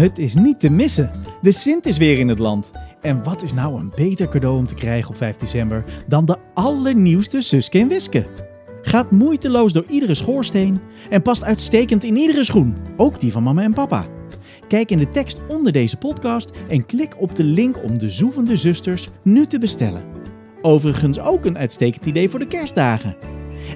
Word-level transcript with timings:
Het 0.00 0.18
is 0.18 0.34
niet 0.34 0.60
te 0.60 0.70
missen. 0.70 1.10
De 1.42 1.52
Sint 1.52 1.86
is 1.86 1.96
weer 1.96 2.18
in 2.18 2.28
het 2.28 2.38
land. 2.38 2.70
En 3.00 3.22
wat 3.22 3.42
is 3.42 3.52
nou 3.52 3.80
een 3.80 3.92
beter 3.96 4.28
cadeau 4.28 4.58
om 4.58 4.66
te 4.66 4.74
krijgen 4.74 5.10
op 5.10 5.16
5 5.16 5.36
december 5.36 5.84
dan 6.06 6.24
de 6.24 6.36
allernieuwste 6.54 7.40
Suske 7.40 7.78
en 7.78 7.88
Wiske? 7.88 8.26
Gaat 8.82 9.10
moeiteloos 9.10 9.72
door 9.72 9.84
iedere 9.88 10.14
schoorsteen 10.14 10.80
en 11.10 11.22
past 11.22 11.44
uitstekend 11.44 12.04
in 12.04 12.16
iedere 12.16 12.44
schoen, 12.44 12.76
ook 12.96 13.20
die 13.20 13.32
van 13.32 13.42
mama 13.42 13.62
en 13.62 13.72
papa. 13.72 14.06
Kijk 14.68 14.90
in 14.90 14.98
de 14.98 15.08
tekst 15.08 15.40
onder 15.48 15.72
deze 15.72 15.96
podcast 15.96 16.50
en 16.68 16.86
klik 16.86 17.20
op 17.20 17.36
de 17.36 17.44
link 17.44 17.82
om 17.82 17.98
de 17.98 18.10
Zoevende 18.10 18.56
Zusters 18.56 19.08
nu 19.22 19.46
te 19.46 19.58
bestellen. 19.58 20.04
Overigens 20.62 21.20
ook 21.20 21.44
een 21.44 21.58
uitstekend 21.58 22.06
idee 22.06 22.30
voor 22.30 22.38
de 22.38 22.48
kerstdagen. 22.48 23.16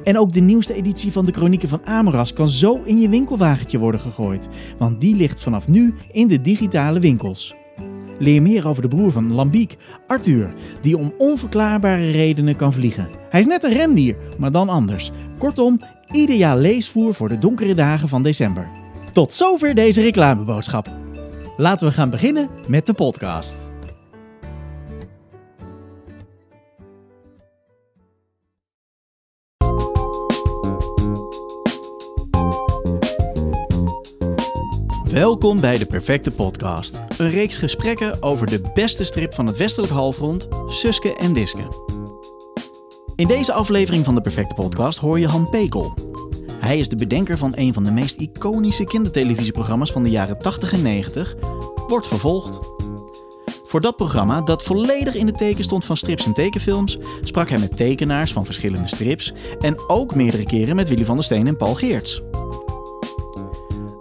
En 0.02 0.18
ook 0.18 0.32
de 0.32 0.40
nieuwste 0.40 0.74
editie 0.74 1.12
van 1.12 1.24
de 1.24 1.32
Chronieken 1.32 1.68
van 1.68 1.86
Amoras 1.86 2.32
kan 2.32 2.48
zo 2.48 2.82
in 2.84 3.00
je 3.00 3.08
winkelwagentje 3.08 3.78
worden 3.78 4.00
gegooid, 4.00 4.48
want 4.78 5.00
die 5.00 5.16
ligt 5.16 5.42
vanaf 5.42 5.68
nu 5.68 5.94
in 6.12 6.28
de 6.28 6.42
digitale 6.42 7.00
winkels. 7.00 7.54
Leer 8.18 8.42
meer 8.42 8.68
over 8.68 8.82
de 8.82 8.88
broer 8.88 9.12
van 9.12 9.32
Lambiek, 9.32 9.76
Arthur, 10.06 10.54
die 10.82 10.96
om 10.96 11.14
onverklaarbare 11.18 12.10
redenen 12.10 12.56
kan 12.56 12.72
vliegen. 12.72 13.08
Hij 13.30 13.40
is 13.40 13.46
net 13.46 13.64
een 13.64 13.72
rendier, 13.72 14.16
maar 14.38 14.52
dan 14.52 14.68
anders. 14.68 15.10
Kortom, 15.38 15.80
ideaal 16.12 16.56
leesvoer 16.56 17.14
voor 17.14 17.28
de 17.28 17.38
donkere 17.38 17.74
dagen 17.74 18.08
van 18.08 18.22
december. 18.22 18.68
Tot 19.12 19.32
zover 19.32 19.74
deze 19.74 20.02
reclameboodschap. 20.02 20.88
Laten 21.56 21.86
we 21.86 21.92
gaan 21.92 22.10
beginnen 22.10 22.48
met 22.68 22.86
de 22.86 22.92
podcast. 22.92 23.73
Welkom 35.14 35.60
bij 35.60 35.78
de 35.78 35.86
Perfecte 35.86 36.30
Podcast. 36.30 37.00
Een 37.18 37.30
reeks 37.30 37.56
gesprekken 37.56 38.22
over 38.22 38.46
de 38.46 38.60
beste 38.74 39.04
strip 39.04 39.34
van 39.34 39.46
het 39.46 39.56
westelijk 39.56 39.92
halfrond, 39.92 40.48
Suske 40.66 41.16
en 41.16 41.34
Wiske. 41.34 41.68
In 43.16 43.26
deze 43.26 43.52
aflevering 43.52 44.04
van 44.04 44.14
de 44.14 44.20
Perfecte 44.20 44.54
Podcast 44.54 44.98
hoor 44.98 45.18
je 45.18 45.26
Han 45.26 45.50
Pekel. 45.50 45.94
Hij 46.52 46.78
is 46.78 46.88
de 46.88 46.96
bedenker 46.96 47.38
van 47.38 47.52
een 47.54 47.72
van 47.72 47.84
de 47.84 47.90
meest 47.90 48.20
iconische 48.20 48.84
kindertelevisieprogramma's 48.84 49.92
van 49.92 50.02
de 50.02 50.10
jaren 50.10 50.38
80 50.38 50.72
en 50.72 50.82
90, 50.82 51.34
Wordt 51.88 52.08
Vervolgd. 52.08 52.60
Voor 53.66 53.80
dat 53.80 53.96
programma, 53.96 54.40
dat 54.40 54.62
volledig 54.62 55.14
in 55.14 55.26
het 55.26 55.38
teken 55.38 55.64
stond 55.64 55.84
van 55.84 55.96
strips 55.96 56.26
en 56.26 56.34
tekenfilms, 56.34 56.98
sprak 57.20 57.48
hij 57.48 57.58
met 57.58 57.76
tekenaars 57.76 58.32
van 58.32 58.44
verschillende 58.44 58.88
strips 58.88 59.32
en 59.60 59.88
ook 59.88 60.14
meerdere 60.14 60.44
keren 60.44 60.76
met 60.76 60.88
Willy 60.88 61.04
van 61.04 61.14
der 61.14 61.24
Steen 61.24 61.46
en 61.46 61.56
Paul 61.56 61.74
Geerts. 61.74 62.22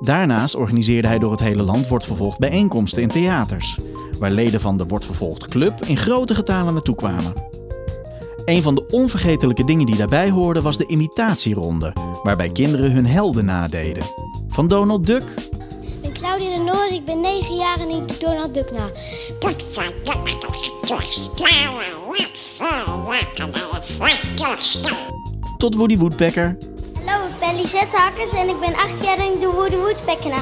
Daarnaast 0.03 0.55
organiseerde 0.55 1.07
hij 1.07 1.19
door 1.19 1.31
het 1.31 1.39
hele 1.39 1.63
land 1.63 1.87
Wordt 1.87 2.05
Vervolgd 2.05 2.39
bijeenkomsten 2.39 3.01
in 3.01 3.07
theaters, 3.07 3.79
waar 4.19 4.31
leden 4.31 4.61
van 4.61 4.77
de 4.77 4.85
Wordt 4.85 5.05
Vervolgd 5.05 5.47
Club 5.47 5.85
in 5.85 5.97
grote 5.97 6.35
getalen 6.35 6.73
naartoe 6.73 6.95
kwamen. 6.95 7.33
Een 8.45 8.61
van 8.61 8.75
de 8.75 8.85
onvergetelijke 8.87 9.63
dingen 9.63 9.85
die 9.85 9.95
daarbij 9.95 10.29
hoorden 10.29 10.63
was 10.63 10.77
de 10.77 10.85
imitatieronde, 10.85 11.93
waarbij 12.23 12.49
kinderen 12.49 12.91
hun 12.91 13.05
helden 13.05 13.45
nadeden. 13.45 14.03
Van 14.47 14.67
Donald 14.67 15.05
Duck. 15.05 15.23
Ik 15.23 16.01
ben 16.01 16.13
Claudia 16.13 16.57
de 16.57 16.63
Noor, 16.63 16.87
ik 16.91 17.05
ben 17.05 17.21
9 17.21 17.55
jaar 17.55 17.79
en 17.79 17.89
ik 17.89 18.07
doe 18.07 18.17
Donald 18.19 18.53
Duck 18.53 18.71
na. 18.71 18.91
Tot 25.57 25.75
Woody 25.75 25.97
Woodpecker. 25.97 26.57
Ben 27.43 27.55
Lisette 27.55 27.97
Hakkers 27.97 28.31
en 28.31 28.49
ik 28.49 28.59
ben 28.59 28.75
8 28.75 29.03
jaar 29.03 29.17
en 29.17 29.33
ik 29.33 29.41
doe 29.41 29.53
Woody 29.53 29.75
Woodpecker 29.75 30.29
na. 30.29 30.39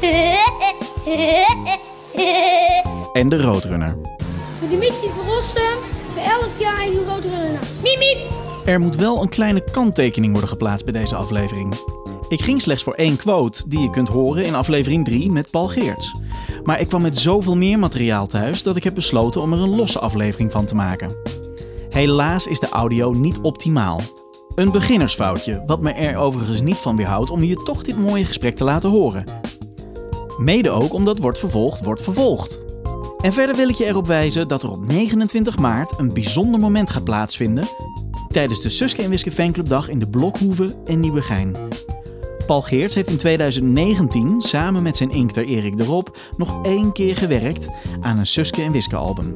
En 3.12 3.28
de 3.28 3.42
Roadrunner. 3.42 3.88
Ik 3.88 4.60
ben 4.60 4.68
Dimitri 4.68 5.08
Verrossen, 5.16 5.72
ik 6.08 6.14
ben 6.14 6.24
11 6.24 6.60
jaar 6.60 6.80
en 6.80 6.86
ik 6.86 6.92
doe 6.92 7.04
Roodrunner 7.04 7.52
na. 7.52 7.58
Miep, 7.82 7.98
miep. 7.98 8.18
Er 8.64 8.80
moet 8.80 8.96
wel 8.96 9.22
een 9.22 9.28
kleine 9.28 9.64
kanttekening 9.70 10.32
worden 10.32 10.50
geplaatst 10.50 10.84
bij 10.84 11.00
deze 11.00 11.14
aflevering. 11.14 11.74
Ik 12.28 12.40
ging 12.40 12.62
slechts 12.62 12.82
voor 12.82 12.94
één 12.94 13.16
quote, 13.16 13.68
die 13.68 13.80
je 13.80 13.90
kunt 13.90 14.08
horen 14.08 14.44
in 14.44 14.54
aflevering 14.54 15.04
3 15.04 15.30
met 15.30 15.50
Paul 15.50 15.68
Geerts. 15.68 16.14
Maar 16.64 16.80
ik 16.80 16.88
kwam 16.88 17.02
met 17.02 17.18
zoveel 17.18 17.56
meer 17.56 17.78
materiaal 17.78 18.26
thuis 18.26 18.62
dat 18.62 18.76
ik 18.76 18.84
heb 18.84 18.94
besloten 18.94 19.40
om 19.40 19.52
er 19.52 19.60
een 19.60 19.76
losse 19.76 19.98
aflevering 19.98 20.52
van 20.52 20.64
te 20.64 20.74
maken. 20.74 21.16
Helaas 21.90 22.46
is 22.46 22.60
de 22.60 22.68
audio 22.68 23.12
niet 23.12 23.40
optimaal. 23.40 24.00
Een 24.54 24.70
beginnersfoutje, 24.70 25.62
wat 25.66 25.80
me 25.80 25.92
er 25.92 26.16
overigens 26.16 26.60
niet 26.60 26.76
van 26.76 26.96
weerhoudt 26.96 27.30
om 27.30 27.42
je 27.42 27.62
toch 27.62 27.82
dit 27.82 27.96
mooie 27.96 28.24
gesprek 28.24 28.56
te 28.56 28.64
laten 28.64 28.90
horen. 28.90 29.24
Mede 30.38 30.70
ook 30.70 30.92
omdat 30.92 31.18
wordt 31.18 31.38
vervolgd 31.38 31.84
wordt 31.84 32.02
vervolgd. 32.02 32.60
En 33.20 33.32
verder 33.32 33.56
wil 33.56 33.68
ik 33.68 33.74
je 33.74 33.86
erop 33.86 34.06
wijzen 34.06 34.48
dat 34.48 34.62
er 34.62 34.70
op 34.70 34.86
29 34.86 35.58
maart 35.58 35.98
een 35.98 36.12
bijzonder 36.12 36.60
moment 36.60 36.90
gaat 36.90 37.04
plaatsvinden 37.04 37.64
tijdens 38.28 38.62
de 38.62 38.68
Suske 38.68 39.02
en 39.02 39.10
Wiske 39.10 39.30
Fanclubdag 39.30 39.88
in 39.88 39.98
de 39.98 40.08
Blokhoeve 40.08 40.74
in 40.84 41.00
Nieuwegein. 41.00 41.56
Paul 42.46 42.62
Geerts 42.62 42.94
heeft 42.94 43.10
in 43.10 43.16
2019 43.16 44.40
samen 44.40 44.82
met 44.82 44.96
zijn 44.96 45.10
inkter 45.10 45.44
Erik 45.44 45.76
de 45.76 45.84
Rob 45.84 46.06
nog 46.36 46.62
één 46.62 46.92
keer 46.92 47.16
gewerkt 47.16 47.68
aan 48.00 48.18
een 48.18 48.26
Suske 48.26 48.62
en 48.62 48.72
Wiske 48.72 48.96
album. 48.96 49.34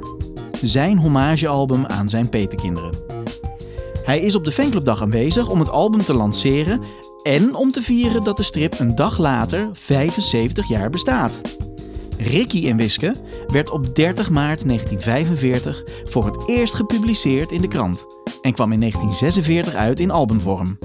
Zijn 0.62 0.98
hommagealbum 0.98 1.86
aan 1.86 2.08
zijn 2.08 2.28
petekinderen. 2.28 2.92
Hij 4.04 4.20
is 4.20 4.34
op 4.34 4.44
de 4.44 4.52
fanclubdag 4.52 5.02
aanwezig 5.02 5.48
om 5.48 5.58
het 5.58 5.70
album 5.70 6.04
te 6.04 6.14
lanceren 6.14 6.80
en 7.22 7.54
om 7.54 7.70
te 7.70 7.82
vieren 7.82 8.24
dat 8.24 8.36
de 8.36 8.42
strip 8.42 8.78
een 8.78 8.94
dag 8.94 9.18
later 9.18 9.68
75 9.72 10.68
jaar 10.68 10.90
bestaat. 10.90 11.40
Ricky 12.18 12.68
en 12.68 12.76
Wiske 12.76 13.14
werd 13.46 13.70
op 13.70 13.94
30 13.94 14.30
maart 14.30 14.66
1945 14.66 15.84
voor 16.04 16.24
het 16.24 16.48
eerst 16.48 16.74
gepubliceerd 16.74 17.52
in 17.52 17.60
de 17.60 17.68
krant 17.68 18.06
en 18.42 18.52
kwam 18.52 18.72
in 18.72 18.80
1946 18.80 19.74
uit 19.74 20.00
in 20.00 20.10
albumvorm. 20.10 20.78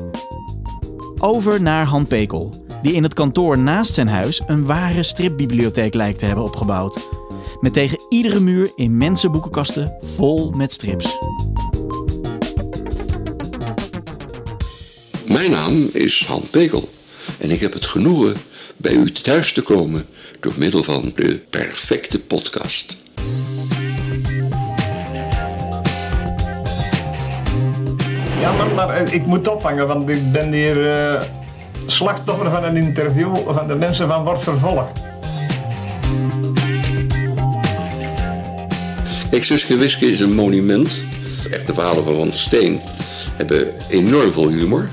Over 1.17 1.61
naar 1.61 1.85
Han 1.85 2.07
Pekel, 2.07 2.53
die 2.81 2.93
in 2.93 3.03
het 3.03 3.13
kantoor 3.13 3.57
naast 3.57 3.93
zijn 3.93 4.07
huis 4.07 4.41
een 4.47 4.65
ware 4.65 5.03
stripbibliotheek 5.03 5.93
lijkt 5.93 6.19
te 6.19 6.25
hebben 6.25 6.43
opgebouwd. 6.43 7.09
Met 7.59 7.73
tegen 7.73 7.99
iedere 8.09 8.39
muur 8.39 8.71
immense 8.75 9.29
boekenkasten 9.29 9.97
vol 10.15 10.51
met 10.51 10.71
strips. 10.71 11.17
Mijn 15.29 15.51
naam 15.51 15.89
is 15.93 16.25
Han 16.25 16.43
Pekel 16.51 16.89
en 17.37 17.51
ik 17.51 17.59
heb 17.59 17.73
het 17.73 17.85
genoegen 17.85 18.35
bij 18.77 18.93
u 18.93 19.11
thuis 19.11 19.53
te 19.53 19.61
komen 19.61 20.05
door 20.39 20.53
middel 20.57 20.83
van 20.83 21.11
de 21.15 21.41
perfecte 21.49 22.19
podcast. 22.19 22.97
Ja, 28.39 28.51
maar, 28.51 28.73
maar 28.75 28.89
eh, 28.89 29.13
ik 29.13 29.25
moet 29.25 29.47
ophangen, 29.47 29.87
want 29.87 30.09
ik 30.09 30.31
ben 30.31 30.51
hier 30.51 30.91
eh, 30.91 31.21
slachtoffer 31.85 32.49
van 32.49 32.63
een 32.63 32.77
interview 32.77 33.35
van 33.35 33.67
de 33.67 33.75
mensen 33.75 34.07
van 34.07 34.23
Wordt 34.23 34.43
Vervolgd. 34.43 34.99
Kijk, 39.29 39.43
Suske 39.43 39.77
Wiske 39.77 40.05
is 40.05 40.19
een 40.19 40.33
monument. 40.33 41.03
Echte 41.51 41.73
verhalen 41.73 42.03
van 42.03 42.15
Van 42.15 42.29
der 42.29 42.39
Steen 42.39 42.79
hebben 43.35 43.73
enorm 43.89 44.33
veel 44.33 44.47
humor. 44.47 44.89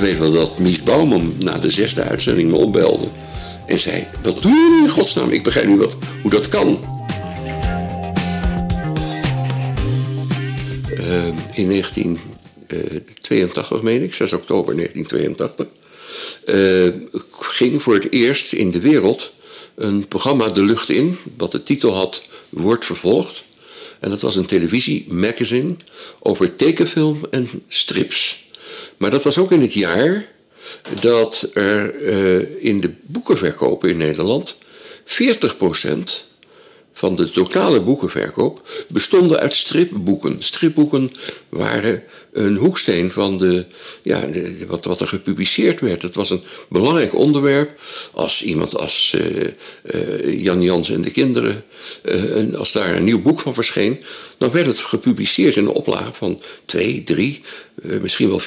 Weet 0.00 0.18
wel 0.18 0.32
dat 0.32 0.58
Mies 0.58 0.82
Bouwman 0.82 1.34
na 1.38 1.58
de 1.58 1.70
zesde 1.70 2.02
uitzending 2.02 2.50
me 2.50 2.56
opbelde 2.56 3.08
en 3.66 3.78
zei: 3.78 4.06
Wat 4.22 4.42
doen 4.42 4.54
jullie 4.54 4.82
in 4.82 4.88
godsnaam? 4.88 5.30
Ik 5.30 5.42
begrijp 5.42 5.66
niet 5.66 5.78
wat, 5.78 5.94
hoe 6.22 6.30
dat 6.30 6.48
kan. 6.48 6.98
Uh, 10.98 11.26
in 11.52 11.68
1982, 11.68 13.82
meen 13.82 14.02
ik, 14.02 14.14
6 14.14 14.32
oktober 14.32 14.76
1982, 14.76 15.66
uh, 16.44 16.88
ging 17.40 17.82
voor 17.82 17.94
het 17.94 18.12
eerst 18.12 18.52
in 18.52 18.70
de 18.70 18.80
wereld 18.80 19.32
een 19.74 20.08
programma 20.08 20.48
de 20.48 20.62
lucht 20.62 20.88
in, 20.88 21.18
wat 21.36 21.52
de 21.52 21.62
titel 21.62 21.94
had 21.94 22.22
Wordt 22.48 22.84
vervolgd. 22.84 23.42
En 23.98 24.10
dat 24.10 24.20
was 24.20 24.36
een 24.36 24.46
televisiemagazine 24.46 25.74
over 26.20 26.56
tekenfilm 26.56 27.20
en 27.30 27.48
strips. 27.68 28.48
Maar 29.00 29.10
dat 29.10 29.22
was 29.22 29.38
ook 29.38 29.52
in 29.52 29.60
het 29.60 29.74
jaar 29.74 30.28
dat 31.00 31.50
er 31.54 31.94
uh, 31.94 32.64
in 32.64 32.80
de 32.80 32.92
boekenverkopen 33.02 33.88
in 33.88 33.96
Nederland 33.96 34.56
40% 35.04 35.18
van 36.92 37.16
de 37.16 37.30
totale 37.30 37.80
boekenverkoop 37.80 38.68
bestonden 38.88 39.38
uit 39.38 39.56
stripboeken. 39.56 40.36
Stripboeken 40.38 41.10
waren 41.48 42.02
een 42.32 42.56
hoeksteen 42.56 43.12
van 43.12 43.38
de, 43.38 43.64
ja, 44.02 44.28
wat, 44.68 44.84
wat 44.84 45.00
er 45.00 45.08
gepubliceerd 45.08 45.80
werd. 45.80 46.02
Het 46.02 46.14
was 46.14 46.30
een 46.30 46.42
belangrijk 46.68 47.14
onderwerp. 47.14 47.80
Als 48.12 48.42
iemand 48.42 48.76
als 48.76 49.14
uh, 49.16 49.46
uh, 49.84 50.42
Jan 50.42 50.62
Jans 50.62 50.90
en 50.90 51.02
de 51.02 51.10
kinderen, 51.10 51.64
als 52.56 52.72
daar 52.72 52.94
een 52.96 53.04
nieuw 53.04 53.22
boek 53.22 53.40
van 53.40 53.54
verscheen, 53.54 54.00
dan 54.38 54.50
werd 54.50 54.66
het 54.66 54.78
gepubliceerd 54.78 55.56
in 55.56 55.64
een 55.64 55.70
oplage 55.72 56.12
van 56.12 56.40
twee, 56.64 57.04
drie, 57.04 57.40
eh, 57.69 57.69
misschien 57.82 58.28
wel 58.28 58.40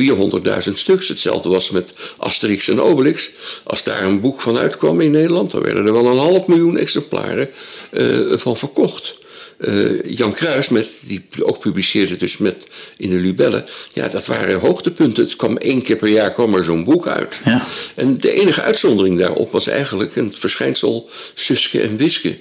400.000 0.68 0.74
stuks. 0.74 1.07
Hetzelfde 1.07 1.50
was 1.50 1.69
met 1.69 1.94
Asterix 2.18 2.68
en 2.68 2.81
Obelix. 2.81 3.31
Als 3.63 3.83
daar 3.83 4.03
een 4.03 4.21
boek 4.21 4.41
van 4.41 4.57
uitkwam 4.57 5.01
in 5.01 5.12
Nederland, 5.12 5.51
dan 5.51 5.62
werden 5.62 5.85
er 5.85 5.94
wel 5.94 6.06
een 6.06 6.18
half 6.18 6.47
miljoen 6.47 6.77
exemplaren 6.77 7.50
eh, 7.91 8.07
van 8.31 8.57
verkocht. 8.57 9.21
Eh, 9.57 10.03
Jan 10.03 10.33
Kruis, 10.33 10.69
met, 10.69 10.91
die 11.01 11.25
ook 11.41 11.59
publiceerde 11.59 12.18
dus 12.18 12.38
met 12.38 12.56
in 12.97 13.09
de 13.09 13.15
Lubelle. 13.15 13.63
Ja, 13.94 14.07
dat 14.07 14.25
waren 14.25 14.59
hoogtepunten. 14.59 15.24
Het 15.24 15.35
kwam 15.35 15.57
één 15.57 15.81
keer 15.81 15.95
per 15.95 16.07
jaar 16.07 16.33
kwam 16.33 16.56
er 16.56 16.63
zo'n 16.63 16.83
boek 16.83 17.07
uit. 17.07 17.39
Ja. 17.45 17.65
En 17.95 18.18
de 18.18 18.31
enige 18.31 18.62
uitzondering 18.62 19.19
daarop 19.19 19.51
was 19.51 19.68
eigenlijk 19.68 20.15
een 20.15 20.35
verschijnsel 20.38 21.09
Suske 21.33 21.81
en 21.81 21.97
Wiske. 21.97 22.38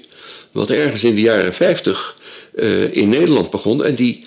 Wat 0.52 0.70
ergens 0.70 1.04
in 1.04 1.14
de 1.14 1.20
jaren 1.20 1.54
50 1.54 2.16
eh, 2.54 2.96
in 2.96 3.08
Nederland 3.08 3.50
begon. 3.50 3.84
En 3.84 3.94
die 3.94 4.24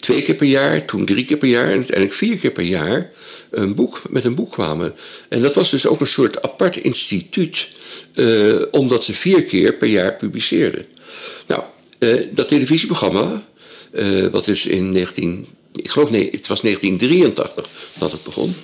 twee 0.00 0.22
keer 0.22 0.34
per 0.34 0.46
jaar, 0.46 0.84
toen 0.84 1.04
drie 1.04 1.24
keer 1.24 1.36
per 1.36 1.48
jaar 1.48 1.66
en 1.66 1.74
uiteindelijk 1.74 2.16
vier 2.16 2.36
keer 2.36 2.50
per 2.50 2.64
jaar 2.64 3.10
een 3.50 3.74
boek, 3.74 4.02
met 4.10 4.24
een 4.24 4.34
boek 4.34 4.52
kwamen. 4.52 4.94
En 5.28 5.42
dat 5.42 5.54
was 5.54 5.70
dus 5.70 5.86
ook 5.86 6.00
een 6.00 6.06
soort 6.06 6.42
apart 6.42 6.76
instituut, 6.76 7.68
eh, 8.14 8.62
omdat 8.70 9.04
ze 9.04 9.12
vier 9.12 9.44
keer 9.44 9.74
per 9.74 9.88
jaar 9.88 10.14
publiceerden. 10.14 10.86
Nou, 11.46 11.62
eh, 11.98 12.14
dat 12.30 12.48
televisieprogramma, 12.48 13.46
eh, 13.90 14.26
wat 14.26 14.44
dus 14.44 14.66
in 14.66 14.92
19, 14.92 15.46
ik 15.72 15.90
geloof 15.90 16.10
nee, 16.10 16.28
het 16.30 16.46
was 16.46 16.62
1983 16.62 17.68
dat 17.98 18.12
het 18.12 18.22
begon. 18.22 18.54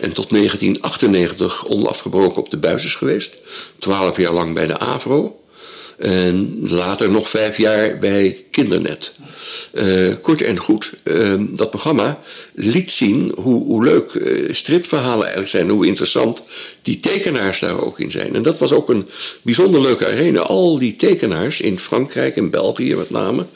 En 0.00 0.12
tot 0.12 0.30
1998 0.30 1.66
onafgebroken 1.66 2.42
op 2.42 2.50
de 2.50 2.56
buis 2.56 2.84
is 2.84 2.94
geweest. 2.94 3.38
Twaalf 3.78 4.16
jaar 4.16 4.32
lang 4.32 4.54
bij 4.54 4.66
de 4.66 4.78
AVRO. 4.78 5.40
En 5.98 6.58
later 6.68 7.10
nog 7.10 7.30
vijf 7.30 7.56
jaar 7.56 7.98
bij 7.98 8.44
Kindernet. 8.50 9.12
Eh, 9.72 10.12
kort 10.22 10.42
en 10.42 10.58
goed, 10.58 10.92
eh, 11.02 11.34
dat 11.38 11.70
programma 11.70 12.20
liet 12.54 12.90
zien 12.90 13.32
hoe, 13.36 13.64
hoe 13.64 13.84
leuk 13.84 14.14
eh, 14.14 14.54
stripverhalen 14.54 15.20
eigenlijk 15.20 15.48
zijn. 15.48 15.68
Hoe 15.68 15.86
interessant 15.86 16.42
die 16.82 17.00
tekenaars 17.00 17.58
daar 17.58 17.80
ook 17.80 18.00
in 18.00 18.10
zijn. 18.10 18.34
En 18.34 18.42
dat 18.42 18.58
was 18.58 18.72
ook 18.72 18.88
een 18.88 19.08
bijzonder 19.42 19.80
leuke 19.80 20.06
arena. 20.06 20.40
Al 20.40 20.78
die 20.78 20.96
tekenaars 20.96 21.60
in 21.60 21.78
Frankrijk 21.78 22.36
en 22.36 22.50
België 22.50 22.94
met 22.94 23.10
name. 23.10 23.46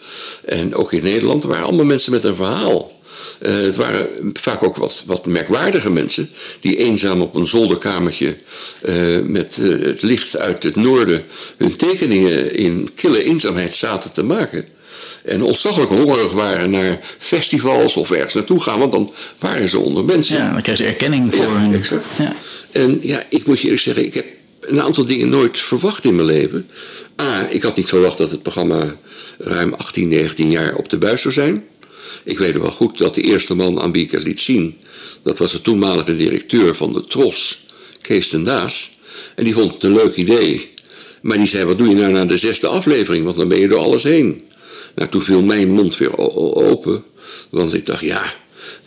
En 0.45 0.75
ook 0.75 0.93
in 0.93 1.03
Nederland 1.03 1.45
waren 1.45 1.65
allemaal 1.65 1.85
mensen 1.85 2.13
met 2.13 2.25
een 2.25 2.37
verhaal. 2.37 2.90
Uh, 3.41 3.53
het 3.53 3.77
waren 3.77 4.09
vaak 4.33 4.63
ook 4.63 4.77
wat, 4.77 5.03
wat 5.07 5.27
merkwaardige 5.27 5.91
mensen 5.91 6.29
die 6.61 6.77
eenzaam 6.77 7.21
op 7.21 7.35
een 7.35 7.47
zolderkamertje 7.47 8.37
uh, 8.85 9.19
met 9.25 9.57
uh, 9.61 9.85
het 9.85 10.03
licht 10.03 10.37
uit 10.37 10.63
het 10.63 10.77
noorden 10.77 11.23
hun 11.57 11.77
tekeningen 11.77 12.55
in 12.57 12.91
kille 12.95 13.25
eenzaamheid 13.25 13.75
zaten 13.75 14.13
te 14.13 14.23
maken. 14.23 14.65
En 15.25 15.43
ontzaglijk 15.43 15.91
hongerig 15.91 16.33
waren 16.33 16.71
naar 16.71 16.99
festivals 17.19 17.97
of 17.97 18.11
ergens 18.11 18.35
naartoe 18.35 18.61
gaan, 18.61 18.79
want 18.79 18.93
dan 18.93 19.13
waren 19.39 19.69
ze 19.69 19.79
onder 19.79 20.05
mensen. 20.05 20.37
Ja, 20.37 20.53
dan 20.53 20.63
kregen 20.63 20.85
ze 20.85 20.91
erkenning 20.91 21.35
voor 21.35 21.45
Ja, 21.45 21.61
hun... 21.61 21.75
exact. 21.75 22.05
Ja. 22.19 22.35
En 22.71 22.99
ja, 23.03 23.23
ik 23.29 23.47
moet 23.47 23.59
je 23.59 23.65
eerlijk 23.65 23.83
zeggen, 23.83 24.07
ik 24.07 24.15
heb 24.15 24.25
een 24.61 24.81
aantal 24.81 25.05
dingen 25.07 25.29
nooit 25.29 25.59
verwacht 25.59 26.05
in 26.05 26.15
mijn 26.15 26.27
leven. 26.27 26.69
A, 27.21 27.49
ik 27.49 27.63
had 27.63 27.77
niet 27.77 27.89
verwacht 27.89 28.19
dat 28.19 28.31
het 28.31 28.43
programma 28.43 28.97
ruim 29.39 29.75
18, 29.75 30.09
19 30.09 30.51
jaar 30.51 30.75
op 30.75 30.89
de 30.89 30.99
buis 30.99 31.23
zou 31.23 31.35
zijn. 31.35 31.65
Ik 32.25 32.39
weet 32.39 32.59
wel 32.59 32.71
goed 32.71 32.99
dat 32.99 33.15
de 33.15 33.21
eerste 33.21 33.55
man 33.55 33.81
aan 33.81 33.93
wie 33.93 34.03
ik 34.03 34.11
het 34.11 34.23
liet 34.23 34.41
zien, 34.41 34.79
dat 35.23 35.39
was 35.39 35.53
de 35.53 35.63
toenmalige 35.63 36.17
directeur 36.17 36.77
van 36.77 36.93
de 36.93 37.05
Tros, 37.05 37.67
Kees 38.01 38.29
ten 38.29 38.45
Daas. 38.45 38.91
En 39.35 39.45
die 39.45 39.55
vond 39.55 39.75
het 39.75 39.83
een 39.83 39.93
leuk 39.93 40.17
idee. 40.17 40.71
Maar 41.23 41.37
die 41.37 41.47
zei, 41.47 41.65
wat 41.65 41.79
doe 41.79 41.89
je 41.89 41.95
nou 41.95 42.13
na 42.13 42.25
de 42.25 42.37
zesde 42.37 42.67
aflevering, 42.67 43.25
want 43.25 43.37
dan 43.37 43.49
ben 43.49 43.59
je 43.59 43.69
door 43.69 43.79
alles 43.79 44.03
heen. 44.03 44.43
Nou, 44.95 45.09
toen 45.11 45.23
viel 45.23 45.43
mijn 45.43 45.71
mond 45.71 45.97
weer 45.97 46.19
open, 46.55 47.05
want 47.51 47.75
ik 47.75 47.87
dacht, 47.87 48.01
ja, 48.01 48.35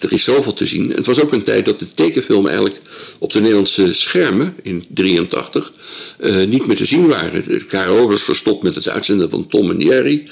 er 0.04 0.12
is 0.12 0.24
zoveel 0.24 0.54
te 0.54 0.66
zien. 0.66 0.90
Het 0.90 1.06
was 1.06 1.20
ook 1.20 1.32
een 1.32 1.44
tijd 1.44 1.66
dat 1.66 1.80
de 1.80 1.94
tekenfilm 1.94 2.48
eigenlijk 2.48 2.80
op 3.20 3.34
de 3.34 3.40
Nederlandse 3.40 3.94
schermen 3.94 4.56
in 4.62 4.84
83 4.94 5.72
eh, 6.18 6.36
niet 6.46 6.66
meer 6.68 6.76
te 6.76 6.86
zien 6.86 7.08
waren. 7.08 7.66
KRO 7.68 8.08
was 8.08 8.24
verstopt 8.24 8.64
met 8.64 8.76
het 8.76 8.90
uitzenden 8.90 9.30
van 9.30 9.48
Tom 9.48 9.70
en 9.70 9.80
Jerry. 9.80 10.24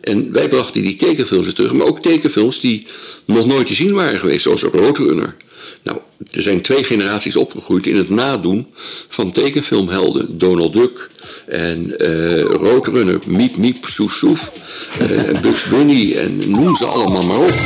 En 0.00 0.32
wij 0.32 0.48
brachten 0.48 0.82
die 0.82 0.96
tekenfilms 0.96 1.52
terug, 1.52 1.72
maar 1.72 1.86
ook 1.86 2.02
tekenfilms 2.02 2.60
die 2.60 2.86
nog 3.24 3.46
nooit 3.46 3.66
te 3.66 3.74
zien 3.74 3.92
waren 3.92 4.18
geweest, 4.18 4.42
zoals 4.42 4.62
Roadrunner. 4.62 5.36
Nou, 5.82 5.98
er 6.30 6.42
zijn 6.42 6.60
twee 6.60 6.84
generaties 6.84 7.36
opgegroeid 7.36 7.86
in 7.86 7.96
het 7.96 8.10
nadoen 8.10 8.66
van 9.08 9.32
tekenfilmhelden. 9.32 10.38
Donald 10.38 10.72
Duck 10.72 11.10
en 11.46 11.98
eh 11.98 12.40
Roadrunner, 12.40 13.20
Miep 13.26 13.56
Miep, 13.56 13.86
Soef 13.88 14.12
Soef, 14.12 14.52
eh, 14.98 15.40
Bugs 15.40 15.64
Bunny 15.64 16.14
en 16.16 16.50
noem 16.50 16.76
ze 16.76 16.84
allemaal 16.84 17.22
maar 17.22 17.38
op. 17.38 17.62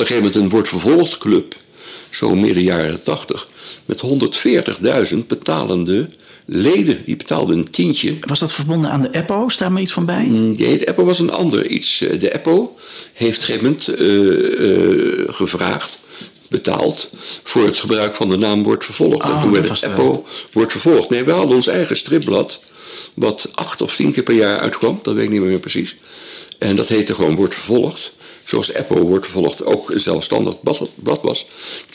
een 0.00 0.06
gegeven 0.06 0.22
moment 0.22 0.34
een 0.44 0.48
wordt 0.48 0.68
vervolgd 0.68 1.18
club, 1.18 1.54
zo 2.10 2.34
midden 2.34 2.62
jaren 2.62 3.02
80, 3.02 3.48
met 3.84 4.00
140.000 5.12 5.26
betalende 5.26 6.08
leden. 6.44 7.02
Die 7.06 7.16
betaalden 7.16 7.58
een 7.58 7.70
tientje. 7.70 8.16
Was 8.20 8.38
dat 8.38 8.52
verbonden 8.52 8.90
aan 8.90 9.00
de 9.02 9.08
EPO? 9.10 9.48
Staat 9.48 9.70
me 9.70 9.80
iets 9.80 9.92
van 9.92 10.04
bij? 10.04 10.24
Nee, 10.26 10.78
de 10.78 10.86
Apple 10.86 11.04
was 11.04 11.18
een 11.18 11.30
ander 11.30 11.66
iets. 11.66 12.00
Eh, 12.02 12.20
De 12.20 12.32
Apple 12.34 12.68
heeft 13.12 13.42
op 13.42 13.48
een 13.48 13.60
gegeven 13.60 13.62
moment 13.64 13.88
eh, 13.88 15.22
eh, 15.22 15.34
gevraagd, 15.34 15.98
betaald, 16.48 17.10
voor 17.42 17.64
het 17.64 17.78
gebruik 17.78 18.14
van 18.14 18.30
de 18.30 18.36
naam 18.36 18.62
wordt 18.62 18.84
vervolgd. 18.84 19.22
en 19.22 19.30
Oh, 19.30 19.42
toen 19.42 19.52
werd 19.52 19.68
het 19.68 19.80
de- 19.80 19.86
Apple 19.88 20.22
wordt 20.52 20.72
vervolgd. 20.72 21.10
Nee, 21.10 21.24
we 21.24 21.30
hadden 21.32 21.56
ons 21.56 21.66
eigen 21.66 21.96
stripblad, 21.96 22.60
wat 23.14 23.48
acht 23.54 23.82
of 23.82 23.96
tien 23.96 24.12
keer 24.12 24.22
per 24.22 24.34
jaar 24.34 24.58
uitkwam, 24.58 24.98
dat 25.02 25.14
weet 25.14 25.24
ik 25.24 25.30
niet 25.30 25.40
meer 25.40 25.58
precies. 25.58 25.96
En 26.58 26.76
dat 26.76 26.88
heette 26.88 27.14
gewoon 27.14 27.34
wordt 27.36 27.54
vervolgd. 27.54 28.12
Zoals 28.50 28.74
Apple 28.74 29.00
wordt 29.00 29.26
vervolgd 29.26 29.64
ook 29.64 29.90
een 29.90 30.00
zelfstandig 30.00 30.60
blad, 30.60 31.22
was. 31.22 31.46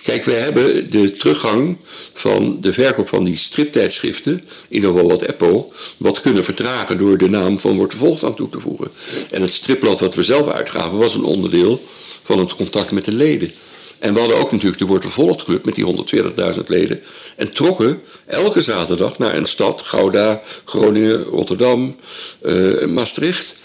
Kijk, 0.04 0.26
wij 0.26 0.40
hebben 0.40 0.92
de 0.92 1.12
teruggang 1.12 1.78
van 2.14 2.58
de 2.62 2.74
verkoop 2.74 3.08
van 3.08 3.24
die 3.24 3.38
striptijdschriften, 3.38 4.32
in 4.34 4.76
ieder 4.76 5.08
wat 5.08 5.28
Apple, 5.28 5.66
wat 5.98 6.20
kunnen 6.20 6.44
vertragen 6.44 6.98
door 6.98 7.18
de 7.18 7.30
naam 7.30 7.60
van 7.60 7.76
wordt 7.76 7.94
vervolgd 7.94 8.24
aan 8.24 8.36
toe 8.36 8.50
te 8.50 8.60
voegen. 8.60 8.88
En 9.32 9.42
het 9.42 9.52
stripblad 9.52 10.00
wat 10.00 10.16
we 10.16 10.24
zelf 10.24 10.48
uitgaven 10.48 10.98
was 10.98 11.16
een 11.16 11.24
onderdeel 11.24 11.82
van 12.24 12.40
het 12.40 12.56
contact 12.56 12.92
met 12.92 13.06
de 13.06 13.14
leden. 13.14 13.52
En 14.00 14.14
we 14.14 14.20
hadden 14.20 14.38
ook 14.38 14.52
natuurlijk 14.52 14.80
de 14.80 14.86
Wordt 14.86 15.04
Vervolgd 15.04 15.44
Club 15.44 15.66
met 15.66 15.76
die 15.76 16.06
140.000 16.56 16.60
leden. 16.68 17.02
En 17.36 17.54
trokken 17.54 18.02
elke 18.26 18.62
zaterdag 18.62 19.18
naar 19.18 19.36
een 19.36 19.46
stad, 19.46 19.82
Gouda, 19.82 20.42
Groningen, 20.66 21.24
Rotterdam, 21.24 21.96
eh, 22.42 22.86
Maastricht. 22.86 23.56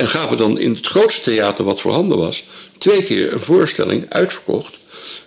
En 0.00 0.08
gaven 0.08 0.36
dan 0.38 0.58
in 0.58 0.74
het 0.74 0.86
grootste 0.86 1.30
theater 1.30 1.64
wat 1.64 1.80
voorhanden 1.80 2.18
was, 2.18 2.44
twee 2.78 3.02
keer 3.02 3.32
een 3.32 3.40
voorstelling 3.40 4.06
uitverkocht 4.08 4.78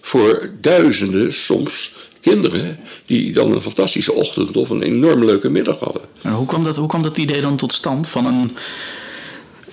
voor 0.01 0.50
duizenden 0.62 1.34
soms 1.34 1.94
kinderen 2.22 2.80
die 3.06 3.34
dan 3.34 3.51
een 3.51 3.62
fantastische 3.62 4.13
ochtend 4.13 4.58
of 4.58 4.70
een 4.70 4.82
enorm 4.84 5.25
leuke 5.25 5.50
middag 5.50 5.80
hadden. 5.80 6.01
Maar 6.22 6.34
hoe, 6.34 6.46
kwam 6.48 6.63
dat, 6.63 6.75
hoe 6.75 6.88
kwam 6.88 7.01
dat 7.01 7.18
idee 7.18 7.42
dan 7.42 7.56
tot 7.56 7.74
stand 7.74 8.08
van 8.08 8.25
een, 8.25 8.58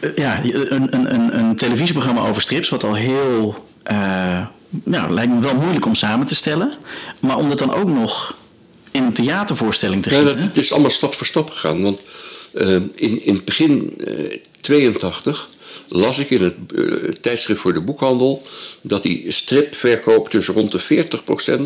eh, 0.00 0.14
ja, 0.14 0.44
een, 0.44 0.94
een, 0.94 1.14
een, 1.14 1.38
een 1.38 1.56
televisieprogramma 1.56 2.28
over 2.28 2.42
strips, 2.42 2.68
wat 2.68 2.84
al 2.84 2.94
heel. 2.94 3.54
eh, 3.82 4.46
nou, 4.84 5.12
lijkt 5.12 5.32
me 5.32 5.40
wel 5.40 5.54
moeilijk 5.54 5.86
om 5.86 5.94
samen 5.94 6.26
te 6.26 6.34
stellen. 6.34 6.72
Maar 7.20 7.36
om 7.36 7.48
dat 7.48 7.58
dan 7.58 7.74
ook 7.74 7.88
nog 7.88 8.36
in 8.90 9.02
een 9.02 9.12
theatervoorstelling 9.12 10.02
te 10.02 10.10
Ja, 10.10 10.16
gieten. 10.16 10.34
dat, 10.36 10.44
het 10.44 10.56
is 10.56 10.72
allemaal 10.72 10.90
stap 10.90 11.14
voor 11.14 11.26
stap 11.26 11.50
gegaan. 11.50 11.82
Want 11.82 12.00
eh, 12.52 12.74
in, 12.94 13.24
in 13.24 13.34
het 13.34 13.44
begin 13.44 13.94
82 14.60 15.48
las 15.88 16.18
ik 16.18 16.30
in 16.30 16.42
het 16.42 16.54
eh, 16.76 17.14
tijdschrift 17.20 17.60
voor 17.60 17.72
de 17.72 17.80
boekhandel 17.80 18.42
dat 18.80 19.02
die 19.02 19.30
stripverkoop 19.30 20.30
dus 20.30 20.46
rond 20.46 20.72
de 20.72 20.80
40% 20.80 21.62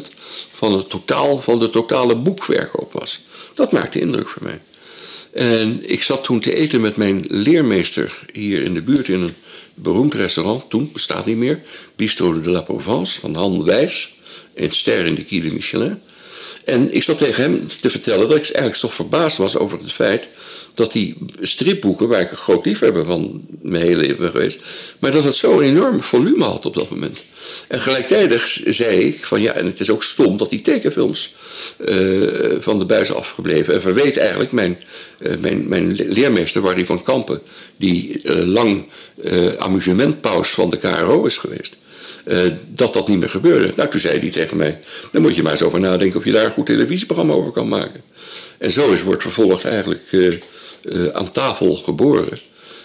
van, 0.53 0.73
het 0.73 0.91
totaal, 0.91 1.39
van 1.39 1.59
de 1.59 1.71
totale 1.71 2.17
boekverkoop 2.17 2.93
was. 2.93 3.21
Dat 3.55 3.73
maakte 3.73 4.01
indruk 4.01 4.29
voor 4.29 4.43
mij. 4.43 4.61
En 5.33 5.91
ik 5.91 6.03
zat 6.03 6.25
toen 6.25 6.41
te 6.41 6.55
eten 6.55 6.81
met 6.81 6.97
mijn 6.97 7.25
leermeester 7.29 8.19
hier 8.33 8.63
in 8.63 8.75
de 8.75 8.83
buurt 8.83 9.09
in 9.09 9.21
een 9.21 9.35
beroemd 9.75 10.15
restaurant. 10.15 10.71
Toen 10.71 10.91
bestaat 10.93 11.27
niet 11.27 11.37
meer. 11.37 11.63
Bistro 11.97 12.41
de 12.41 12.51
la 12.51 12.61
Provence 12.61 13.21
van 13.21 13.35
Han 13.35 13.65
Wijs. 13.65 14.11
Een 14.55 14.73
ster 14.73 15.07
in 15.07 15.15
de 15.15 15.25
Guide 15.25 15.53
Michelin. 15.53 16.01
En 16.65 16.95
ik 16.95 17.03
zat 17.03 17.19
tegen 17.19 17.43
hem 17.43 17.67
te 17.81 17.91
vertellen 17.91 18.29
dat 18.29 18.37
ik 18.37 18.43
eigenlijk 18.43 18.77
toch 18.77 18.95
verbaasd 18.95 19.37
was 19.37 19.57
over 19.57 19.79
het 19.79 19.93
feit 19.93 20.29
dat 20.75 20.93
die 20.93 21.17
stripboeken, 21.41 22.09
waar 22.09 22.21
ik 22.21 22.31
een 22.31 22.37
groot 22.37 22.65
liefhebber 22.67 23.05
van 23.05 23.47
mijn 23.63 23.85
hele 23.85 23.97
leven 23.97 24.17
ben 24.17 24.31
geweest, 24.31 24.63
maar 24.99 25.13
dat 25.13 25.25
het 25.25 25.37
zo'n 25.37 25.63
enorm 25.63 26.01
volume 26.01 26.45
had 26.45 26.67
op 26.67 26.75
dat 26.75 26.91
moment. 26.91 27.23
En 27.69 27.81
gelijktijdig 27.81 28.61
zei 28.65 28.99
ik 28.99 29.25
van 29.25 29.41
ja, 29.41 29.53
en 29.53 29.67
het 29.67 29.81
is 29.81 29.91
ook 29.91 30.03
stom 30.03 30.37
dat 30.37 30.51
die 30.51 30.61
tekenfilms 30.61 31.35
eh, 31.77 31.97
van 32.59 32.79
de 32.79 32.85
buis 32.85 33.13
afgebleven. 33.13 33.75
En 33.75 33.81
verweet 33.81 34.17
eigenlijk 34.17 34.53
mijn, 34.53 34.79
eh, 35.19 35.33
mijn, 35.41 35.69
mijn 35.69 35.95
leermeester 35.95 36.63
Warry 36.63 36.87
van 36.87 37.03
Kampen, 37.03 37.41
die 37.77 38.23
eh, 38.23 38.47
lang 38.47 38.85
amusementpaus 39.59 40.51
van 40.51 40.71
de 40.71 40.77
KRO 40.77 41.25
is 41.25 41.39
geweest. 41.39 41.77
dat 42.69 42.95
dat 42.95 43.09
niet 43.09 43.19
meer 43.19 43.29
gebeurde. 43.29 43.73
Nou, 43.77 43.89
toen 43.89 44.01
zei 44.01 44.19
hij 44.19 44.31
tegen 44.31 44.57
mij, 44.57 44.79
dan 45.13 45.23
moet 45.23 45.37
je 45.37 45.43
maar 45.43 45.53
eens 45.53 45.63
over 45.63 45.81
nadenken 45.81 46.19
of 46.19 46.25
je 46.25 46.33
daar 46.33 46.45
een 46.45 46.51
goed 46.51 46.67
televisieprogramma 46.67 47.33
over 47.33 47.53
kan 47.53 47.69
maken. 47.69 48.03
En 48.59 48.71
zo 48.71 48.93
is 48.93 49.03
Wordt 49.03 49.23
Vervolgd 49.23 49.65
eigenlijk 49.65 50.03
eh, 50.85 51.07
aan 51.07 51.31
tafel 51.31 51.77
geboren. 51.77 52.39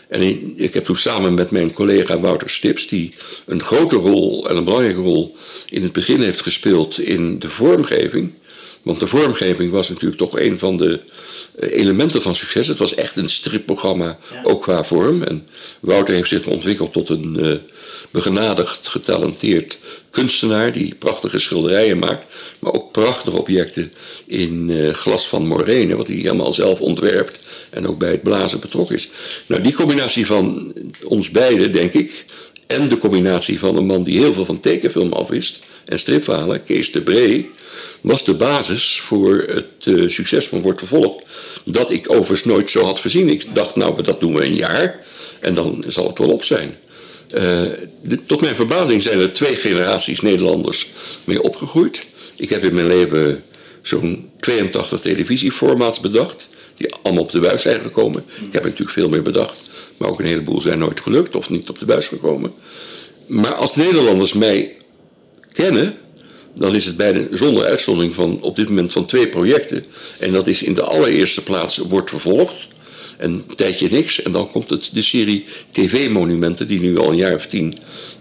En 0.07 0.21
ik 0.55 0.73
heb 0.73 0.85
toen 0.85 0.95
samen 0.95 1.33
met 1.33 1.51
mijn 1.51 1.73
collega 1.73 2.19
Wouter 2.19 2.49
Stips, 2.49 2.87
die 2.87 3.13
een 3.45 3.61
grote 3.61 3.95
rol 3.95 4.49
en 4.49 4.57
een 4.57 4.63
belangrijke 4.63 5.01
rol 5.01 5.35
in 5.69 5.83
het 5.83 5.93
begin 5.93 6.21
heeft 6.21 6.41
gespeeld 6.41 6.99
in 6.99 7.39
de 7.39 7.49
vormgeving. 7.49 8.33
Want 8.81 8.99
de 8.99 9.07
vormgeving 9.07 9.71
was 9.71 9.89
natuurlijk 9.89 10.17
toch 10.17 10.39
een 10.39 10.59
van 10.59 10.77
de 10.77 10.99
elementen 11.59 12.21
van 12.21 12.35
succes. 12.35 12.67
Het 12.67 12.77
was 12.77 12.95
echt 12.95 13.15
een 13.15 13.29
stripprogramma, 13.29 14.17
ook 14.43 14.61
qua 14.61 14.83
vorm. 14.83 15.23
En 15.23 15.47
Wouter 15.79 16.13
heeft 16.13 16.29
zich 16.29 16.45
ontwikkeld 16.45 16.93
tot 16.93 17.09
een 17.09 17.37
uh, 17.39 17.55
begenadigd, 18.11 18.87
getalenteerd 18.87 19.77
kunstenaar 20.09 20.71
die 20.71 20.95
prachtige 20.95 21.39
schilderijen 21.39 21.99
maakt, 21.99 22.25
maar 22.59 22.73
ook 22.73 22.91
prachtige 22.91 23.37
objecten 23.37 23.91
in 24.25 24.69
uh, 24.69 24.93
glas 24.93 25.27
van 25.27 25.47
morene, 25.47 25.95
wat 25.95 26.07
hij 26.07 26.15
helemaal 26.15 26.53
zelf 26.53 26.79
ontwerpt 26.79 27.39
en 27.69 27.87
ook 27.87 27.97
bij 27.97 28.11
het 28.11 28.23
blazen 28.23 28.59
betrokken 28.59 28.95
is. 28.95 29.09
Nou, 29.45 29.61
die 29.61 29.73
combinatie 29.73 30.25
van 30.25 30.73
ons 31.03 31.31
beiden, 31.31 31.71
denk 31.71 31.93
ik, 31.93 32.25
en 32.67 32.87
de 32.87 32.97
combinatie 32.97 33.59
van 33.59 33.77
een 33.77 33.85
man 33.85 34.03
die 34.03 34.19
heel 34.19 34.33
veel 34.33 34.45
van 34.45 34.59
tekenfilm 34.59 35.13
afwist 35.13 35.59
en 35.85 35.99
stripverhalen, 35.99 36.63
Kees 36.63 36.91
de 36.91 37.01
Bree, 37.01 37.49
was 38.01 38.25
de 38.25 38.33
basis 38.33 38.99
voor 38.99 39.43
het 39.47 39.85
uh, 39.85 40.09
succes 40.09 40.47
van 40.47 40.61
Wordt 40.61 40.79
Vervolgd. 40.79 41.25
Dat 41.65 41.91
ik 41.91 42.09
overigens 42.09 42.43
nooit 42.43 42.69
zo 42.69 42.83
had 42.83 42.99
voorzien. 42.99 43.29
Ik 43.29 43.45
dacht, 43.53 43.75
nou, 43.75 44.03
dat 44.03 44.19
doen 44.19 44.33
we 44.33 44.45
een 44.45 44.55
jaar 44.55 44.99
en 45.39 45.53
dan 45.53 45.83
zal 45.87 46.07
het 46.07 46.17
wel 46.17 46.29
op 46.29 46.43
zijn. 46.43 46.77
De, 47.27 48.25
tot 48.25 48.41
mijn 48.41 48.55
verbazing 48.55 49.01
zijn 49.01 49.19
er 49.19 49.33
twee 49.33 49.55
generaties 49.55 50.21
Nederlanders 50.21 50.87
mee 51.23 51.43
opgegroeid. 51.43 52.05
Ik 52.35 52.49
heb 52.49 52.63
in 52.63 52.73
mijn 52.73 52.87
leven 52.87 53.43
zo'n 53.81 54.29
82 54.39 54.99
televisieformaats 55.01 55.99
bedacht, 55.99 56.49
die 56.77 56.93
allemaal 57.01 57.23
op 57.23 57.31
de 57.31 57.39
buis 57.39 57.61
zijn 57.61 57.81
gekomen. 57.81 58.23
Ik 58.27 58.53
heb 58.53 58.63
natuurlijk 58.63 58.91
veel 58.91 59.09
meer 59.09 59.21
bedacht, 59.21 59.55
maar 59.97 60.09
ook 60.09 60.19
een 60.19 60.25
heleboel 60.25 60.61
zijn 60.61 60.79
nooit 60.79 60.99
gelukt 60.99 61.35
of 61.35 61.49
niet 61.49 61.69
op 61.69 61.79
de 61.79 61.85
buis 61.85 62.07
gekomen. 62.07 62.53
Maar 63.27 63.53
als 63.53 63.75
Nederlanders 63.75 64.33
mij 64.33 64.75
kennen, 65.53 65.97
dan 66.53 66.75
is 66.75 66.85
het 66.85 66.97
bijna 66.97 67.21
zonder 67.31 67.65
uitzondering 67.65 68.13
van 68.13 68.39
op 68.41 68.55
dit 68.55 68.69
moment 68.69 68.93
van 68.93 69.05
twee 69.05 69.27
projecten. 69.27 69.85
En 70.19 70.31
dat 70.31 70.47
is 70.47 70.63
in 70.63 70.73
de 70.73 70.81
allereerste 70.81 71.43
plaats 71.43 71.77
wordt 71.77 72.09
vervolgd. 72.09 72.67
En 73.19 73.31
een 73.31 73.55
tijdje 73.55 73.87
niks. 73.91 74.21
En 74.21 74.31
dan 74.31 74.51
komt 74.51 74.69
het, 74.69 74.89
de 74.93 75.01
serie 75.01 75.45
TV-monumenten, 75.71 76.67
die 76.67 76.79
nu 76.79 76.97
al 76.97 77.09
een 77.09 77.15
jaar 77.15 77.35
of 77.35 77.45
tien, 77.45 77.73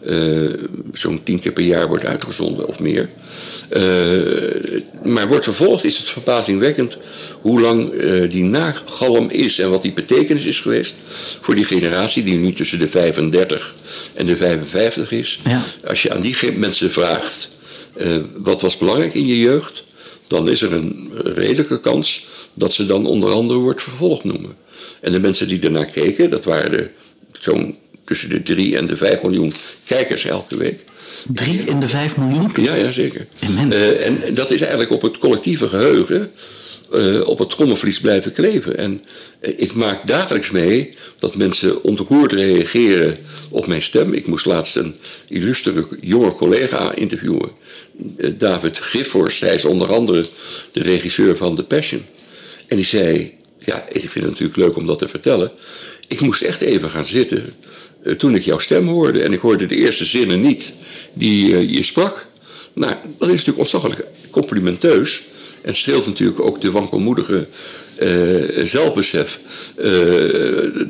uh, 0.06 0.50
zo'n 0.92 1.23
tien 1.23 1.38
keer 1.38 1.52
per 1.52 1.64
jaar 1.64 1.88
wordt 1.88 2.04
uitgezonden 2.04 2.68
of 2.68 2.80
meer. 2.80 3.08
Uh, 3.76 3.82
maar 5.04 5.28
wordt 5.28 5.44
vervolgd 5.44 5.85
is 5.85 5.99
het 5.99 6.08
verbazingwekkend 6.08 6.97
hoe 7.40 7.61
lang 7.61 7.92
uh, 7.92 8.30
die 8.30 8.44
nagalm 8.44 9.30
is 9.30 9.58
en 9.58 9.70
wat 9.70 9.82
die 9.82 9.92
betekenis 9.92 10.44
is 10.44 10.61
geweest 10.61 10.94
voor 11.40 11.54
die 11.54 11.64
generatie 11.64 12.25
die 12.25 12.37
nu 12.37 12.52
tussen 12.52 12.78
de 12.78 12.88
35 12.88 13.75
en 14.14 14.26
de 14.26 14.37
55 14.37 15.12
is. 15.12 15.40
Ja. 15.44 15.62
Als 15.85 16.02
je 16.02 16.12
aan 16.12 16.20
die 16.20 16.52
mensen 16.52 16.90
vraagt 16.90 17.57
wat 18.36 18.62
was 18.62 18.76
belangrijk 18.76 19.14
in 19.14 19.26
je 19.26 19.38
jeugd, 19.38 19.84
dan 20.26 20.48
is 20.48 20.62
er 20.62 20.72
een 20.72 21.10
redelijke 21.12 21.80
kans 21.80 22.26
dat 22.54 22.72
ze 22.72 22.86
dan 22.86 23.06
onder 23.06 23.30
andere 23.30 23.58
wordt 23.58 23.82
vervolgd 23.82 24.24
noemen. 24.24 24.56
En 25.00 25.12
de 25.12 25.20
mensen 25.20 25.48
die 25.48 25.60
ernaar 25.60 25.86
keken, 25.86 26.30
dat 26.30 26.44
waren 26.44 26.90
zo'n 27.32 27.76
tussen 28.04 28.30
de 28.30 28.42
3 28.42 28.76
en 28.76 28.86
de 28.86 28.96
5 28.96 29.22
miljoen 29.22 29.52
kijkers 29.84 30.24
elke 30.24 30.56
week. 30.56 30.84
3 31.26 31.64
en 31.66 31.80
de 31.80 31.88
5 31.88 32.16
miljoen? 32.16 32.50
Ja, 32.56 32.74
ja 32.74 32.90
zeker. 32.90 33.26
Immens. 33.38 33.76
Uh, 33.76 34.06
en 34.06 34.34
dat 34.34 34.50
is 34.50 34.60
eigenlijk 34.60 34.90
op 34.90 35.02
het 35.02 35.18
collectieve 35.18 35.68
geheugen, 35.68 36.30
uh, 36.95 37.26
op 37.26 37.38
het 37.38 37.50
trommelvlies 37.50 38.00
blijven 38.00 38.33
kleven. 38.33 38.76
En 38.76 39.02
uh, 39.40 39.54
ik 39.57 39.75
maak 39.75 40.07
dagelijks 40.07 40.50
mee 40.50 40.95
dat 41.18 41.37
mensen 41.37 41.83
ontroerd 41.83 42.33
reageren 42.33 43.18
op 43.50 43.66
mijn 43.66 43.83
stem. 43.83 44.12
Ik 44.12 44.26
moest 44.26 44.47
laatst 44.47 44.76
een 44.76 44.95
illustere 45.28 45.87
jonge 46.00 46.35
collega 46.35 46.95
interviewen. 46.95 47.50
David 48.38 48.78
Giffors, 48.78 49.40
hij 49.40 49.54
is 49.54 49.64
onder 49.64 49.92
andere 49.92 50.26
de 50.73 50.83
regisseur 50.83 51.37
van 51.37 51.57
The 51.57 51.64
Passion. 51.64 52.02
En 52.66 52.76
die 52.76 52.85
zei, 52.85 53.35
ja, 53.59 53.85
ik 53.88 54.11
vind 54.11 54.14
het 54.14 54.25
natuurlijk 54.25 54.57
leuk 54.57 54.76
om 54.76 54.87
dat 54.87 54.99
te 54.99 55.09
vertellen. 55.09 55.50
Ik 56.09 56.21
moest 56.21 56.42
echt 56.42 56.61
even 56.61 56.90
gaan 56.90 57.07
zitten 57.07 57.54
toen 58.18 58.35
ik 58.35 58.42
jouw 58.42 58.59
stem 58.59 58.88
hoorde. 58.88 59.23
En 59.23 59.33
ik 59.33 59.40
hoorde 59.40 59.66
de 59.66 59.76
eerste 59.76 60.04
zinnen 60.04 60.40
niet 60.40 60.73
die 61.12 61.73
je 61.73 61.83
sprak. 61.83 62.26
Nou, 62.73 62.95
dat 63.18 63.28
is 63.28 63.45
natuurlijk 63.45 63.59
ontzettend 63.59 63.95
complimenteus. 64.30 65.23
En 65.68 65.75
streelt 65.75 66.06
natuurlijk 66.06 66.40
ook 66.40 66.60
de 66.60 66.70
wankelmoedige 66.70 67.46
uh, 68.02 68.64
zelfbesef. 68.64 69.40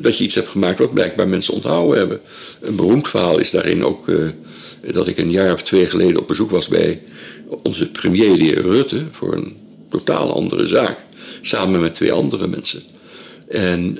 dat 0.01 0.17
je 0.17 0.23
iets 0.23 0.35
hebt 0.35 0.47
gemaakt 0.47 0.79
wat 0.79 0.93
blijkbaar 0.93 1.27
mensen 1.27 1.53
onthouden 1.53 1.97
hebben. 1.97 2.19
Een 2.61 2.75
beroemd 2.75 3.07
verhaal 3.07 3.39
is 3.39 3.51
daarin 3.51 3.85
ook 3.85 4.05
dat 4.91 5.07
ik 5.07 5.17
een 5.17 5.31
jaar 5.31 5.53
of 5.53 5.61
twee 5.61 5.85
geleden 5.85 6.19
op 6.19 6.27
bezoek 6.27 6.51
was 6.51 6.67
bij 6.67 7.01
onze 7.63 7.91
premier, 7.91 8.37
de 8.37 8.43
heer 8.43 8.61
Rutte, 8.61 9.03
voor 9.11 9.33
een 9.33 9.57
totaal 9.89 10.33
andere 10.33 10.67
zaak 10.67 10.97
samen 11.41 11.81
met 11.81 11.95
twee 11.95 12.11
andere 12.11 12.47
mensen. 12.47 12.81
En 13.47 13.97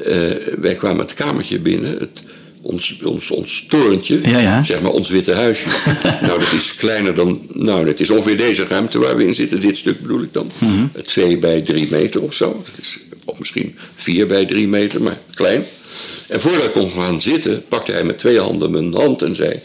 wij 0.62 0.76
kwamen 0.76 1.06
het 1.06 1.14
kamertje 1.14 1.60
binnen, 1.60 1.98
het, 1.98 2.22
ons, 2.62 3.02
ons, 3.04 3.32
ons 3.32 3.66
torentje, 3.70 4.20
ja, 4.24 4.40
ja. 4.40 4.64
zeg 4.64 4.82
maar 4.82 4.92
ons 4.92 5.10
witte 5.10 5.34
huisje. 5.34 5.68
nou, 6.22 6.40
dat 6.40 6.52
is 6.52 6.76
kleiner 6.76 7.14
dan, 7.14 7.42
nou, 7.54 7.88
het 7.88 8.00
is 8.00 8.10
ongeveer 8.10 8.38
deze 8.38 8.66
ruimte 8.66 9.00
waar 9.00 9.18
we 9.18 9.26
in 9.26 9.34
zitten, 9.34 9.62
dit 9.62 9.78
stuk 9.78 10.02
bedoel 10.02 10.22
ik 10.22 10.34
dan. 10.34 10.52
Mm 10.60 10.70
-hmm. 10.70 10.92
Twee 11.06 11.38
bij 11.38 11.62
drie 11.62 11.88
meter 11.90 12.22
of 12.22 12.34
zo. 12.34 12.62
Dat 12.66 12.80
is, 12.82 13.00
of 13.26 13.40
misschien 13.40 13.78
vier 13.96 14.28
bij 14.28 14.46
drie 14.46 14.68
meter, 14.68 15.02
maar 15.02 15.18
klein. 15.34 15.64
En 16.28 16.42
voordat 16.42 16.64
ik 16.64 16.72
kon 16.72 16.92
gaan 16.92 17.22
zitten, 17.22 17.66
pakte 17.68 17.92
hij 17.92 18.04
met 18.04 18.18
twee 18.18 18.40
handen 18.40 18.72
mijn 18.72 18.94
hand 18.94 19.22
en 19.22 19.36
zei: 19.36 19.60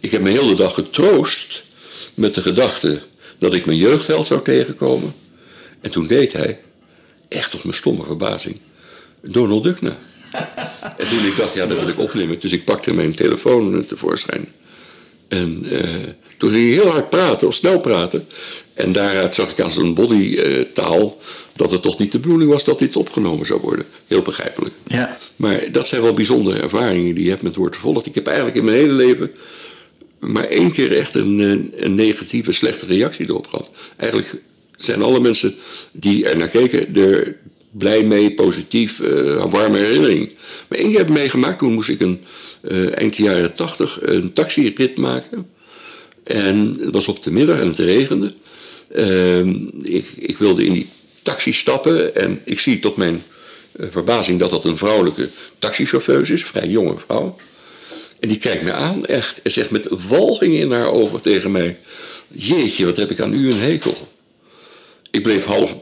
Ik 0.00 0.10
heb 0.10 0.22
me 0.22 0.30
heel 0.30 0.46
de 0.46 0.54
dag 0.54 0.74
getroost 0.74 1.62
met 2.14 2.34
de 2.34 2.42
gedachte 2.42 3.00
dat 3.38 3.54
ik 3.54 3.66
mijn 3.66 3.78
jeugdheld 3.78 4.26
zou 4.26 4.42
tegenkomen. 4.42 5.14
En 5.80 5.90
toen 5.90 6.06
deed 6.06 6.32
hij, 6.32 6.58
echt 7.28 7.50
tot 7.50 7.64
mijn 7.64 7.76
stomme 7.76 8.04
verbazing, 8.04 8.56
Donald 9.20 9.64
Duck 9.64 9.80
na. 9.80 9.96
En 10.96 11.08
toen 11.08 11.24
ik 11.24 11.36
dacht, 11.36 11.54
ja, 11.54 11.66
dat 11.66 11.78
wil 11.78 11.88
ik 11.88 12.00
opnemen. 12.00 12.40
Dus 12.40 12.52
ik 12.52 12.64
pakte 12.64 12.94
mijn 12.94 13.14
telefoon 13.14 13.86
tevoorschijn. 13.86 14.48
En 15.28 15.60
uh, 15.62 15.80
toen 16.36 16.50
ging 16.50 16.64
hij 16.64 16.72
heel 16.72 16.90
hard 16.90 17.10
praten, 17.10 17.48
of 17.48 17.54
snel 17.54 17.80
praten. 17.80 18.26
En 18.74 18.92
daaruit 18.92 19.34
zag 19.34 19.50
ik 19.50 19.60
aan 19.60 19.70
zijn 19.70 19.94
bodytaal 19.94 21.04
uh, 21.04 21.12
dat 21.52 21.70
het 21.70 21.82
toch 21.82 21.98
niet 21.98 22.12
de 22.12 22.18
bedoeling 22.18 22.50
was 22.50 22.64
dat 22.64 22.78
dit 22.78 22.96
opgenomen 22.96 23.46
zou 23.46 23.60
worden. 23.60 23.84
Heel 24.06 24.22
begrijpelijk. 24.22 24.74
Ja. 24.86 25.16
Maar 25.36 25.72
dat 25.72 25.88
zijn 25.88 26.02
wel 26.02 26.12
bijzondere 26.12 26.60
ervaringen 26.60 27.14
die 27.14 27.24
je 27.24 27.30
hebt 27.30 27.42
met 27.42 27.56
woord 27.56 27.76
vervolgd. 27.76 28.06
Ik 28.06 28.14
heb 28.14 28.26
eigenlijk 28.26 28.56
in 28.56 28.64
mijn 28.64 28.76
hele 28.76 28.92
leven 28.92 29.30
maar 30.18 30.44
één 30.44 30.72
keer 30.72 30.96
echt 30.96 31.14
een, 31.14 31.38
een 31.76 31.94
negatieve, 31.94 32.52
slechte 32.52 32.86
reactie 32.86 33.28
erop 33.28 33.46
gehad. 33.46 33.70
Eigenlijk 33.96 34.34
zijn 34.76 35.02
alle 35.02 35.20
mensen 35.20 35.54
die 35.92 36.28
er 36.28 36.36
naar 36.36 36.48
keken 36.48 36.96
er 36.96 37.36
blij 37.70 38.04
mee, 38.04 38.34
positief, 38.34 38.98
uh, 38.98 39.08
een 39.08 39.50
warme 39.50 39.78
herinnering. 39.78 40.32
Maar 40.68 40.78
keer 40.78 40.98
heb 40.98 41.08
ik 41.08 41.14
meegemaakt, 41.14 41.58
toen 41.58 41.72
moest 41.72 41.88
ik 41.88 42.00
een, 42.00 42.20
uh, 42.62 42.98
eind 42.98 43.16
jaren 43.16 43.54
tachtig 43.54 43.98
een 44.02 44.32
taxirit 44.32 44.96
maken. 44.96 45.50
En 46.24 46.76
het 46.80 46.94
was 46.94 47.08
op 47.08 47.22
de 47.22 47.30
middag 47.30 47.60
en 47.60 47.68
het 47.68 47.78
regende. 47.78 48.32
Uh, 48.96 49.38
ik, 49.82 50.06
ik 50.16 50.38
wilde 50.38 50.64
in 50.64 50.72
die 50.72 50.88
taxi 51.22 51.52
stappen 51.52 52.14
en 52.14 52.40
ik 52.44 52.60
zie 52.60 52.78
tot 52.78 52.96
mijn 52.96 53.22
uh, 53.80 53.86
verbazing 53.90 54.38
dat 54.38 54.50
dat 54.50 54.64
een 54.64 54.78
vrouwelijke 54.78 55.28
taxichauffeuse 55.58 56.32
is, 56.32 56.44
vrij 56.44 56.68
jonge 56.68 56.94
vrouw. 57.06 57.36
En 58.20 58.28
die 58.28 58.38
kijkt 58.38 58.62
me 58.62 58.72
aan, 58.72 59.06
echt, 59.06 59.42
en 59.42 59.50
zegt 59.50 59.70
met 59.70 59.88
walging 60.08 60.54
in 60.54 60.72
haar 60.72 60.92
ogen 60.92 61.20
tegen 61.20 61.50
mij: 61.50 61.78
Jeetje, 62.28 62.84
wat 62.84 62.96
heb 62.96 63.10
ik 63.10 63.20
aan 63.20 63.34
u 63.34 63.50
een 63.50 63.60
hekel. 63.60 64.08
Ik 65.18 65.24
bleef 65.24 65.44
half 65.44 65.76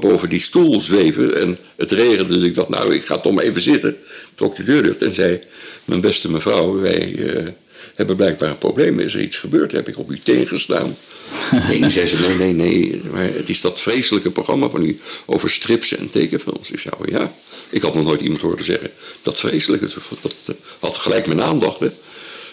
boven 0.00 0.28
die 0.28 0.40
stoel 0.40 0.80
zweven 0.80 1.40
en 1.40 1.58
het 1.76 1.90
regende. 1.90 2.34
Dus 2.34 2.44
ik 2.44 2.54
dacht, 2.54 2.68
nou, 2.68 2.94
ik 2.94 3.04
ga 3.04 3.18
toch 3.18 3.32
maar 3.32 3.44
even 3.44 3.60
zitten. 3.60 3.96
Trok 4.34 4.56
de 4.56 4.64
deur 4.64 4.82
dicht 4.82 5.02
en 5.02 5.14
zei: 5.14 5.40
Mijn 5.84 6.00
beste 6.00 6.30
mevrouw, 6.30 6.80
wij 6.80 7.12
uh, 7.12 7.48
hebben 7.94 8.16
blijkbaar 8.16 8.50
een 8.50 8.58
probleem. 8.58 9.00
Is 9.00 9.14
er 9.14 9.20
iets 9.20 9.38
gebeurd? 9.38 9.72
Heb 9.72 9.88
ik 9.88 9.98
op 9.98 10.08
uw 10.08 10.18
teen 10.24 10.46
gestaan? 10.46 10.96
nee, 11.68 11.90
zei 11.90 12.06
ze: 12.06 12.18
Nee, 12.18 12.36
nee, 12.36 12.52
nee. 12.52 13.00
Maar 13.12 13.24
het 13.24 13.48
is 13.48 13.60
dat 13.60 13.80
vreselijke 13.80 14.30
programma 14.30 14.68
van 14.68 14.82
u 14.82 14.98
over 15.26 15.50
strips 15.50 15.96
en 15.96 16.10
tekenfilms. 16.10 16.70
Ik 16.70 16.78
zei: 16.78 16.94
oh, 16.98 17.08
Ja. 17.08 17.34
Ik 17.70 17.82
had 17.82 17.94
nog 17.94 18.04
nooit 18.04 18.20
iemand 18.20 18.40
horen 18.40 18.64
zeggen 18.64 18.90
dat 19.22 19.40
vreselijke. 19.40 19.88
Dat 20.20 20.56
had 20.80 20.96
gelijk 20.96 21.26
mijn 21.26 21.42
aandacht. 21.42 21.80
Hè. 21.80 21.88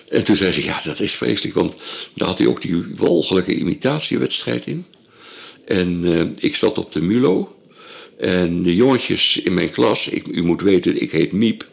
En 0.10 0.24
toen 0.24 0.36
zei 0.36 0.52
ze: 0.52 0.64
Ja, 0.64 0.82
dat 0.84 1.00
is 1.00 1.14
vreselijk. 1.14 1.56
Want 1.56 1.76
daar 2.14 2.28
had 2.28 2.38
hij 2.38 2.48
ook 2.48 2.62
die 2.62 2.86
walgelijke 2.96 3.56
imitatiewedstrijd 3.56 4.66
in. 4.66 4.86
En 5.70 6.02
uh, 6.04 6.22
ik 6.36 6.56
zat 6.56 6.78
op 6.78 6.94
de 6.94 7.02
MULO. 7.02 7.56
En 8.18 8.64
de 8.64 8.76
jongetjes 8.76 9.42
in 9.42 9.54
mijn 9.54 9.72
klas, 9.72 10.10
ik, 10.10 10.28
u 10.28 10.44
moet 10.44 10.62
weten, 10.62 11.02
ik 11.02 11.12
heet 11.12 11.32
Miep. 11.32 11.68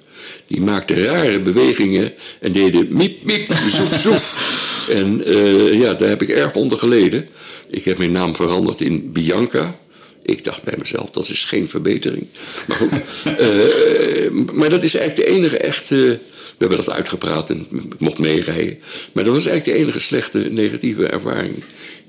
Die 0.47 0.61
maakten 0.61 1.05
rare 1.05 1.41
bewegingen 1.41 2.13
en 2.41 2.53
deden 2.53 2.87
miep, 2.91 3.23
miep, 3.25 3.53
zoef, 3.71 4.01
zoef. 4.05 4.89
En 4.91 5.25
eh, 5.25 5.81
ja, 5.81 5.95
daar 5.95 6.09
heb 6.09 6.23
ik 6.23 6.29
erg 6.29 6.55
onder 6.55 6.79
geleden. 6.79 7.29
Ik 7.71 7.85
heb 7.85 7.99
mijn 7.99 8.13
naam 8.13 8.37
veranderd 8.37 8.81
in 8.81 9.13
Bianca. 9.13 9.79
Ik 10.23 10.45
dacht 10.45 10.63
bij 10.63 10.75
mezelf, 10.79 11.11
dat 11.11 11.29
is 11.29 11.45
geen 11.45 11.69
verbetering. 11.69 12.27
Maar, 12.67 12.77
goed, 12.77 12.91
eh, 13.25 14.31
maar 14.53 14.71
dat 14.71 14.83
is 14.83 14.95
eigenlijk 14.95 15.29
de 15.29 15.35
enige 15.37 15.59
echte... 15.59 16.19
We 16.59 16.65
hebben 16.65 16.85
dat 16.85 16.95
uitgepraat 16.95 17.51
en 17.51 17.67
ik 17.71 18.01
mocht 18.01 18.19
meerijden. 18.19 18.79
Maar 19.13 19.25
dat 19.25 19.35
was 19.35 19.47
eigenlijk 19.47 19.79
de 19.79 19.85
enige 19.85 19.99
slechte 19.99 20.39
negatieve 20.39 21.07
ervaring... 21.07 21.55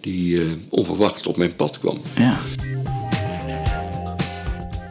die 0.07 0.35
uh, 0.35 0.51
onverwacht 0.69 1.27
op 1.27 1.37
mijn 1.37 1.55
pad 1.55 1.79
kwam. 1.79 1.97
Ja. 2.15 2.37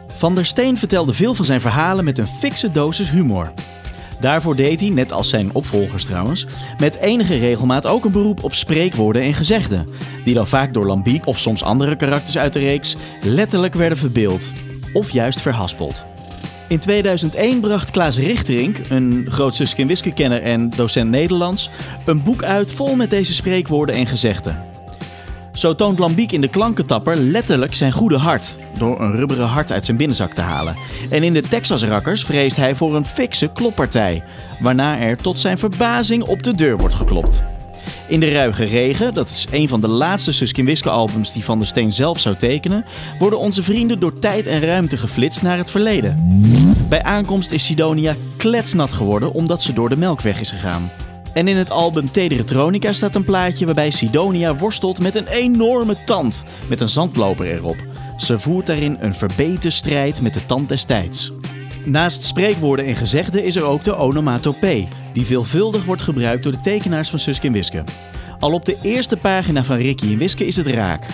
Van 0.07 0.35
der 0.35 0.45
Steen 0.45 0.77
vertelde 0.77 1.13
veel 1.13 1.33
van 1.33 1.45
zijn 1.45 1.61
verhalen 1.61 2.05
met 2.05 2.17
een 2.17 2.27
fikse 2.27 2.71
dosis 2.71 3.09
humor. 3.09 3.53
Daarvoor 4.19 4.55
deed 4.55 4.79
hij, 4.79 4.89
net 4.89 5.11
als 5.11 5.29
zijn 5.29 5.53
opvolgers 5.53 6.05
trouwens, 6.05 6.47
met 6.77 6.97
enige 6.97 7.37
regelmaat 7.37 7.87
ook 7.87 8.05
een 8.05 8.11
beroep 8.11 8.43
op 8.43 8.53
spreekwoorden 8.53 9.21
en 9.21 9.33
gezegden, 9.33 9.85
die 10.25 10.33
dan 10.33 10.47
vaak 10.47 10.73
door 10.73 10.85
Lambiek 10.85 11.25
of 11.25 11.39
soms 11.39 11.63
andere 11.63 11.95
karakters 11.95 12.37
uit 12.37 12.53
de 12.53 12.59
reeks 12.59 12.95
letterlijk 13.23 13.73
werden 13.73 13.97
verbeeld 13.97 14.53
of 14.93 15.09
juist 15.09 15.41
verhaspeld. 15.41 16.05
In 16.67 16.79
2001 16.79 17.59
bracht 17.59 17.91
Klaas 17.91 18.17
Richterink, 18.17 18.77
een 18.89 19.25
groot 19.29 19.55
Suske 19.55 19.85
Wiske-kenner 19.85 20.41
en 20.41 20.69
docent 20.69 21.09
Nederlands, 21.09 21.69
een 22.05 22.23
boek 22.23 22.43
uit 22.43 22.73
vol 22.73 22.95
met 22.95 23.09
deze 23.09 23.33
spreekwoorden 23.33 23.95
en 23.95 24.07
gezegden. 24.07 24.76
Zo 25.57 25.75
toont 25.75 25.99
Lambiek 25.99 26.31
in 26.31 26.41
de 26.41 26.47
klankentapper 26.47 27.15
letterlijk 27.15 27.75
zijn 27.75 27.91
goede 27.91 28.17
hart, 28.17 28.59
door 28.77 29.01
een 29.01 29.11
rubberen 29.11 29.47
hart 29.47 29.71
uit 29.71 29.85
zijn 29.85 29.97
binnenzak 29.97 30.33
te 30.33 30.41
halen. 30.41 30.75
En 31.09 31.23
in 31.23 31.33
de 31.33 31.41
Texas 31.41 31.83
Rakkers 31.83 32.23
vreest 32.23 32.55
hij 32.55 32.75
voor 32.75 32.95
een 32.95 33.05
fikse 33.05 33.47
kloppartij, 33.53 34.23
waarna 34.59 34.99
er 34.99 35.17
tot 35.17 35.39
zijn 35.39 35.57
verbazing 35.57 36.23
op 36.23 36.43
de 36.43 36.55
deur 36.55 36.77
wordt 36.77 36.95
geklopt. 36.95 37.43
In 38.07 38.19
de 38.19 38.31
Ruige 38.31 38.63
Regen, 38.63 39.13
dat 39.13 39.29
is 39.29 39.47
een 39.51 39.67
van 39.67 39.81
de 39.81 39.87
laatste 39.87 40.31
Suskin 40.31 40.65
Wiske 40.65 40.89
albums 40.89 41.33
die 41.33 41.43
Van 41.43 41.57
der 41.57 41.67
Steen 41.67 41.93
zelf 41.93 42.19
zou 42.19 42.35
tekenen, 42.35 42.85
worden 43.19 43.39
onze 43.39 43.63
vrienden 43.63 43.99
door 43.99 44.19
tijd 44.19 44.45
en 44.45 44.61
ruimte 44.61 44.97
geflitst 44.97 45.41
naar 45.41 45.57
het 45.57 45.69
verleden. 45.69 46.41
Bij 46.89 47.03
aankomst 47.03 47.51
is 47.51 47.65
Sidonia 47.65 48.15
kletsnat 48.37 48.93
geworden 48.93 49.33
omdat 49.33 49.61
ze 49.61 49.73
door 49.73 49.89
de 49.89 49.97
melkweg 49.97 50.39
is 50.39 50.51
gegaan. 50.51 50.91
En 51.37 51.47
in 51.47 51.57
het 51.57 51.71
album 51.71 52.11
Tederetronica 52.11 52.93
staat 52.93 53.15
een 53.15 53.23
plaatje 53.23 53.65
waarbij 53.65 53.91
Sidonia 53.91 54.55
worstelt 54.55 55.01
met 55.01 55.15
een 55.15 55.27
enorme 55.27 55.95
tand 56.05 56.43
met 56.69 56.81
een 56.81 56.89
zandloper 56.89 57.45
erop. 57.45 57.75
Ze 58.17 58.39
voert 58.39 58.65
daarin 58.65 58.97
een 58.99 59.15
verbeten 59.15 59.71
strijd 59.71 60.21
met 60.21 60.33
de 60.33 60.45
tand 60.45 60.69
des 60.69 60.83
tijds. 60.83 61.31
Naast 61.85 62.23
spreekwoorden 62.23 62.85
en 62.85 62.95
gezegden 62.95 63.43
is 63.43 63.55
er 63.55 63.63
ook 63.63 63.83
de 63.83 63.95
onomatopee, 63.95 64.87
die 65.13 65.25
veelvuldig 65.25 65.85
wordt 65.85 66.01
gebruikt 66.01 66.43
door 66.43 66.51
de 66.51 66.61
tekenaars 66.61 67.09
van 67.09 67.19
Suske 67.19 67.47
en 67.47 67.53
Wiske. 67.53 67.83
Al 68.39 68.53
op 68.53 68.65
de 68.65 68.77
eerste 68.81 69.17
pagina 69.17 69.63
van 69.63 69.77
Ricky 69.77 70.11
en 70.11 70.17
Wiske 70.17 70.45
is 70.45 70.55
het 70.55 70.67
raak. 70.67 71.05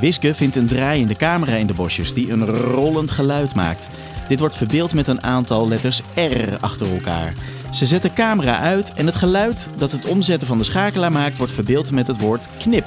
Wiske 0.00 0.34
vindt 0.34 0.56
een 0.56 0.66
draaiende 0.66 1.16
camera 1.16 1.52
in 1.52 1.66
de 1.66 1.74
bosjes 1.74 2.14
die 2.14 2.32
een 2.32 2.46
rollend 2.46 3.10
geluid 3.10 3.54
maakt. 3.54 3.88
Dit 4.28 4.40
wordt 4.40 4.56
verbeeld 4.56 4.94
met 4.94 5.06
een 5.06 5.22
aantal 5.22 5.68
letters 5.68 6.02
R 6.14 6.56
achter 6.60 6.92
elkaar. 6.92 7.32
Ze 7.72 7.86
zet 7.86 8.02
de 8.02 8.12
camera 8.12 8.58
uit 8.58 8.92
en 8.92 9.06
het 9.06 9.14
geluid 9.14 9.68
dat 9.78 9.92
het 9.92 10.06
omzetten 10.06 10.48
van 10.48 10.58
de 10.58 10.64
schakelaar 10.64 11.12
maakt 11.12 11.36
wordt 11.36 11.52
verbeeld 11.52 11.90
met 11.90 12.06
het 12.06 12.20
woord 12.20 12.48
knip. 12.58 12.86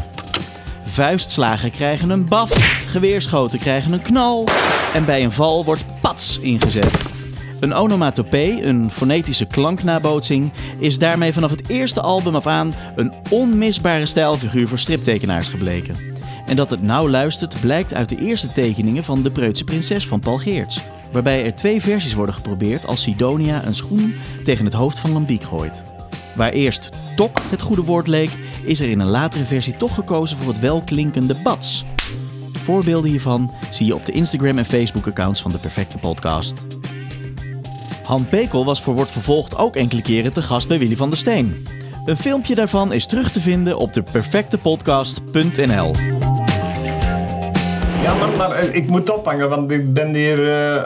Vuistslagen 0.85 1.71
krijgen 1.71 2.09
een 2.09 2.25
baf, 2.25 2.49
geweerschoten 2.87 3.59
krijgen 3.59 3.93
een 3.93 4.01
knal 4.01 4.47
en 4.93 5.05
bij 5.05 5.23
een 5.23 5.31
val 5.31 5.65
wordt 5.65 5.85
pats 6.01 6.39
ingezet. 6.39 7.01
Een 7.59 7.73
onomatopee, 7.73 8.63
een 8.63 8.91
fonetische 8.91 9.45
klanknabootsing, 9.45 10.51
is 10.79 10.99
daarmee 10.99 11.33
vanaf 11.33 11.51
het 11.51 11.69
eerste 11.69 12.01
album 12.01 12.35
af 12.35 12.47
aan 12.47 12.73
een 12.95 13.13
onmisbare 13.29 14.05
stijlfiguur 14.05 14.67
voor 14.67 14.79
striptekenaars 14.79 15.49
gebleken. 15.49 15.95
En 16.45 16.55
dat 16.55 16.69
het 16.69 16.81
nauw 16.81 17.09
luistert 17.09 17.59
blijkt 17.61 17.93
uit 17.93 18.09
de 18.09 18.17
eerste 18.17 18.51
tekeningen 18.51 19.03
van 19.03 19.23
De 19.23 19.31
Preutse 19.31 19.63
Prinses 19.63 20.07
van 20.07 20.19
Paul 20.19 20.37
Geerts 20.37 20.81
waarbij 21.11 21.45
er 21.45 21.55
twee 21.55 21.81
versies 21.81 22.13
worden 22.13 22.35
geprobeerd 22.35 22.87
als 22.87 23.01
Sidonia 23.01 23.65
een 23.65 23.75
schoen 23.75 24.15
tegen 24.43 24.65
het 24.65 24.73
hoofd 24.73 24.99
van 24.99 25.11
Lambiek 25.11 25.43
gooit. 25.43 25.83
Waar 26.35 26.51
eerst 26.51 26.89
tok 27.15 27.41
het 27.49 27.61
goede 27.61 27.83
woord 27.83 28.07
leek, 28.07 28.29
is 28.63 28.79
er 28.79 28.89
in 28.89 28.99
een 28.99 29.09
latere 29.09 29.45
versie 29.45 29.77
toch 29.77 29.93
gekozen 29.93 30.37
voor 30.37 30.47
het 30.47 30.59
welklinkende 30.59 31.35
bats. 31.43 31.85
Voorbeelden 32.63 33.09
hiervan 33.09 33.51
zie 33.71 33.85
je 33.85 33.95
op 33.95 34.05
de 34.05 34.11
Instagram 34.11 34.57
en 34.57 34.65
Facebook 34.65 35.07
accounts 35.07 35.41
van 35.41 35.51
de 35.51 35.57
Perfecte 35.57 35.97
Podcast. 35.97 36.65
Han 38.03 38.29
Pekel 38.29 38.65
was 38.65 38.81
voor 38.81 38.95
Wordt 38.95 39.11
Vervolgd 39.11 39.57
ook 39.57 39.75
enkele 39.75 40.01
keren 40.01 40.33
te 40.33 40.41
gast 40.41 40.67
bij 40.67 40.79
Willy 40.79 40.95
van 40.95 41.09
der 41.09 41.17
Steen. 41.17 41.65
Een 42.05 42.17
filmpje 42.17 42.55
daarvan 42.55 42.93
is 42.93 43.05
terug 43.05 43.31
te 43.31 43.41
vinden 43.41 43.77
op 43.77 43.93
deperfectepodcast.nl. 43.93 46.14
Ja, 48.05 48.13
maar, 48.13 48.37
maar 48.37 48.51
eh, 48.51 48.75
ik 48.75 48.89
moet 48.89 49.09
ophangen, 49.09 49.49
want 49.49 49.71
ik 49.71 49.93
ben 49.93 50.13
hier 50.13 50.39
uh, 50.39 50.83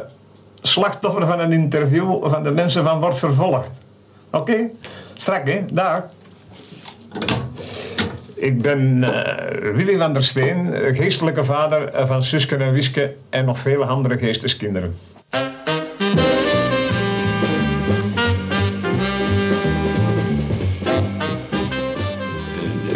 slachtoffer 0.62 1.28
van 1.28 1.40
een 1.40 1.52
interview 1.52 2.30
van 2.30 2.44
de 2.44 2.52
mensen 2.52 2.84
van 2.84 3.00
Wordt 3.00 3.20
Vervolgd. 3.20 3.70
Oké, 4.32 4.70
strak 5.14 5.48
hè, 5.48 5.66
dag. 5.72 6.04
Ik 8.34 8.62
ben 8.62 8.98
uh, 9.04 9.74
Willy 9.76 9.98
van 9.98 10.14
der 10.14 10.24
Steen, 10.24 10.74
geestelijke 10.96 11.44
vader 11.44 12.08
van 12.08 12.24
Suske 12.24 12.56
en 12.56 12.72
Wiske 12.72 13.14
en 13.30 13.46
nog 13.46 13.60
vele 13.60 13.86
andere 13.86 14.18
geesteskinderen. 14.18 14.96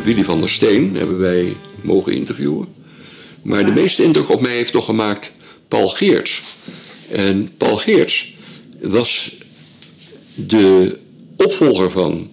Willy 0.03 0.23
van 0.23 0.39
der 0.39 0.49
Steen 0.49 0.95
hebben 0.95 1.19
wij 1.19 1.55
mogen 1.81 2.13
interviewen. 2.13 2.81
Maar 3.43 3.65
de 3.65 3.71
meeste 3.71 4.03
indruk 4.03 4.29
op 4.29 4.41
mij 4.41 4.55
heeft 4.55 4.73
nog 4.73 4.85
gemaakt 4.85 5.31
Paul 5.67 5.87
Geerts. 5.89 6.41
En 7.09 7.51
Paul 7.57 7.77
Geerts 7.77 8.33
was 8.81 9.31
de 10.35 10.97
opvolger 11.35 11.91
van 11.91 12.31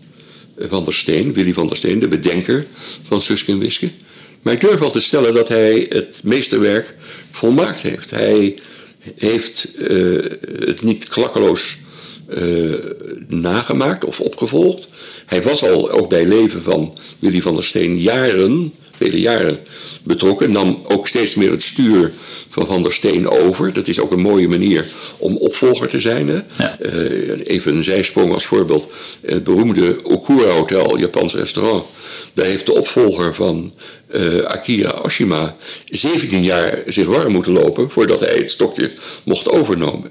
Van 0.59 0.85
der 0.85 0.95
Steen, 0.95 1.33
Willy 1.33 1.53
van 1.53 1.67
der 1.67 1.77
Steen, 1.77 2.01
de 2.01 2.09
bedenker 2.09 2.67
van 3.03 3.23
Suske 3.23 3.53
en 3.53 3.59
Wiske. 3.59 3.89
Maar 4.43 4.53
ik 4.53 4.61
durf 4.61 4.79
wel 4.79 4.91
te 4.91 5.01
stellen 5.01 5.35
dat 5.35 5.49
hij 5.49 5.87
het 5.89 6.21
meesterwerk 6.23 6.95
volmaakt 7.31 7.83
heeft. 7.83 8.11
Hij 8.11 8.59
heeft 9.17 9.69
uh, 9.79 10.25
het 10.65 10.83
niet 10.83 11.09
klakkeloos 11.09 11.77
uh, 12.39 12.75
nagemaakt 13.29 14.05
of 14.05 14.21
opgevolgd. 14.21 14.93
Hij 15.27 15.43
was 15.43 15.63
al 15.63 15.91
ook 15.91 16.09
bij 16.09 16.27
leven 16.27 16.63
van 16.63 16.99
Willy 17.19 17.41
van 17.41 17.55
der 17.55 17.65
Steen 17.65 17.99
jaren 17.99 18.73
vele 19.01 19.21
jaren 19.21 19.59
betrokken. 20.03 20.53
Nam 20.53 20.83
ook 20.89 21.09
steeds 21.09 21.35
meer 21.35 21.51
het 21.51 21.63
stuur 21.63 22.13
van 22.49 22.67
Van 22.67 22.83
der 22.83 22.93
Steen 22.93 23.29
over. 23.29 23.73
Dat 23.73 23.89
is 23.89 24.01
ook 24.01 24.13
een 24.13 24.21
mooie 24.21 24.49
manier 24.49 24.87
om 25.19 25.37
opvolger 25.37 25.89
te 25.89 26.01
zijn. 26.01 26.29
Hè? 26.29 26.41
Uh, 26.81 27.41
even 27.45 27.75
een 27.75 27.85
zijsprong 27.85 28.33
als 28.33 28.47
voorbeeld. 28.47 28.95
Het 29.21 29.45
beroemde 29.45 29.99
Okura 30.03 30.51
Hotel, 30.51 30.99
Japans 30.99 31.35
restaurant. 31.35 31.85
Daar 32.35 32.47
heeft 32.47 32.67
de 32.67 32.75
opvolger 32.75 33.35
van 33.35 33.73
uh, 34.13 34.45
Akira 34.45 34.99
Oshima 35.03 35.57
17 35.89 36.43
jaar 36.43 36.79
zich 36.87 37.07
warm 37.07 37.33
moeten 37.33 37.53
lopen 37.53 37.91
voordat 37.91 38.21
hij 38.21 38.37
het 38.37 38.51
stokje 38.51 38.91
mocht 39.23 39.49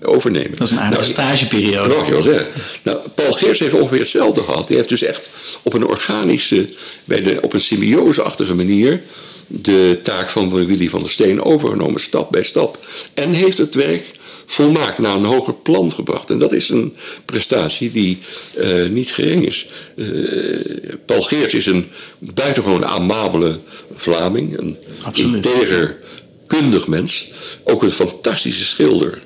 overnemen. 0.01 0.57
Dat 0.57 0.67
is 0.67 0.71
een 0.71 0.79
aardige 0.79 1.01
nou, 1.01 1.13
stageperiode. 1.13 1.95
Nog 1.95 2.09
wel 2.09 2.21
zeggen. 2.21 2.47
Nou, 2.83 2.97
Paul 3.15 3.31
Geers 3.31 3.59
heeft 3.59 3.73
ongeveer 3.73 3.99
hetzelfde 3.99 4.43
gehad. 4.43 4.67
Hij 4.67 4.77
heeft 4.77 4.89
dus 4.89 5.03
echt 5.03 5.29
op 5.63 5.73
een 5.73 5.85
organische, 5.85 6.67
bij 7.03 7.21
de, 7.21 7.37
op 7.41 7.53
een 7.53 7.59
symbioseachtige 7.59 8.55
manier 8.55 9.01
de 9.47 9.99
taak 10.03 10.29
van 10.29 10.65
Willy 10.65 10.89
van 10.89 11.01
der 11.01 11.09
Steen 11.09 11.43
overgenomen, 11.43 11.99
stap 11.99 12.31
bij 12.31 12.43
stap. 12.43 12.77
En 13.13 13.31
heeft 13.31 13.57
het 13.57 13.75
werk 13.75 14.03
volmaakt 14.51 14.97
naar 14.97 15.15
een 15.15 15.23
hoger 15.23 15.53
plan 15.53 15.91
gebracht. 15.91 16.29
En 16.29 16.39
dat 16.39 16.51
is 16.51 16.69
een 16.69 16.95
prestatie 17.25 17.91
die 17.91 18.17
uh, 18.57 18.89
niet 18.89 19.11
gering 19.11 19.45
is. 19.45 19.67
Uh, 19.95 20.59
Paul 21.05 21.21
Geerts 21.21 21.53
is 21.53 21.65
een 21.65 21.87
buitengewoon 22.19 22.85
amabele 22.85 23.59
Vlaming, 23.93 24.57
een 24.57 24.77
Absoluut. 25.01 25.45
integer, 25.45 25.99
kundig 26.47 26.87
mens. 26.87 27.27
Ook 27.63 27.83
een 27.83 27.91
fantastische 27.91 28.65
schilder. 28.65 29.19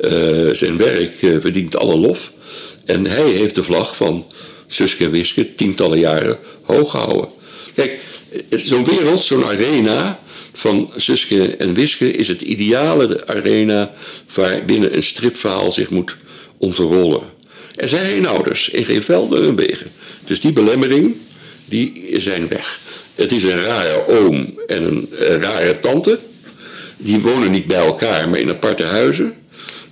Uh, 0.00 0.52
zijn 0.52 0.76
werk 0.76 1.12
verdient 1.40 1.76
alle 1.76 1.96
lof. 1.96 2.32
En 2.84 3.06
hij 3.06 3.30
heeft 3.30 3.54
de 3.54 3.62
vlag 3.62 3.96
van 3.96 4.26
Suske 4.66 5.04
en 5.04 5.10
Wiske 5.10 5.54
tientallen 5.54 5.98
jaren 5.98 6.38
hoog 6.62 6.90
gehouden. 6.90 7.28
Kijk, 7.74 7.98
zo'n 8.50 8.84
wereld, 8.84 9.24
zo'n 9.24 9.46
arena 9.46 10.20
van 10.58 10.90
Suske 10.96 11.56
en 11.56 11.74
Wiske 11.74 12.10
is 12.10 12.28
het 12.28 12.42
ideale 12.42 13.26
arena 13.26 13.92
waar 14.34 14.64
binnen 14.64 14.94
een 14.94 15.02
stripverhaal 15.02 15.72
zich 15.72 15.90
moet 15.90 16.16
ontrollen. 16.56 17.22
Er 17.76 17.88
zijn 17.88 18.06
geen 18.06 18.26
ouders 18.26 18.68
in 18.68 18.84
geen 18.84 19.02
velden 19.02 19.46
en 19.46 19.56
wegen. 19.56 19.90
Dus 20.24 20.40
die 20.40 20.52
belemmering, 20.52 21.14
die 21.64 22.14
zijn 22.20 22.48
weg. 22.48 22.78
Het 23.14 23.32
is 23.32 23.44
een 23.44 23.62
rare 23.62 24.08
oom 24.08 24.60
en 24.66 24.82
een, 24.84 25.08
rare 25.40 25.80
tante. 25.80 26.18
Die 26.96 27.20
wonen 27.20 27.50
niet 27.50 27.66
bij 27.66 27.84
elkaar, 27.86 28.28
maar 28.28 28.38
in 28.38 28.50
aparte 28.50 28.82
huizen. 28.82 29.34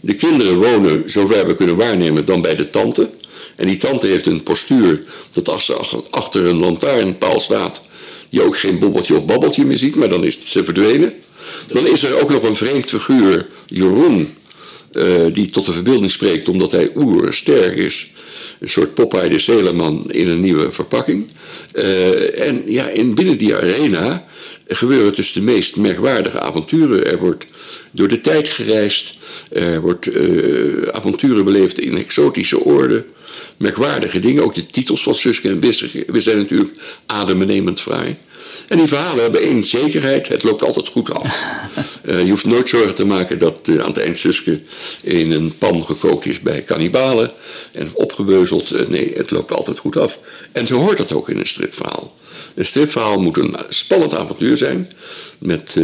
De 0.00 0.14
kinderen 0.14 0.58
wonen, 0.58 1.02
zover 1.10 1.46
we 1.46 1.56
kunnen 1.56 1.76
waarnemen, 1.76 2.24
dan 2.24 2.42
bij 2.42 2.54
de 2.54 2.70
tante. 2.70 3.08
En 3.56 3.66
die 3.66 3.76
tante 3.76 4.06
heeft 4.06 4.26
een 4.26 4.42
postuur 4.42 5.02
dat 5.32 5.48
als 5.48 5.64
ze 5.64 6.02
achter 6.10 6.44
een 6.44 6.58
lantaarnpaal 6.58 7.40
staat, 7.40 7.80
je 8.28 8.42
ook 8.42 8.58
geen 8.58 8.78
bobbeltje 8.78 9.16
of 9.16 9.24
babbeltje 9.24 9.64
meer 9.64 9.78
ziet, 9.78 9.94
maar 9.94 10.08
dan 10.08 10.24
is 10.24 10.38
ze 10.44 10.64
verdwenen. 10.64 11.12
Dan 11.66 11.86
is 11.86 12.02
er 12.02 12.20
ook 12.22 12.30
nog 12.30 12.42
een 12.42 12.56
vreemd 12.56 12.88
figuur, 12.88 13.46
Jeroen, 13.66 14.34
uh, 14.92 15.04
die 15.32 15.50
tot 15.50 15.66
de 15.66 15.72
verbeelding 15.72 16.10
spreekt 16.10 16.48
omdat 16.48 16.70
hij 16.70 16.90
oersterk 16.94 17.76
is. 17.76 18.10
Een 18.58 18.68
soort 18.68 18.94
Popeye 18.94 19.28
de 19.28 19.38
Zeeleman 19.38 20.10
in 20.10 20.28
een 20.28 20.40
nieuwe 20.40 20.72
verpakking. 20.72 21.30
Uh, 21.74 22.48
en 22.48 22.62
ja, 22.66 22.88
in, 22.88 23.14
binnen 23.14 23.38
die 23.38 23.54
arena 23.54 24.24
gebeuren 24.66 25.14
dus 25.14 25.32
de 25.32 25.40
meest 25.40 25.76
merkwaardige 25.76 26.40
avonturen. 26.40 27.06
Er 27.06 27.18
wordt 27.18 27.44
door 27.90 28.08
de 28.08 28.20
tijd 28.20 28.48
gereisd, 28.48 29.14
er 29.50 29.80
wordt 29.80 30.06
uh, 30.06 30.82
avonturen 30.90 31.44
beleefd 31.44 31.80
in 31.80 31.96
exotische 31.96 32.60
orde. 32.60 33.04
Merkwaardige 33.56 34.18
dingen, 34.18 34.42
ook 34.42 34.54
de 34.54 34.66
titels 34.66 35.02
van 35.02 35.14
Suske 35.14 35.48
en 35.48 35.60
Wiske 35.60 36.04
zijn 36.12 36.36
natuurlijk 36.36 36.70
adembenemend 37.06 37.80
fraai. 37.80 38.16
En 38.68 38.78
die 38.78 38.86
verhalen 38.86 39.22
hebben 39.22 39.40
één 39.40 39.64
zekerheid, 39.64 40.28
het 40.28 40.42
loopt 40.42 40.62
altijd 40.62 40.88
goed 40.88 41.12
af. 41.12 41.44
Uh, 42.04 42.20
je 42.24 42.30
hoeft 42.30 42.44
nooit 42.44 42.68
zorgen 42.68 42.94
te 42.94 43.06
maken 43.06 43.38
dat 43.38 43.68
uh, 43.68 43.80
aan 43.80 43.88
het 43.88 43.98
eind 43.98 44.18
Suske 44.18 44.60
in 45.00 45.30
een 45.30 45.58
pan 45.58 45.84
gekookt 45.84 46.26
is 46.26 46.40
bij 46.40 46.62
kannibalen 46.62 47.30
en 47.72 47.90
opgebeuzeld. 47.92 48.72
Uh, 48.72 48.86
nee, 48.86 49.12
het 49.14 49.30
loopt 49.30 49.52
altijd 49.52 49.78
goed 49.78 49.96
af. 49.96 50.18
En 50.52 50.66
zo 50.66 50.78
hoort 50.78 50.98
dat 50.98 51.12
ook 51.12 51.28
in 51.28 51.38
een 51.38 51.46
stripverhaal. 51.46 52.14
Een 52.54 52.64
stripverhaal 52.64 53.20
moet 53.20 53.36
een 53.36 53.56
spannend 53.68 54.14
avontuur 54.14 54.56
zijn, 54.56 54.88
met 55.38 55.76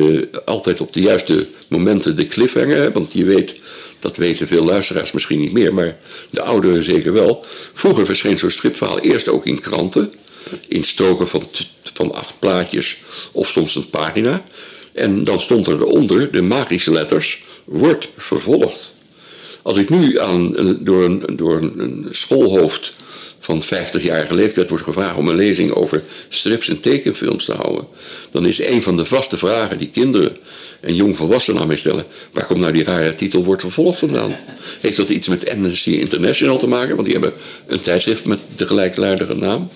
altijd 0.44 0.80
op 0.80 0.92
de 0.92 1.00
juiste 1.00 1.46
momenten 1.68 2.16
de 2.16 2.26
cliffhanger, 2.26 2.92
want 2.92 3.12
je 3.12 3.24
weet, 3.24 3.54
dat 4.02 4.16
weten 4.16 4.46
veel 4.46 4.64
luisteraars 4.64 5.12
misschien 5.12 5.38
niet 5.38 5.52
meer, 5.52 5.74
maar 5.74 5.96
de 6.30 6.42
ouderen 6.42 6.82
zeker 6.82 7.12
wel. 7.12 7.44
Vroeger 7.72 8.06
verscheen 8.06 8.38
zo'n 8.38 8.50
stripverhaal 8.50 8.98
eerst 8.98 9.28
ook 9.28 9.46
in 9.46 9.60
kranten, 9.60 10.12
in 10.68 10.84
stoken 10.84 11.28
van 11.28 11.42
van 11.94 12.14
acht 12.14 12.36
plaatjes 12.38 12.98
of 13.32 13.48
soms 13.48 13.74
een 13.74 13.90
pagina. 13.90 14.44
En 14.92 15.24
dan 15.24 15.40
stond 15.40 15.66
er 15.66 15.80
eronder 15.80 16.32
de 16.32 16.42
magische 16.42 16.92
letters 16.92 17.42
wordt 17.64 18.08
vervolgd. 18.16 18.92
Als 19.62 19.76
ik 19.76 19.90
nu 19.90 20.20
aan, 20.20 20.52
door, 20.80 21.04
een, 21.04 21.36
door 21.36 21.56
een 21.56 22.06
schoolhoofd 22.10 22.92
van 23.42 23.62
50-jarige 23.62 24.34
leeftijd 24.34 24.68
wordt 24.68 24.84
gevraagd 24.84 25.16
om 25.16 25.28
een 25.28 25.36
lezing 25.36 25.72
over 25.72 26.02
strips 26.28 26.68
en 26.68 26.80
tekenfilms 26.80 27.44
te 27.44 27.52
houden, 27.52 27.86
dan 28.30 28.46
is 28.46 28.66
een 28.66 28.82
van 28.82 28.96
de 28.96 29.04
vaste 29.04 29.36
vragen 29.36 29.78
die 29.78 29.88
kinderen 29.88 30.36
en 30.80 30.94
jongvolwassenen 30.94 31.60
aan 31.60 31.66
mij 31.66 31.76
stellen: 31.76 32.04
waar 32.32 32.46
komt 32.46 32.58
nou 32.58 32.72
die 32.72 32.84
rare 32.84 33.14
titel 33.14 33.44
wordt 33.44 33.62
vervolgd 33.62 33.98
vandaan? 33.98 34.36
Heeft 34.80 34.96
dat 34.96 35.08
iets 35.08 35.28
met 35.28 35.50
Amnesty 35.50 35.90
International 35.90 36.58
te 36.58 36.66
maken? 36.66 36.94
Want 36.94 37.04
die 37.04 37.12
hebben 37.12 37.32
een 37.66 37.80
tijdschrift 37.80 38.24
met 38.24 38.38
de 38.56 38.66
gelijkwaardige 38.66 39.34
naam. 39.34 39.68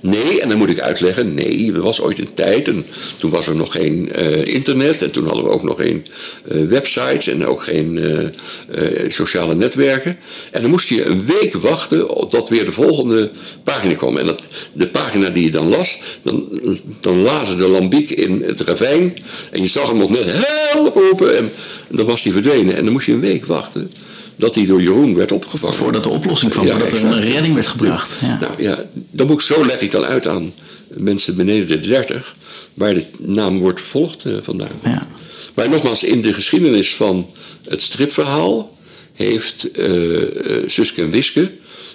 Nee, 0.00 0.40
en 0.40 0.48
dan 0.48 0.58
moet 0.58 0.70
ik 0.70 0.80
uitleggen, 0.80 1.34
nee, 1.34 1.72
er 1.74 1.80
was 1.80 2.00
ooit 2.00 2.18
een 2.18 2.34
tijd 2.34 2.68
en 2.68 2.86
toen 3.18 3.30
was 3.30 3.46
er 3.46 3.56
nog 3.56 3.72
geen 3.72 4.10
uh, 4.18 4.44
internet 4.44 5.02
en 5.02 5.10
toen 5.10 5.26
hadden 5.26 5.44
we 5.44 5.50
ook 5.50 5.62
nog 5.62 5.78
geen 5.78 6.06
uh, 6.52 6.68
websites 6.68 7.28
en 7.28 7.46
ook 7.46 7.62
geen 7.62 7.96
uh, 7.96 9.10
sociale 9.10 9.54
netwerken. 9.54 10.18
En 10.50 10.62
dan 10.62 10.70
moest 10.70 10.88
je 10.88 11.04
een 11.04 11.26
week 11.26 11.54
wachten 11.54 12.06
tot 12.28 12.48
weer 12.48 12.64
de 12.64 12.72
volgende 12.72 13.30
pagina 13.64 13.94
kwam. 13.94 14.16
En 14.16 14.36
de 14.72 14.88
pagina 14.88 15.28
die 15.28 15.44
je 15.44 15.50
dan 15.50 15.68
las, 15.68 15.98
dan, 16.22 16.60
dan 17.00 17.22
lazen 17.22 17.58
de 17.58 17.68
lambiek 17.68 18.10
in 18.10 18.42
het 18.46 18.60
ravijn 18.60 19.16
en 19.50 19.62
je 19.62 19.68
zag 19.68 19.88
hem 19.88 19.98
nog 19.98 20.10
net 20.10 20.26
help 20.26 20.94
roepen 20.94 21.36
en 21.36 21.50
dan 21.88 22.06
was 22.06 22.24
hij 22.24 22.32
verdwenen. 22.32 22.76
En 22.76 22.84
dan 22.84 22.92
moest 22.92 23.06
je 23.06 23.12
een 23.12 23.20
week 23.20 23.46
wachten 23.46 23.90
dat 24.38 24.54
hij 24.54 24.66
door 24.66 24.82
Jeroen 24.82 25.14
werd 25.14 25.32
opgevangen. 25.32 25.76
Voordat 25.76 26.02
de 26.02 26.08
oplossing 26.08 26.52
kwam, 26.52 26.66
voordat 26.68 26.92
er 26.92 27.04
een 27.04 27.20
redding 27.20 27.54
werd 27.54 27.66
gebracht. 27.66 28.14
Ja. 28.20 28.38
Nou 28.40 28.52
ja, 28.62 28.84
dan 29.10 29.26
moet 29.26 29.40
ik, 29.40 29.46
zo 29.46 29.66
leg 29.66 29.80
ik 29.80 29.90
dan 29.90 30.04
uit 30.04 30.26
aan 30.26 30.52
mensen 30.88 31.36
beneden 31.36 31.68
de 31.68 31.80
30, 31.80 32.36
waar 32.74 32.94
de 32.94 33.04
naam 33.18 33.58
wordt 33.58 33.80
vervolgd 33.80 34.24
uh, 34.24 34.36
vandaan. 34.40 34.80
Ja. 34.84 35.06
Maar 35.54 35.68
nogmaals, 35.68 36.04
in 36.04 36.22
de 36.22 36.32
geschiedenis 36.32 36.94
van 36.94 37.30
het 37.68 37.82
stripverhaal 37.82 38.76
heeft 39.12 39.68
uh, 39.78 40.22
Suske 40.66 41.02
en 41.02 41.10
Wiske 41.10 41.50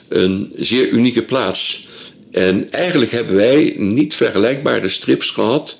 een 0.07 0.53
zeer 0.57 0.87
unieke 0.89 1.23
plaats. 1.23 1.87
En 2.31 2.71
eigenlijk 2.71 3.11
hebben 3.11 3.35
wij 3.35 3.73
niet 3.77 4.15
vergelijkbare 4.15 4.87
strips 4.87 5.29
gehad 5.29 5.77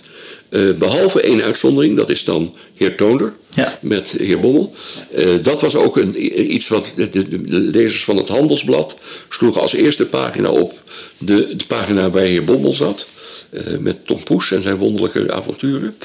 uh, 0.53 0.73
behalve 0.73 1.21
één 1.21 1.41
uitzondering, 1.41 1.97
dat 1.97 2.09
is 2.09 2.23
dan 2.23 2.55
heer 2.75 2.95
Toonder 2.95 3.33
ja. 3.55 3.77
met 3.81 4.11
heer 4.17 4.39
Bommel. 4.39 4.73
Uh, 5.17 5.29
dat 5.41 5.61
was 5.61 5.75
ook 5.75 5.97
een, 5.97 6.53
iets 6.53 6.67
wat 6.67 6.91
de, 6.95 7.09
de, 7.09 7.41
de, 7.41 7.59
lezers 7.59 8.03
van 8.03 8.17
het 8.17 8.27
Handelsblad 8.27 8.97
sloegen 9.29 9.61
als 9.61 9.73
eerste 9.73 10.05
pagina 10.05 10.49
op. 10.49 10.81
De, 11.17 11.55
de 11.55 11.65
pagina 11.67 12.09
waar 12.09 12.23
heer 12.23 12.43
Bommel 12.43 12.73
zat. 12.73 13.07
Uh, 13.53 13.77
met 13.77 14.05
Tom 14.05 14.23
Poes 14.23 14.51
en 14.51 14.61
zijn 14.61 14.75
wonderlijke 14.75 15.33
avonturen. 15.33 15.95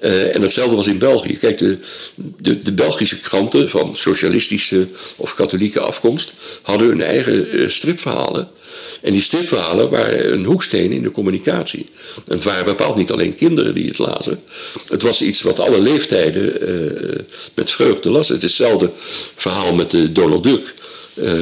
Uh, 0.00 0.34
en 0.34 0.42
hetzelfde 0.42 0.76
was 0.76 0.86
in 0.86 0.98
België. 0.98 1.36
Kijk, 1.38 1.58
de, 1.58 1.78
de, 2.38 2.62
de, 2.62 2.72
Belgische 2.72 3.20
kranten 3.20 3.68
van 3.68 3.96
socialistische 3.96 4.86
of 5.16 5.34
katholieke 5.34 5.80
afkomst 5.80 6.32
hadden 6.62 6.88
hun 6.88 7.02
eigen 7.02 7.70
stripverhalen. 7.70 8.48
En 9.00 9.12
die 9.12 9.20
stripverhalen 9.20 9.90
waren 9.90 10.32
een 10.32 10.44
hoeksteen 10.44 10.92
in 10.92 11.02
de 11.02 11.10
communicatie. 11.10 11.86
En 12.26 12.34
het 12.34 12.44
waren 12.44 12.64
bepaald 12.64 12.96
niet 12.96 13.10
alleen 13.10 13.34
kinderen 13.34 13.74
die 13.74 13.88
het 13.88 13.98
lazen. 13.98 14.42
Het 14.88 15.02
was 15.02 15.22
iets 15.22 15.42
wat 15.42 15.58
alle 15.58 15.80
leeftijden 15.80 16.52
met 17.54 17.70
vreugde 17.70 18.10
las. 18.10 18.28
Het 18.28 18.42
is 18.42 18.42
hetzelfde 18.42 18.90
verhaal 19.36 19.74
met 19.74 19.90
de 19.90 20.12
Donald 20.12 20.42
Duck. 20.42 20.74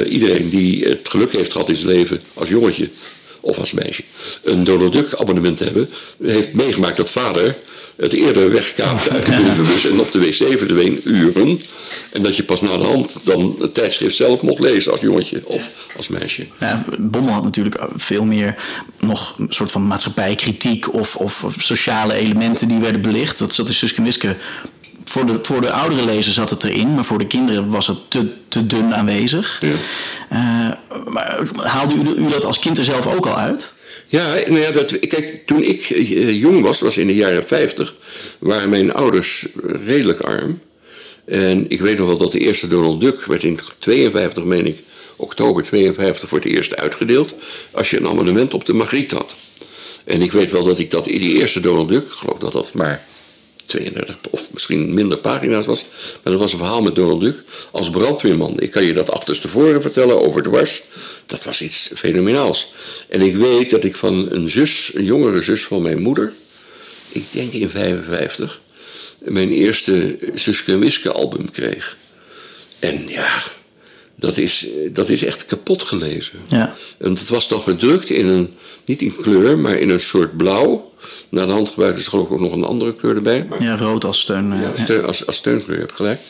Iedereen 0.09 0.49
die 0.49 0.85
het 0.85 1.01
geluk 1.03 1.33
heeft 1.33 1.53
gehad 1.53 1.69
in 1.69 1.77
zijn 1.77 1.93
leven 1.93 2.21
als 2.35 2.49
jongetje 2.49 2.89
of 3.41 3.59
als 3.59 3.73
meisje 3.73 4.03
een 4.45 4.65
Donald 4.65 4.93
Duck 4.93 5.15
abonnement 5.15 5.59
hebben, 5.59 5.89
heeft 6.23 6.53
meegemaakt 6.53 6.97
dat 6.97 7.11
vader 7.11 7.57
het 8.01 8.13
eerder 8.13 8.51
wegkaapte 8.51 9.11
uit 9.11 9.27
de 9.27 9.33
brievenbus 9.33 9.89
en 9.89 10.01
op 10.01 10.13
de 10.13 10.19
wc 10.19 10.59
verdween 10.59 11.01
uren. 11.05 11.61
En 12.13 12.23
dat 12.23 12.37
je 12.37 12.45
pas 12.45 12.61
na 12.61 12.77
de 12.77 12.85
hand 12.85 13.17
dan 13.25 13.57
het 13.59 13.75
tijdschrift 13.75 14.17
zelf 14.17 14.43
mocht 14.43 14.61
lezen 14.61 14.93
als 14.93 15.01
jongetje 15.01 15.43
of 15.47 15.71
als 15.97 16.09
meisje. 16.09 16.47
Ja, 16.61 16.85
Bommel 16.99 17.33
had 17.33 17.43
natuurlijk 17.43 17.81
veel 17.97 18.25
meer 18.25 18.55
nog 19.01 19.39
een 19.39 19.47
soort 19.49 19.73
van 19.73 19.87
maatschappijkritiek 19.87 20.95
of, 20.95 21.17
of, 21.17 21.45
sociale 21.59 22.15
elementen 22.15 22.69
die 22.69 22.79
werden 22.79 23.03
belicht. 23.03 23.39
Dat 23.39 23.55
zat 23.55 23.69
in 23.69 23.75
Suske 23.75 24.03
Wiske 24.03 24.37
voor 25.11 25.27
de, 25.27 25.39
voor 25.43 25.61
de 25.61 25.73
oudere 25.73 26.05
lezers 26.05 26.35
zat 26.35 26.51
het 26.51 26.65
erin, 26.65 26.95
maar 26.95 27.05
voor 27.05 27.19
de 27.19 27.27
kinderen 27.27 27.71
was 27.71 27.87
het 27.87 27.99
te, 28.09 28.27
te 28.49 28.67
dun 28.67 28.95
aanwezig. 28.95 29.61
Ja. 29.61 29.69
Uh, 30.33 31.03
maar 31.13 31.41
haalde 31.55 31.95
u, 31.95 32.25
u, 32.25 32.31
dat 32.31 32.45
als 32.45 32.59
kind 32.59 32.79
er 32.79 32.85
zelf 32.85 33.07
ook 33.07 33.27
al 33.27 33.37
uit? 33.37 33.73
Ja, 34.07 34.33
nou 34.33 34.59
ja 34.59 34.71
dat, 34.71 34.99
kijk, 34.99 35.43
toen 35.47 35.63
ik 35.63 35.91
uh, 35.91 36.41
jong 36.41 36.63
was, 36.63 36.81
was 36.81 36.99
in 36.99 37.07
de 37.07 37.15
jaren 37.15 37.47
50, 37.47 37.95
waren 38.39 38.71
mijn 38.71 38.93
ouders 38.93 39.47
redelijk 39.65 40.21
arm. 40.21 40.61
En 41.25 41.65
ik 41.69 41.81
weet 41.81 41.99
nog 41.99 42.07
wel 42.07 42.17
dat 42.17 42.33
de 42.33 42.39
eerste 42.39 42.69
Donald 42.69 43.01
Duck 43.01 43.25
werd 43.25 43.43
in 43.43 43.59
52, 43.79 44.45
meen 44.45 44.67
ik, 44.67 44.79
oktober 45.17 45.63
52 45.63 46.29
voor 46.29 46.39
het 46.39 46.47
eerst 46.47 46.77
uitgedeeld. 46.77 47.35
Als 47.71 47.91
je 47.91 47.99
een 47.99 48.09
abonnement 48.09 48.55
op 48.55 48.65
de 48.65 48.75
Magriet 48.75 49.11
had. 49.11 49.33
En 50.05 50.23
ik 50.23 50.33
weet 50.33 50.53
wel 50.53 50.65
dat 50.65 50.79
ik 50.79 50.91
dat 50.91 51.07
in 51.07 51.21
die 51.21 51.35
eerste 51.35 51.61
Donald 51.61 51.89
Duck, 51.89 52.03
ik 52.03 52.11
geloof 52.11 52.39
dat 52.39 52.53
dat 52.53 52.73
maar 52.73 53.09
32 53.71 54.17
of 54.31 54.49
misschien 54.53 54.95
minder 54.95 55.19
pagina's 55.19 55.67
was. 55.67 55.85
Maar 56.23 56.33
dat 56.33 56.43
was 56.43 56.53
een 56.53 56.59
verhaal 56.59 56.83
met 56.83 56.95
Donald 56.95 57.21
Duck 57.21 57.43
als 57.71 57.91
brandweerman. 57.91 58.61
Ik 58.61 58.71
kan 58.71 58.85
je 58.85 58.93
dat 58.93 59.11
achterstevoren 59.11 59.83
vertellen 59.83 60.23
over 60.23 60.43
dwars. 60.43 60.83
Dat 61.27 61.45
was 61.45 61.63
iets 61.63 61.91
fenomenaals. 61.95 62.73
En 63.09 63.21
ik 63.21 63.37
weet 63.37 63.71
dat 63.71 63.85
ik 63.85 63.97
van 63.97 64.33
een 64.33 64.51
zus, 64.51 64.91
een 64.95 65.05
jongere 65.05 65.43
zus 65.43 65.65
van 65.65 65.83
mijn 65.83 66.03
moeder, 66.03 66.33
ik 67.13 67.25
denk 67.31 67.53
in 67.53 67.71
55, 67.71 68.61
mijn 69.19 69.51
eerste 69.51 70.19
Suske 70.35 70.73
en 70.73 70.81
Wiske 70.81 71.13
album 71.13 71.51
kreeg. 71.51 71.97
En 72.79 73.09
ja, 73.09 73.43
dat 74.21 74.37
is, 74.37 74.67
dat 74.93 75.09
is 75.09 75.25
echt 75.25 75.47
kapot 75.47 75.83
gelezen. 75.83 76.39
Ja. 76.49 76.75
En 76.99 77.11
het 77.11 77.29
was 77.29 77.49
dan 77.49 77.61
gedrukt 77.61 78.11
in 78.11 78.27
een, 78.27 78.49
niet 78.85 79.03
in 79.03 79.17
kleur, 79.17 79.59
maar 79.59 79.79
in 79.79 79.91
een 79.91 80.01
soort 80.01 80.37
blauw. 80.37 80.89
Na 81.29 81.47
de 81.47 81.53
hand 81.53 81.69
gebruikten 81.69 82.03
ze 82.03 82.11
geloof 82.11 82.27
ik 82.27 82.33
ook 82.33 82.41
nog 82.41 82.53
een 82.53 82.65
andere 82.65 82.95
kleur 82.95 83.17
erbij. 83.17 83.49
ja, 83.59 83.77
rood 83.77 84.05
als 84.05 84.21
steun. 84.21 84.61
Ja, 84.61 84.73
steun 84.75 85.05
als, 85.05 85.27
als 85.27 85.37
steunkleur, 85.37 85.79
heb 85.79 85.93
gelijk. 85.93 86.21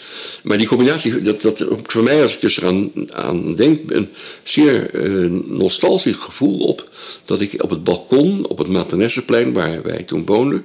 Maar 0.43 0.59
die 0.59 0.67
combinatie, 0.67 1.23
dat, 1.23 1.43
dat 1.43 1.67
voor 1.83 2.03
mij 2.03 2.23
als 2.23 2.35
ik 2.35 2.41
dus 2.41 2.61
eraan 2.61 2.91
aan 3.13 3.55
denk, 3.55 3.91
een 3.91 4.09
zeer 4.43 4.95
uh, 4.95 5.31
nostalgisch 5.47 6.17
gevoel 6.17 6.59
op. 6.59 6.89
Dat 7.25 7.41
ik 7.41 7.63
op 7.63 7.71
het 7.71 7.85
balkon, 7.85 8.47
op 8.47 8.59
het 8.59 8.69
Maternesseplein, 8.69 9.53
waar 9.53 9.83
wij 9.83 10.03
toen 10.03 10.27
woonden, 10.27 10.65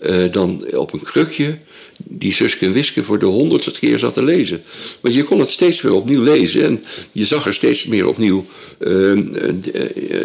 uh, 0.00 0.32
dan 0.32 0.76
op 0.76 0.92
een 0.92 1.02
krukje 1.02 1.58
die 1.98 2.32
Suske 2.32 2.66
en 2.66 3.04
voor 3.04 3.18
de 3.18 3.26
honderdste 3.26 3.70
keer 3.70 3.98
zat 3.98 4.14
te 4.14 4.24
lezen. 4.24 4.62
Want 5.00 5.14
je 5.14 5.22
kon 5.22 5.40
het 5.40 5.50
steeds 5.50 5.80
weer 5.80 5.92
opnieuw 5.92 6.22
lezen 6.22 6.62
en 6.62 6.84
je 7.12 7.24
zag 7.24 7.46
er 7.46 7.54
steeds 7.54 7.84
meer 7.84 8.08
opnieuw 8.08 8.44
uh, 8.78 9.12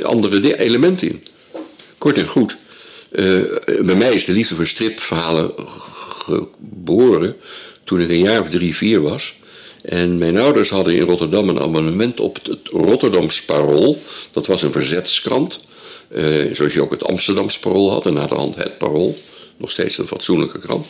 andere 0.01 0.57
elementen 0.57 1.09
in. 1.09 1.23
Kort 1.97 2.17
en 2.17 2.27
goed. 2.27 2.57
Uh, 3.11 3.41
bij 3.81 3.95
mij 3.95 4.13
is 4.13 4.25
de 4.25 4.31
liefde 4.31 4.55
voor 4.55 4.67
stripverhalen 4.67 5.53
geboren 6.25 7.35
toen 7.83 7.99
ik 7.99 8.09
een 8.09 8.19
jaar 8.19 8.39
of 8.39 8.49
drie, 8.49 8.75
vier 8.75 9.01
was. 9.01 9.39
En 9.81 10.17
mijn 10.17 10.37
ouders 10.37 10.69
hadden 10.69 10.95
in 10.95 11.01
Rotterdam 11.01 11.49
een 11.49 11.59
abonnement 11.59 12.19
op 12.19 12.39
het 12.43 12.59
Rotterdams 12.63 13.41
Parool. 13.41 14.01
Dat 14.31 14.47
was 14.47 14.61
een 14.61 14.71
verzetskrant. 14.71 15.59
Uh, 16.15 16.55
zoals 16.55 16.73
je 16.73 16.81
ook 16.81 16.91
het 16.91 17.03
Amsterdams 17.03 17.59
Parool 17.59 17.91
had 17.91 18.05
en 18.05 18.13
na 18.13 18.27
de 18.27 18.35
hand 18.35 18.55
het 18.55 18.77
Parool. 18.77 19.17
Nog 19.57 19.71
steeds 19.71 19.97
een 19.97 20.07
fatsoenlijke 20.07 20.59
krant. 20.59 20.85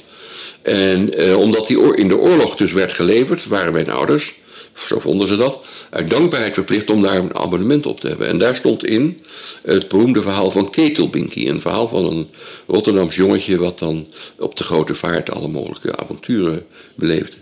En 0.61 1.19
uh, 1.19 1.37
omdat 1.37 1.67
die 1.67 1.95
in 1.95 2.07
de 2.07 2.17
oorlog 2.17 2.55
dus 2.55 2.71
werd 2.71 2.93
geleverd, 2.93 3.45
waren 3.45 3.73
mijn 3.73 3.89
ouders, 3.91 4.35
zo 4.73 4.99
vonden 4.99 5.27
ze 5.27 5.35
dat, 5.35 5.59
uit 5.89 6.09
dankbaarheid 6.09 6.53
verplicht 6.53 6.89
om 6.89 7.01
daar 7.01 7.15
een 7.15 7.35
abonnement 7.35 7.85
op 7.85 7.99
te 7.99 8.07
hebben. 8.07 8.27
En 8.27 8.37
daar 8.37 8.55
stond 8.55 8.85
in 8.85 9.19
het 9.61 9.87
beroemde 9.87 10.21
verhaal 10.21 10.51
van 10.51 10.69
Ketelbinky. 10.69 11.47
Een 11.47 11.61
verhaal 11.61 11.87
van 11.87 12.05
een 12.05 12.29
Rotterdams 12.67 13.15
jongetje 13.15 13.57
wat 13.57 13.79
dan 13.79 14.07
op 14.39 14.55
de 14.57 14.63
grote 14.63 14.95
vaart 14.95 15.31
alle 15.31 15.47
mogelijke 15.47 15.97
avonturen 15.97 16.65
beleefde. 16.95 17.37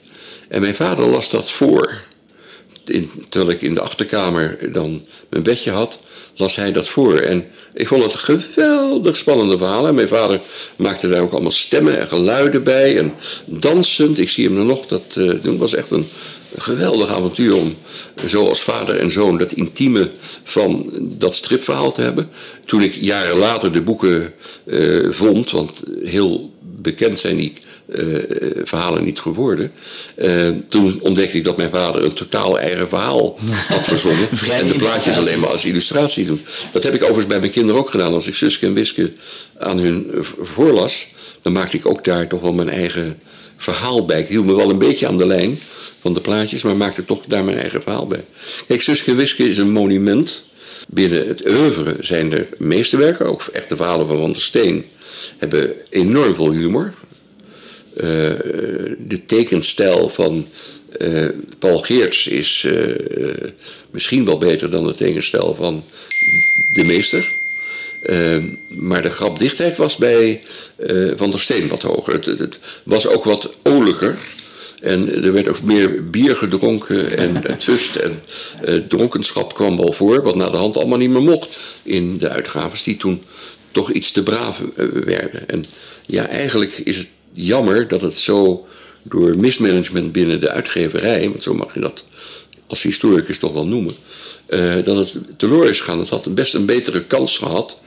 En 0.49 0.61
mijn 0.61 0.75
vader 0.75 1.05
las 1.05 1.29
dat 1.29 1.51
voor. 1.51 2.07
In, 2.89 3.11
terwijl 3.29 3.51
ik 3.51 3.61
in 3.61 3.73
de 3.73 3.81
achterkamer 3.81 4.71
dan 4.71 5.05
mijn 5.29 5.43
bedje 5.43 5.71
had, 5.71 5.99
las 6.35 6.55
hij 6.55 6.71
dat 6.71 6.89
voor. 6.89 7.17
En 7.17 7.45
ik 7.73 7.87
vond 7.87 8.03
het 8.03 8.13
een 8.13 8.41
geweldig 8.41 9.17
spannende 9.17 9.57
verhaal. 9.57 9.93
Mijn 9.93 10.07
vader 10.07 10.41
maakte 10.75 11.09
daar 11.09 11.21
ook 11.21 11.31
allemaal 11.31 11.51
stemmen 11.51 11.99
en 11.99 12.07
geluiden 12.07 12.63
bij. 12.63 12.97
En 12.97 13.13
dansend, 13.45 14.19
ik 14.19 14.29
zie 14.29 14.45
hem 14.45 14.65
nog, 14.65 14.85
dat 14.85 15.03
uh, 15.17 15.57
was 15.57 15.73
echt 15.73 15.91
een, 15.91 16.05
geweldig 16.57 17.09
avontuur 17.09 17.55
om 17.55 17.75
zo 18.25 18.47
als 18.47 18.61
vader 18.61 18.99
en 18.99 19.11
zoon 19.11 19.37
dat 19.37 19.51
intieme 19.51 20.09
van 20.43 20.91
dat 21.01 21.35
stripverhaal 21.35 21.91
te 21.91 22.01
hebben. 22.01 22.29
Toen 22.65 22.81
ik 22.81 22.93
jaren 22.93 23.37
later 23.37 23.71
de 23.71 23.81
boeken 23.81 24.33
uh, 24.65 25.11
vond, 25.11 25.51
want 25.51 25.83
heel 26.03 26.53
bekend 26.81 27.19
zijn 27.19 27.37
die 27.37 27.53
uh, 27.87 28.17
verhalen 28.63 29.03
niet 29.03 29.19
geworden. 29.19 29.71
Uh, 30.17 30.49
toen 30.69 30.99
ontdekte 31.01 31.37
ik 31.37 31.43
dat 31.43 31.57
mijn 31.57 31.69
vader 31.69 32.03
een 32.03 32.13
totaal 32.13 32.59
eigen 32.59 32.89
verhaal 32.89 33.39
had 33.73 33.85
verzonnen. 33.85 34.27
en 34.51 34.67
de 34.67 34.75
plaatjes 34.75 35.17
alleen 35.17 35.39
maar 35.39 35.49
als 35.49 35.65
illustratie 35.65 36.25
doen. 36.25 36.41
Dat 36.71 36.83
heb 36.83 36.93
ik 36.93 37.01
overigens 37.01 37.27
bij 37.27 37.39
mijn 37.39 37.51
kinderen 37.51 37.81
ook 37.81 37.89
gedaan. 37.89 38.13
Als 38.13 38.27
ik 38.27 38.35
Suske 38.35 38.65
en 38.65 38.73
Wiske 38.73 39.11
aan 39.57 39.77
hun 39.77 40.07
voorlas, 40.39 41.07
dan 41.41 41.53
maakte 41.53 41.77
ik 41.77 41.85
ook 41.85 42.03
daar 42.03 42.27
toch 42.27 42.41
wel 42.41 42.53
mijn 42.53 42.69
eigen 42.69 43.17
verhaal 43.57 44.05
bij. 44.05 44.19
Ik 44.21 44.27
hield 44.27 44.45
me 44.45 44.55
wel 44.55 44.69
een 44.69 44.77
beetje 44.77 45.07
aan 45.07 45.17
de 45.17 45.25
lijn 45.25 45.59
van 46.01 46.13
de 46.13 46.21
plaatjes, 46.21 46.63
maar 46.63 46.75
maakte 46.75 47.05
toch 47.05 47.23
daar 47.27 47.43
mijn 47.43 47.57
eigen 47.57 47.81
verhaal 47.81 48.07
bij. 48.07 48.23
Kijk, 48.67 48.81
Suske 48.81 49.11
en 49.11 49.17
Wiske 49.17 49.47
is 49.47 49.57
een 49.57 49.71
monument. 49.71 50.43
Binnen 50.91 51.27
het 51.27 51.49
oeuvre 51.49 51.95
zijn 51.99 52.31
er 52.31 52.47
meesterwerken, 52.57 53.25
ook 53.25 53.43
echte 53.53 53.75
verhalen 53.75 54.07
van 54.07 54.17
Van 54.17 54.31
der 54.31 54.41
Steen, 54.41 54.85
hebben 55.37 55.75
enorm 55.89 56.35
veel 56.35 56.51
humor. 56.51 56.93
Uh, 57.95 58.03
de 58.97 59.21
tekenstijl 59.25 60.09
van 60.09 60.47
uh, 60.97 61.29
Paul 61.59 61.79
Geerts 61.79 62.27
is 62.27 62.63
uh, 62.63 62.95
misschien 63.91 64.25
wel 64.25 64.37
beter 64.37 64.71
dan 64.71 64.85
de 64.85 64.95
tekenstijl 64.95 65.55
van 65.55 65.83
de 66.73 66.83
meester. 66.83 67.31
maar 68.67 69.01
de 69.01 69.09
grapdichtheid 69.09 69.77
was 69.77 69.95
bij 69.95 70.41
Van 71.15 71.31
der 71.31 71.39
Steen 71.39 71.67
wat 71.67 71.81
hoger. 71.81 72.13
Het, 72.13 72.25
het, 72.25 72.39
het 72.39 72.57
was 72.83 73.07
ook 73.07 73.23
wat 73.23 73.49
oliger. 73.63 74.17
En 74.81 75.23
er 75.23 75.33
werd 75.33 75.47
ook 75.47 75.61
meer 75.61 76.09
bier 76.09 76.35
gedronken 76.35 77.17
en 77.17 77.35
het 77.35 77.99
en 78.01 78.21
dronkenschap 78.89 79.53
kwam 79.53 79.77
wel 79.77 79.93
voor, 79.93 80.21
wat 80.23 80.35
na 80.35 80.49
de 80.49 80.57
hand 80.57 80.77
allemaal 80.77 80.97
niet 80.97 81.09
meer 81.09 81.21
mocht 81.21 81.47
in 81.83 82.17
de 82.17 82.29
uitgaves 82.29 82.83
die 82.83 82.97
toen 82.97 83.21
toch 83.71 83.91
iets 83.91 84.11
te 84.11 84.23
braaf 84.23 84.61
werden. 85.05 85.47
En 85.47 85.63
ja, 86.05 86.27
eigenlijk 86.27 86.71
is 86.83 86.97
het 86.97 87.07
jammer 87.33 87.87
dat 87.87 88.01
het 88.01 88.17
zo 88.17 88.67
door 89.03 89.37
mismanagement 89.37 90.11
binnen 90.11 90.39
de 90.39 90.49
uitgeverij, 90.49 91.29
want 91.29 91.43
zo 91.43 91.53
mag 91.53 91.73
je 91.73 91.79
dat 91.79 92.03
als 92.67 92.83
historicus 92.83 93.37
toch 93.37 93.53
wel 93.53 93.67
noemen, 93.67 93.93
uh, 94.49 94.83
dat 94.83 94.95
het 94.95 95.17
teloor 95.37 95.69
is 95.69 95.79
gegaan. 95.79 95.99
Het 95.99 96.09
had 96.09 96.35
best 96.35 96.53
een 96.53 96.65
betere 96.65 97.03
kans 97.03 97.37
gehad 97.37 97.77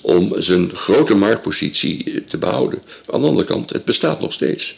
om 0.00 0.32
zijn 0.36 0.70
grote 0.74 1.14
marktpositie 1.14 2.24
te 2.28 2.38
behouden. 2.38 2.78
Aan 3.10 3.20
de 3.20 3.26
andere 3.26 3.46
kant, 3.46 3.70
het 3.70 3.84
bestaat 3.84 4.20
nog 4.20 4.32
steeds. 4.32 4.76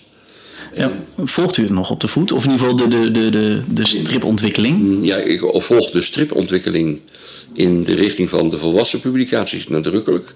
Ja, 0.74 0.92
volgt 1.24 1.56
u 1.56 1.62
het 1.62 1.72
nog 1.72 1.90
op 1.90 2.00
de 2.00 2.08
voet? 2.08 2.32
Of 2.32 2.44
in 2.44 2.50
ieder 2.50 2.66
geval 2.66 2.88
de, 2.88 2.96
de, 2.96 3.10
de, 3.10 3.30
de, 3.30 3.62
de 3.68 3.86
stripontwikkeling? 3.86 5.06
Ja, 5.06 5.16
ik 5.16 5.40
volg 5.54 5.90
de 5.90 6.02
stripontwikkeling 6.02 7.00
in 7.54 7.84
de 7.84 7.94
richting 7.94 8.28
van 8.28 8.50
de 8.50 8.58
volwassen 8.58 9.00
publicaties 9.00 9.68
nadrukkelijk. 9.68 10.34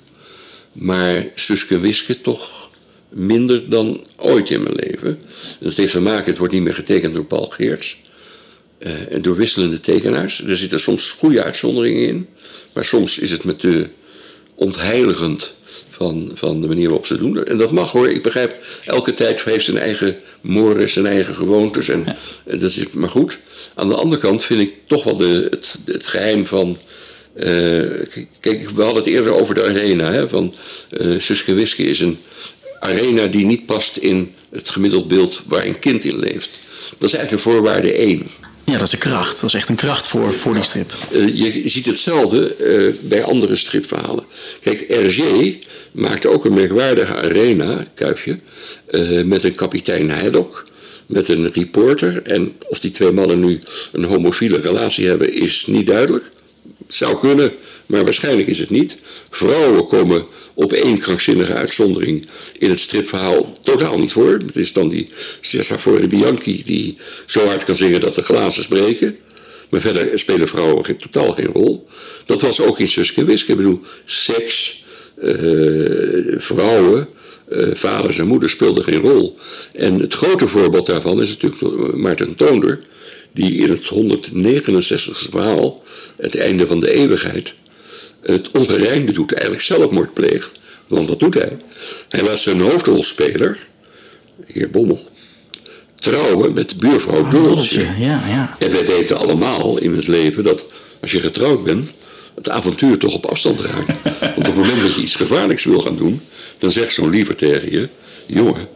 Maar 0.72 1.26
Suske 1.34 1.78
Wiske 1.78 2.20
toch 2.20 2.70
minder 3.08 3.70
dan 3.70 4.00
ooit 4.16 4.50
in 4.50 4.62
mijn 4.62 4.74
leven. 4.74 5.20
Dat 5.60 5.74
heeft 5.74 5.92
te 5.92 6.00
maken, 6.00 6.26
het 6.26 6.38
wordt 6.38 6.52
niet 6.52 6.62
meer 6.62 6.74
getekend 6.74 7.14
door 7.14 7.24
Paul 7.24 7.46
Geerts. 7.46 7.96
Uh, 8.78 9.12
en 9.12 9.22
door 9.22 9.36
wisselende 9.36 9.80
tekenaars. 9.80 10.44
Er 10.44 10.56
zitten 10.56 10.80
soms 10.80 11.10
goede 11.10 11.42
uitzonderingen 11.42 12.08
in. 12.08 12.28
Maar 12.72 12.84
soms 12.84 13.18
is 13.18 13.30
het 13.30 13.44
met 13.44 13.60
de 13.60 13.86
ontheiligend 14.54 15.54
van, 15.96 16.30
van 16.34 16.60
de 16.60 16.66
manier 16.66 16.86
waarop 16.86 17.06
ze 17.06 17.16
doen. 17.16 17.44
En 17.44 17.58
dat 17.58 17.70
mag 17.70 17.92
hoor. 17.92 18.08
Ik 18.08 18.22
begrijp, 18.22 18.54
elke 18.84 19.14
tijd 19.14 19.44
heeft 19.44 19.64
zijn 19.64 19.78
eigen 19.78 20.16
mores, 20.40 20.92
zijn 20.92 21.06
eigen 21.06 21.34
gewoontes. 21.34 21.88
En, 21.88 22.16
dat 22.44 22.60
is 22.70 22.90
maar 22.92 23.08
goed. 23.08 23.38
Aan 23.74 23.88
de 23.88 23.94
andere 23.94 24.20
kant 24.20 24.44
vind 24.44 24.60
ik 24.60 24.72
toch 24.86 25.04
wel 25.04 25.16
de, 25.16 25.46
het, 25.50 25.78
het 25.84 26.06
geheim 26.06 26.46
van... 26.46 26.78
Uh, 27.36 27.44
kijk, 28.40 28.70
we 28.70 28.82
hadden 28.82 29.02
het 29.02 29.12
eerder 29.12 29.32
over 29.32 29.54
de 29.54 29.64
arena. 29.64 30.12
Hè, 30.12 30.28
van 30.28 30.54
uh, 31.00 31.20
Suske 31.20 31.54
Wiske 31.54 31.82
is 31.82 32.00
een 32.00 32.18
arena 32.80 33.26
die 33.26 33.46
niet 33.46 33.66
past 33.66 33.96
in 33.96 34.34
het 34.50 34.70
gemiddeld 34.70 35.08
beeld 35.08 35.42
waar 35.46 35.66
een 35.66 35.78
kind 35.78 36.04
in 36.04 36.18
leeft. 36.18 36.48
Dat 36.98 37.08
is 37.08 37.14
eigenlijk 37.14 37.32
een 37.32 37.52
voorwaarde 37.52 37.92
één. 37.92 38.26
Ja, 38.66 38.78
dat 38.78 38.86
is 38.86 38.92
een 38.92 38.98
kracht. 38.98 39.40
Dat 39.40 39.50
is 39.50 39.54
echt 39.54 39.68
een 39.68 39.76
kracht 39.76 40.06
voor, 40.06 40.34
voor 40.34 40.54
die 40.54 40.62
strip. 40.62 40.92
Uh, 41.10 41.34
je 41.34 41.68
ziet 41.68 41.86
hetzelfde 41.86 42.54
uh, 42.58 43.08
bij 43.08 43.22
andere 43.22 43.56
stripverhalen. 43.56 44.24
Kijk, 44.60 44.84
RG 44.88 45.22
maakte 45.92 46.28
ook 46.28 46.44
een 46.44 46.54
merkwaardige 46.54 47.14
arena, 47.14 47.86
Kuifje, 47.94 48.38
uh, 48.90 49.22
met 49.22 49.42
een 49.42 49.54
kapitein 49.54 50.10
Heidok, 50.10 50.64
met 51.06 51.28
een 51.28 51.52
reporter. 51.52 52.22
En 52.22 52.56
of 52.68 52.80
die 52.80 52.90
twee 52.90 53.12
mannen 53.12 53.40
nu 53.40 53.60
een 53.92 54.04
homofiele 54.04 54.60
relatie 54.60 55.06
hebben, 55.06 55.32
is 55.32 55.66
niet 55.66 55.86
duidelijk. 55.86 56.30
Zou 56.88 57.18
kunnen, 57.18 57.52
maar 57.86 58.04
waarschijnlijk 58.04 58.48
is 58.48 58.58
het 58.58 58.70
niet. 58.70 58.96
Vrouwen 59.30 59.86
komen 59.86 60.24
op 60.56 60.72
één 60.72 60.98
krankzinnige 60.98 61.54
uitzondering 61.54 62.26
in 62.58 62.70
het 62.70 62.80
stripverhaal 62.80 63.58
totaal 63.62 63.98
niet 63.98 64.12
voor. 64.12 64.32
Het 64.46 64.56
is 64.56 64.72
dan 64.72 64.88
die 64.88 65.08
Cesare 65.40 66.06
Bianchi 66.06 66.62
die 66.64 66.96
zo 67.26 67.46
hard 67.46 67.64
kan 67.64 67.76
zingen 67.76 68.00
dat 68.00 68.14
de 68.14 68.22
glazen 68.22 68.62
spreken. 68.62 69.16
Maar 69.70 69.80
verder 69.80 70.18
spelen 70.18 70.48
vrouwen 70.48 70.84
geen, 70.84 70.96
totaal 70.96 71.32
geen 71.32 71.46
rol. 71.46 71.86
Dat 72.24 72.40
was 72.40 72.60
ook 72.60 72.78
in 72.78 72.88
Suske 72.88 73.24
Wiske. 73.24 73.50
Ik 73.50 73.56
bedoel, 73.56 73.80
seks, 74.04 74.84
uh, 75.22 75.32
vrouwen, 76.38 77.08
uh, 77.48 77.74
vaders 77.74 78.18
en 78.18 78.26
moeders 78.26 78.52
speelden 78.52 78.84
geen 78.84 79.00
rol. 79.00 79.36
En 79.72 80.00
het 80.00 80.14
grote 80.14 80.48
voorbeeld 80.48 80.86
daarvan 80.86 81.22
is 81.22 81.36
natuurlijk 81.38 81.96
Maarten 81.96 82.34
Toonder, 82.34 82.78
die 83.32 83.58
in 83.58 83.68
het 83.68 83.86
169 83.86 85.26
verhaal, 85.30 85.82
het 86.16 86.36
einde 86.36 86.66
van 86.66 86.80
de 86.80 86.90
eeuwigheid, 86.90 87.54
het 88.26 88.50
ongerijmde 88.50 89.12
doet, 89.12 89.32
eigenlijk 89.32 89.62
zelfmoord 89.62 90.14
pleegt. 90.14 90.52
Want 90.86 91.08
wat 91.08 91.18
doet 91.18 91.34
hij? 91.34 91.56
Hij 92.08 92.22
laat 92.22 92.38
zijn 92.38 92.60
hoofdrolspeler, 92.60 93.66
heer 94.46 94.70
Bommel, 94.70 95.08
trouwen 95.98 96.52
met 96.52 96.76
buurvrouw 96.76 97.26
oh. 97.34 97.62
Ja, 97.98 98.22
ja. 98.28 98.56
En 98.58 98.70
wij 98.70 98.86
weten 98.86 99.18
allemaal 99.18 99.78
in 99.78 99.96
het 99.96 100.06
leven 100.06 100.44
dat 100.44 100.64
als 101.00 101.12
je 101.12 101.20
getrouwd 101.20 101.64
bent, 101.64 101.92
het 102.34 102.48
avontuur 102.48 102.98
toch 102.98 103.14
op 103.14 103.26
afstand 103.26 103.60
raakt. 103.60 103.92
Want 104.20 104.38
op 104.38 104.44
het 104.44 104.54
moment 104.54 104.82
dat 104.82 104.94
je 104.94 105.00
iets 105.00 105.16
gevaarlijks 105.16 105.64
wil 105.64 105.80
gaan 105.80 105.96
doen, 105.96 106.20
dan 106.58 106.70
zegt 106.70 106.92
zo'n 106.92 107.10
liever 107.10 107.36
tegen 107.36 107.70
je: 107.70 107.88
jongen, 108.26 108.68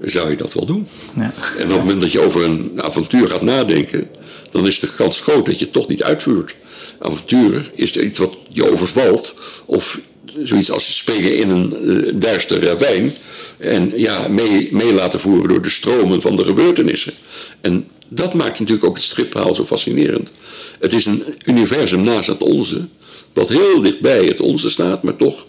zou 0.00 0.30
je 0.30 0.36
dat 0.36 0.54
wel 0.54 0.66
doen? 0.66 0.88
Ja. 1.16 1.34
En 1.58 1.64
op 1.64 1.70
het 1.70 1.78
moment 1.78 2.00
dat 2.00 2.12
je 2.12 2.20
over 2.20 2.44
een 2.44 2.72
avontuur 2.76 3.28
gaat 3.28 3.42
nadenken, 3.42 4.08
dan 4.50 4.66
is 4.66 4.80
de 4.80 4.88
kans 4.96 5.20
groot 5.20 5.46
dat 5.46 5.58
je 5.58 5.64
het 5.64 5.74
toch 5.74 5.88
niet 5.88 6.02
uitvoert 6.02 6.54
avonturen 6.98 7.66
is 7.74 7.96
er 7.96 8.02
iets 8.02 8.18
wat 8.18 8.34
je 8.48 8.70
overvalt. 8.72 9.34
Of 9.64 10.00
zoiets 10.42 10.70
als 10.70 10.96
springen 10.96 11.36
in 11.36 11.50
een 11.50 11.76
uh, 11.82 12.12
duister 12.14 12.64
ravijn. 12.64 13.14
En 13.58 13.92
ja, 13.96 14.28
mee, 14.28 14.68
mee 14.70 14.92
laten 14.92 15.20
voeren 15.20 15.48
door 15.48 15.62
de 15.62 15.70
stromen 15.70 16.22
van 16.22 16.36
de 16.36 16.44
gebeurtenissen. 16.44 17.12
En 17.60 17.86
dat 18.08 18.34
maakt 18.34 18.58
natuurlijk 18.58 18.86
ook 18.86 18.94
het 18.94 19.04
stripverhaal 19.04 19.54
zo 19.54 19.64
fascinerend. 19.64 20.30
Het 20.78 20.92
is 20.92 21.06
een 21.06 21.24
universum 21.44 22.00
naast 22.00 22.28
het 22.28 22.40
onze. 22.40 22.86
Wat 23.32 23.48
heel 23.48 23.80
dichtbij 23.80 24.24
het 24.24 24.40
onze 24.40 24.70
staat, 24.70 25.02
maar 25.02 25.16
toch 25.16 25.46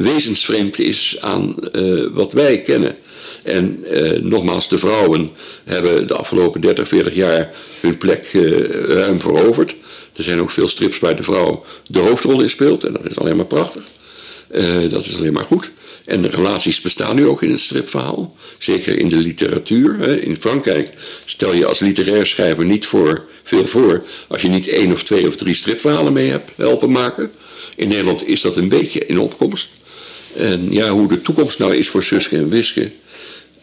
wezensvreemd 0.00 0.78
is 0.78 1.16
aan 1.20 1.54
uh, 1.72 2.06
wat 2.12 2.32
wij 2.32 2.62
kennen. 2.62 2.96
En 3.42 3.84
uh, 3.84 4.22
nogmaals, 4.22 4.68
de 4.68 4.78
vrouwen 4.78 5.30
hebben 5.64 6.06
de 6.06 6.14
afgelopen 6.14 6.60
30, 6.60 6.88
40 6.88 7.14
jaar 7.14 7.50
hun 7.80 7.98
plek 7.98 8.32
uh, 8.32 8.68
ruim 8.70 9.20
veroverd. 9.20 9.74
Er 10.16 10.22
zijn 10.22 10.40
ook 10.40 10.50
veel 10.50 10.68
strips 10.68 10.98
waar 10.98 11.16
de 11.16 11.22
vrouw 11.22 11.64
de 11.86 11.98
hoofdrol 11.98 12.40
in 12.40 12.48
speelt. 12.48 12.84
En 12.84 12.92
dat 12.92 13.06
is 13.06 13.18
alleen 13.18 13.36
maar 13.36 13.46
prachtig. 13.46 13.82
Dat 14.90 15.06
is 15.06 15.16
alleen 15.16 15.32
maar 15.32 15.44
goed. 15.44 15.70
En 16.04 16.22
de 16.22 16.28
relaties 16.28 16.80
bestaan 16.80 17.16
nu 17.16 17.26
ook 17.26 17.42
in 17.42 17.50
het 17.50 17.60
stripverhaal. 17.60 18.36
Zeker 18.58 18.98
in 18.98 19.08
de 19.08 19.16
literatuur. 19.16 20.22
In 20.22 20.36
Frankrijk 20.40 20.90
stel 21.24 21.54
je 21.54 21.66
als 21.66 21.78
literair 21.78 22.26
schrijver 22.26 22.64
niet 22.64 22.86
voor, 22.86 23.24
veel 23.42 23.66
voor 23.66 24.04
als 24.28 24.42
je 24.42 24.48
niet 24.48 24.68
één 24.68 24.92
of 24.92 25.02
twee 25.02 25.28
of 25.28 25.36
drie 25.36 25.54
stripverhalen 25.54 26.12
mee 26.12 26.30
hebt 26.30 26.50
helpen 26.56 26.90
maken. 26.90 27.30
In 27.76 27.88
Nederland 27.88 28.26
is 28.26 28.40
dat 28.40 28.56
een 28.56 28.68
beetje 28.68 29.06
in 29.06 29.18
opkomst. 29.18 29.79
En 30.34 30.72
ja, 30.72 30.88
hoe 30.88 31.08
de 31.08 31.22
toekomst 31.22 31.58
nou 31.58 31.76
is 31.76 31.88
voor 31.88 32.02
Suske 32.02 32.36
en 32.36 32.48
Wiske, 32.48 32.90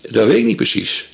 dat 0.09 0.27
weet 0.27 0.37
ik 0.37 0.45
niet 0.45 0.55
precies. 0.55 1.07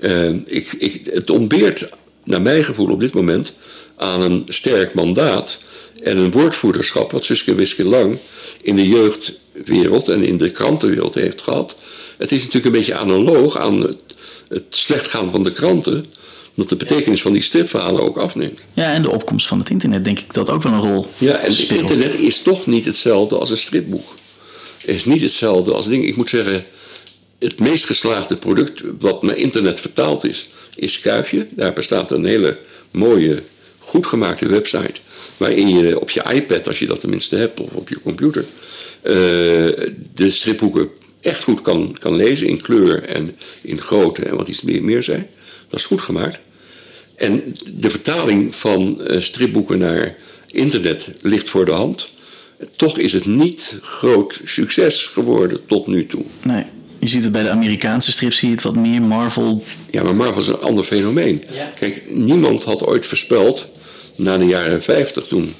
Uh, 0.00 0.28
ik, 0.46 0.72
ik, 0.78 1.00
het 1.12 1.30
ontbeert, 1.30 1.88
naar 2.24 2.42
mijn 2.42 2.64
gevoel 2.64 2.90
op 2.90 3.00
dit 3.00 3.12
moment, 3.12 3.52
aan 3.96 4.22
een 4.22 4.44
sterk 4.48 4.94
mandaat 4.94 5.58
en 6.02 6.16
een 6.16 6.30
woordvoerderschap, 6.30 7.10
wat 7.10 7.24
Suske 7.24 7.50
en 7.50 7.56
Wiske 7.56 7.86
lang 7.86 8.18
in 8.62 8.76
de 8.76 8.88
jeugdwereld 8.88 10.08
en 10.08 10.22
in 10.22 10.36
de 10.36 10.50
krantenwereld 10.50 11.14
heeft 11.14 11.42
gehad. 11.42 11.76
Het 12.18 12.32
is 12.32 12.44
natuurlijk 12.44 12.74
een 12.74 12.80
beetje 12.80 12.94
analoog 12.94 13.56
aan 13.58 13.80
het, 13.80 14.02
het 14.48 14.64
slecht 14.70 15.06
gaan 15.06 15.30
van 15.30 15.42
de 15.42 15.52
kranten 15.52 16.06
dat 16.56 16.68
de 16.68 16.76
betekenis 16.76 17.22
van 17.22 17.32
die 17.32 17.42
stripverhalen 17.42 18.02
ook 18.02 18.16
afneemt. 18.16 18.60
Ja, 18.72 18.92
en 18.92 19.02
de 19.02 19.10
opkomst 19.10 19.46
van 19.46 19.58
het 19.58 19.70
internet 19.70 20.04
denk 20.04 20.18
ik 20.18 20.34
dat 20.34 20.50
ook 20.50 20.62
wel 20.62 20.72
een 20.72 20.80
rol 20.80 21.06
Ja, 21.18 21.36
en 21.36 21.50
het 21.50 21.70
internet 21.70 22.14
is 22.14 22.40
toch 22.40 22.66
niet 22.66 22.84
hetzelfde 22.84 23.36
als 23.36 23.50
een 23.50 23.56
stripboek. 23.56 24.14
Is 24.86 25.04
niet 25.04 25.22
hetzelfde 25.22 25.72
als 25.72 25.88
ding. 25.88 26.06
Ik 26.06 26.16
moet 26.16 26.30
zeggen, 26.30 26.64
het 27.38 27.58
meest 27.58 27.84
geslaagde 27.84 28.36
product 28.36 28.80
wat 28.98 29.22
naar 29.22 29.36
internet 29.36 29.80
vertaald 29.80 30.24
is, 30.24 30.48
is 30.76 31.00
Kuifje. 31.00 31.46
Daar 31.50 31.72
bestaat 31.72 32.10
een 32.10 32.24
hele 32.24 32.58
mooie, 32.90 33.42
goed 33.78 34.06
gemaakte 34.06 34.48
website. 34.48 35.00
Waarin 35.36 35.68
je 35.68 36.00
op 36.00 36.10
je 36.10 36.22
iPad, 36.32 36.66
als 36.66 36.78
je 36.78 36.86
dat 36.86 37.00
tenminste 37.00 37.36
hebt, 37.36 37.60
of 37.60 37.72
op 37.72 37.88
je 37.88 38.00
computer, 38.00 38.44
uh, 39.02 39.12
de 40.14 40.30
stripboeken 40.30 40.90
echt 41.20 41.42
goed 41.42 41.62
kan, 41.62 41.96
kan 42.00 42.16
lezen 42.16 42.46
in 42.46 42.60
kleur 42.60 43.02
en 43.02 43.36
in 43.62 43.80
grootte 43.80 44.22
en 44.22 44.36
wat 44.36 44.48
iets 44.48 44.62
meer, 44.62 45.02
zijn. 45.02 45.28
Dat 45.68 45.80
is 45.80 45.86
goed 45.86 46.02
gemaakt. 46.02 46.38
En 47.14 47.56
de 47.70 47.90
vertaling 47.90 48.54
van 48.54 49.00
uh, 49.00 49.20
stripboeken 49.20 49.78
naar 49.78 50.16
internet 50.46 51.14
ligt 51.20 51.50
voor 51.50 51.64
de 51.64 51.72
hand. 51.72 52.08
Toch 52.76 52.98
is 52.98 53.12
het 53.12 53.26
niet 53.26 53.78
groot 53.82 54.40
succes 54.44 55.06
geworden 55.06 55.60
tot 55.66 55.86
nu 55.86 56.06
toe. 56.06 56.24
Nee. 56.42 56.64
Je 56.98 57.08
ziet 57.08 57.22
het 57.22 57.32
bij 57.32 57.42
de 57.42 57.50
Amerikaanse 57.50 58.12
strips, 58.12 58.36
zie 58.36 58.48
je 58.48 58.54
het 58.54 58.62
wat 58.62 58.76
meer 58.76 59.02
Marvel. 59.02 59.62
Ja, 59.90 60.02
maar 60.02 60.14
Marvel 60.14 60.42
is 60.42 60.48
een 60.48 60.60
ander 60.60 60.84
fenomeen. 60.84 61.42
Kijk, 61.78 62.02
niemand 62.10 62.64
had 62.64 62.86
ooit 62.86 63.06
voorspeld, 63.06 63.68
na 64.16 64.38
de 64.38 64.44
jaren 64.44 64.82
50 64.82 65.24
toen 65.24 65.54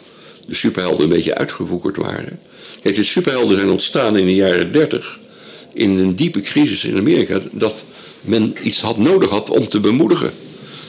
de 0.47 0.55
superhelden 0.55 1.03
een 1.03 1.09
beetje 1.09 1.35
uitgewoekerd 1.35 1.97
waren. 1.97 2.41
Kijk, 2.83 2.95
de 2.95 3.03
superhelden 3.03 3.57
zijn 3.57 3.71
ontstaan 3.71 4.17
in 4.17 4.27
de 4.27 4.35
jaren 4.35 4.73
30 4.73 5.19
in 5.73 5.99
een 5.99 6.17
diepe 6.17 6.41
crisis 6.41 6.85
in 6.85 6.97
Amerika, 6.97 7.41
dat 7.53 7.85
men 8.21 8.55
iets 8.63 8.81
had 8.81 8.99
nodig 8.99 9.31
had 9.31 9.51
om 9.51 9.69
te 9.69 9.81
bemoedigen. 9.81 10.31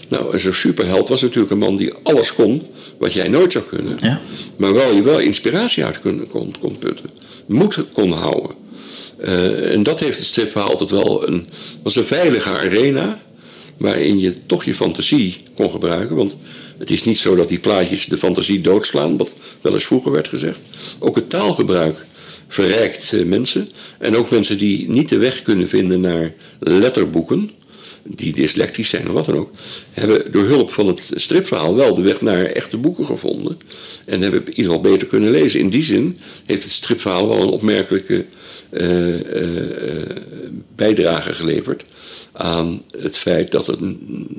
Nou, 0.07 0.39
zo'n 0.39 0.53
superheld 0.53 1.09
was 1.09 1.21
natuurlijk 1.21 1.51
een 1.51 1.57
man 1.57 1.75
die 1.75 1.93
alles 2.03 2.33
kon 2.33 2.61
wat 2.97 3.13
jij 3.13 3.27
nooit 3.27 3.51
zou 3.51 3.63
kunnen. 3.65 3.97
Ja. 3.99 4.21
Maar 4.55 4.73
wel 4.73 4.95
je 4.95 5.01
wel 5.01 5.19
inspiratie 5.19 5.85
uit 5.85 6.01
kon, 6.01 6.27
kon, 6.27 6.53
kon 6.59 6.77
putten. 6.77 7.09
Moed 7.45 7.83
kon 7.93 8.11
houden. 8.11 8.55
Uh, 9.19 9.73
en 9.73 9.83
dat 9.83 9.99
heeft 9.99 10.17
het 10.17 10.25
stripverhaal 10.25 10.69
altijd 10.69 10.91
wel 10.91 11.27
een, 11.27 11.47
was 11.83 11.95
een 11.95 12.03
veilige 12.03 12.49
arena. 12.49 13.21
Waarin 13.77 14.19
je 14.19 14.45
toch 14.45 14.63
je 14.63 14.75
fantasie 14.75 15.35
kon 15.55 15.71
gebruiken. 15.71 16.15
Want 16.15 16.35
het 16.77 16.89
is 16.89 17.03
niet 17.03 17.17
zo 17.17 17.35
dat 17.35 17.49
die 17.49 17.59
plaatjes 17.59 18.05
de 18.05 18.17
fantasie 18.17 18.61
doodslaan. 18.61 19.17
Wat 19.17 19.33
wel 19.61 19.73
eens 19.73 19.85
vroeger 19.85 20.11
werd 20.11 20.27
gezegd. 20.27 20.59
Ook 20.99 21.15
het 21.15 21.29
taalgebruik 21.29 22.05
verrijkt 22.47 23.11
uh, 23.11 23.25
mensen. 23.25 23.67
En 23.99 24.15
ook 24.15 24.31
mensen 24.31 24.57
die 24.57 24.89
niet 24.89 25.09
de 25.09 25.17
weg 25.17 25.41
kunnen 25.41 25.69
vinden 25.69 26.01
naar 26.01 26.33
letterboeken 26.59 27.51
die 28.15 28.33
dyslectisch 28.33 28.89
zijn 28.89 29.07
of 29.07 29.13
wat 29.13 29.25
dan 29.25 29.37
ook, 29.37 29.51
hebben 29.91 30.31
door 30.31 30.43
hulp 30.43 30.71
van 30.71 30.87
het 30.87 31.11
stripverhaal 31.15 31.75
wel 31.75 31.95
de 31.95 32.01
weg 32.01 32.21
naar 32.21 32.45
echte 32.45 32.77
boeken 32.77 33.05
gevonden. 33.05 33.57
En 34.05 34.21
hebben 34.21 34.39
in 34.39 34.49
ieder 34.49 34.63
geval 34.63 34.81
beter 34.81 35.07
kunnen 35.07 35.31
lezen. 35.31 35.59
In 35.59 35.69
die 35.69 35.83
zin 35.83 36.17
heeft 36.45 36.63
het 36.63 36.71
stripverhaal 36.71 37.27
wel 37.27 37.41
een 37.41 37.47
opmerkelijke 37.47 38.25
uh, 38.69 39.19
uh, 39.19 40.15
bijdrage 40.75 41.33
geleverd 41.33 41.83
aan 42.31 42.83
het 42.97 43.17
feit 43.17 43.51
dat 43.51 43.67
er 43.67 43.77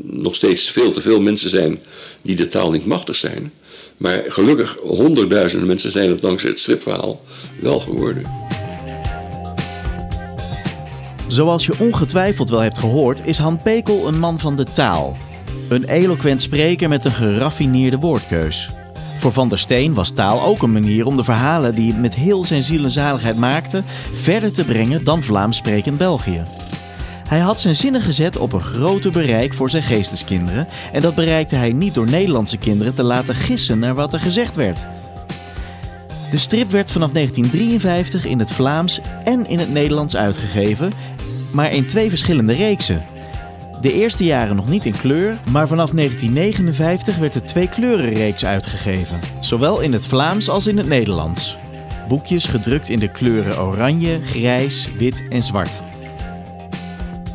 nog 0.02 0.34
steeds 0.34 0.70
veel 0.70 0.92
te 0.92 1.00
veel 1.00 1.20
mensen 1.20 1.50
zijn 1.50 1.80
die 2.22 2.36
de 2.36 2.48
taal 2.48 2.70
niet 2.70 2.86
machtig 2.86 3.16
zijn. 3.16 3.52
Maar 3.96 4.24
gelukkig 4.26 4.76
honderdduizenden 4.82 5.68
mensen 5.68 5.90
zijn 5.90 6.10
het 6.10 6.20
dankzij 6.20 6.50
het 6.50 6.58
stripverhaal 6.58 7.24
wel 7.60 7.80
geworden. 7.80 8.22
Zoals 11.28 11.66
je 11.66 11.78
ongetwijfeld 11.78 12.50
wel 12.50 12.60
hebt 12.60 12.78
gehoord, 12.78 13.26
is 13.26 13.38
Han 13.38 13.62
Pekel 13.62 14.08
een 14.08 14.18
man 14.18 14.38
van 14.38 14.56
de 14.56 14.64
taal. 14.64 15.16
Een 15.68 15.84
eloquent 15.84 16.42
spreker 16.42 16.88
met 16.88 17.04
een 17.04 17.12
geraffineerde 17.12 17.98
woordkeus. 17.98 18.68
Voor 19.18 19.32
Van 19.32 19.48
der 19.48 19.58
Steen 19.58 19.94
was 19.94 20.10
taal 20.10 20.42
ook 20.42 20.62
een 20.62 20.72
manier 20.72 21.06
om 21.06 21.16
de 21.16 21.24
verhalen 21.24 21.74
die 21.74 21.94
met 21.94 22.14
heel 22.14 22.44
zijn 22.44 22.62
ziel 22.62 22.84
en 22.84 22.90
zaligheid 22.90 23.36
maakte, 23.36 23.82
verder 24.12 24.52
te 24.52 24.64
brengen 24.64 25.04
dan 25.04 25.22
Vlaams 25.22 25.56
sprekend 25.56 25.98
België. 25.98 26.42
Hij 27.28 27.38
had 27.38 27.60
zijn 27.60 27.76
zinnen 27.76 28.00
gezet 28.00 28.38
op 28.38 28.52
een 28.52 28.60
groter 28.60 29.10
bereik 29.10 29.54
voor 29.54 29.70
zijn 29.70 29.82
geesteskinderen 29.82 30.68
en 30.92 31.00
dat 31.00 31.14
bereikte 31.14 31.56
hij 31.56 31.72
niet 31.72 31.94
door 31.94 32.10
Nederlandse 32.10 32.56
kinderen 32.56 32.94
te 32.94 33.02
laten 33.02 33.34
gissen 33.34 33.78
naar 33.78 33.94
wat 33.94 34.12
er 34.12 34.20
gezegd 34.20 34.56
werd. 34.56 34.86
De 36.30 36.38
strip 36.38 36.70
werd 36.70 36.90
vanaf 36.90 37.12
1953 37.12 38.24
in 38.24 38.38
het 38.38 38.52
Vlaams 38.52 39.00
en 39.24 39.46
in 39.46 39.58
het 39.58 39.72
Nederlands 39.72 40.16
uitgegeven 40.16 40.92
maar 41.52 41.72
in 41.72 41.86
twee 41.86 42.08
verschillende 42.08 42.54
reeksen. 42.54 43.04
De 43.80 43.92
eerste 43.92 44.24
jaren 44.24 44.56
nog 44.56 44.68
niet 44.68 44.84
in 44.84 44.96
kleur, 44.96 45.36
maar 45.50 45.68
vanaf 45.68 45.90
1959 45.90 47.16
werd 47.16 47.32
de 47.32 47.42
twee 47.42 47.68
kleurenreeks 47.68 48.44
uitgegeven, 48.44 49.20
zowel 49.40 49.80
in 49.80 49.92
het 49.92 50.06
Vlaams 50.06 50.48
als 50.48 50.66
in 50.66 50.76
het 50.76 50.88
Nederlands. 50.88 51.56
Boekjes 52.08 52.46
gedrukt 52.46 52.88
in 52.88 52.98
de 52.98 53.08
kleuren 53.08 53.62
oranje, 53.62 54.20
grijs, 54.24 54.88
wit 54.98 55.24
en 55.30 55.42
zwart. 55.42 55.82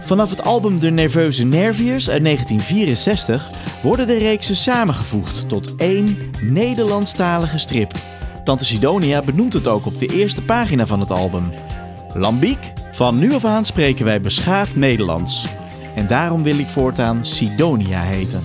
Vanaf 0.06 0.30
het 0.30 0.43
album 0.43 0.80
De 0.80 0.89
Nerveuze 0.89 1.45
Nerviërs 1.45 2.10
uit 2.10 2.23
1964 2.23 3.49
worden 3.82 4.08
de 4.08 4.17
reeksen 4.17 4.56
samengevoegd 4.56 5.49
tot 5.49 5.76
één 5.76 6.17
Nederlandstalige 6.41 7.58
strip. 7.58 7.91
Tante 8.43 8.65
Sidonia 8.65 9.21
benoemt 9.21 9.54
het 9.54 9.67
ook 9.67 9.86
op 9.86 9.99
de 9.99 10.06
eerste 10.06 10.41
pagina 10.41 10.86
van 10.86 10.99
het 10.99 11.12
album. 11.12 11.54
Lambiek 12.13 12.73
van 12.93 13.19
nu 13.19 13.34
af 13.34 13.45
aan 13.45 13.65
spreken 13.65 14.06
wij 14.06 14.21
beschaafd 14.21 14.75
Nederlands. 14.75 15.47
En 15.95 16.08
daarom 16.08 16.43
wil 16.43 16.58
ik 16.58 16.67
voortaan 16.67 17.25
Sidonia 17.25 18.01
heten. 18.01 18.43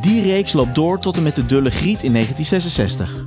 Die 0.00 0.22
reeks 0.22 0.52
loopt 0.52 0.74
door 0.74 0.98
tot 0.98 1.16
en 1.16 1.22
met 1.22 1.34
de 1.34 1.46
Dulle 1.46 1.70
Griet 1.70 2.02
in 2.02 2.12
1966. 2.12 3.24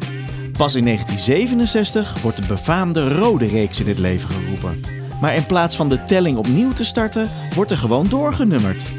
Pas 0.57 0.75
in 0.75 0.83
1967 0.83 2.21
wordt 2.21 2.41
de 2.41 2.47
befaamde 2.47 3.17
Rode 3.17 3.47
Reeks 3.47 3.79
in 3.79 3.87
het 3.87 3.97
leven 3.97 4.29
geroepen. 4.29 4.81
Maar 5.21 5.35
in 5.35 5.45
plaats 5.45 5.75
van 5.75 5.89
de 5.89 6.05
telling 6.05 6.37
opnieuw 6.37 6.73
te 6.73 6.83
starten, 6.83 7.29
wordt 7.55 7.71
er 7.71 7.77
gewoon 7.77 8.07
doorgenummerd. 8.09 8.93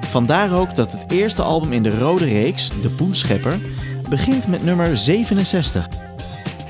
Vandaar 0.00 0.52
ook 0.52 0.74
dat 0.74 0.92
het 0.92 1.12
eerste 1.12 1.42
album 1.42 1.72
in 1.72 1.82
de 1.82 1.98
Rode 1.98 2.24
Reeks, 2.24 2.70
De 2.82 2.88
Poenschepper, 2.88 3.58
begint 4.08 4.48
met 4.48 4.64
nummer 4.64 4.96
67. 4.96 5.88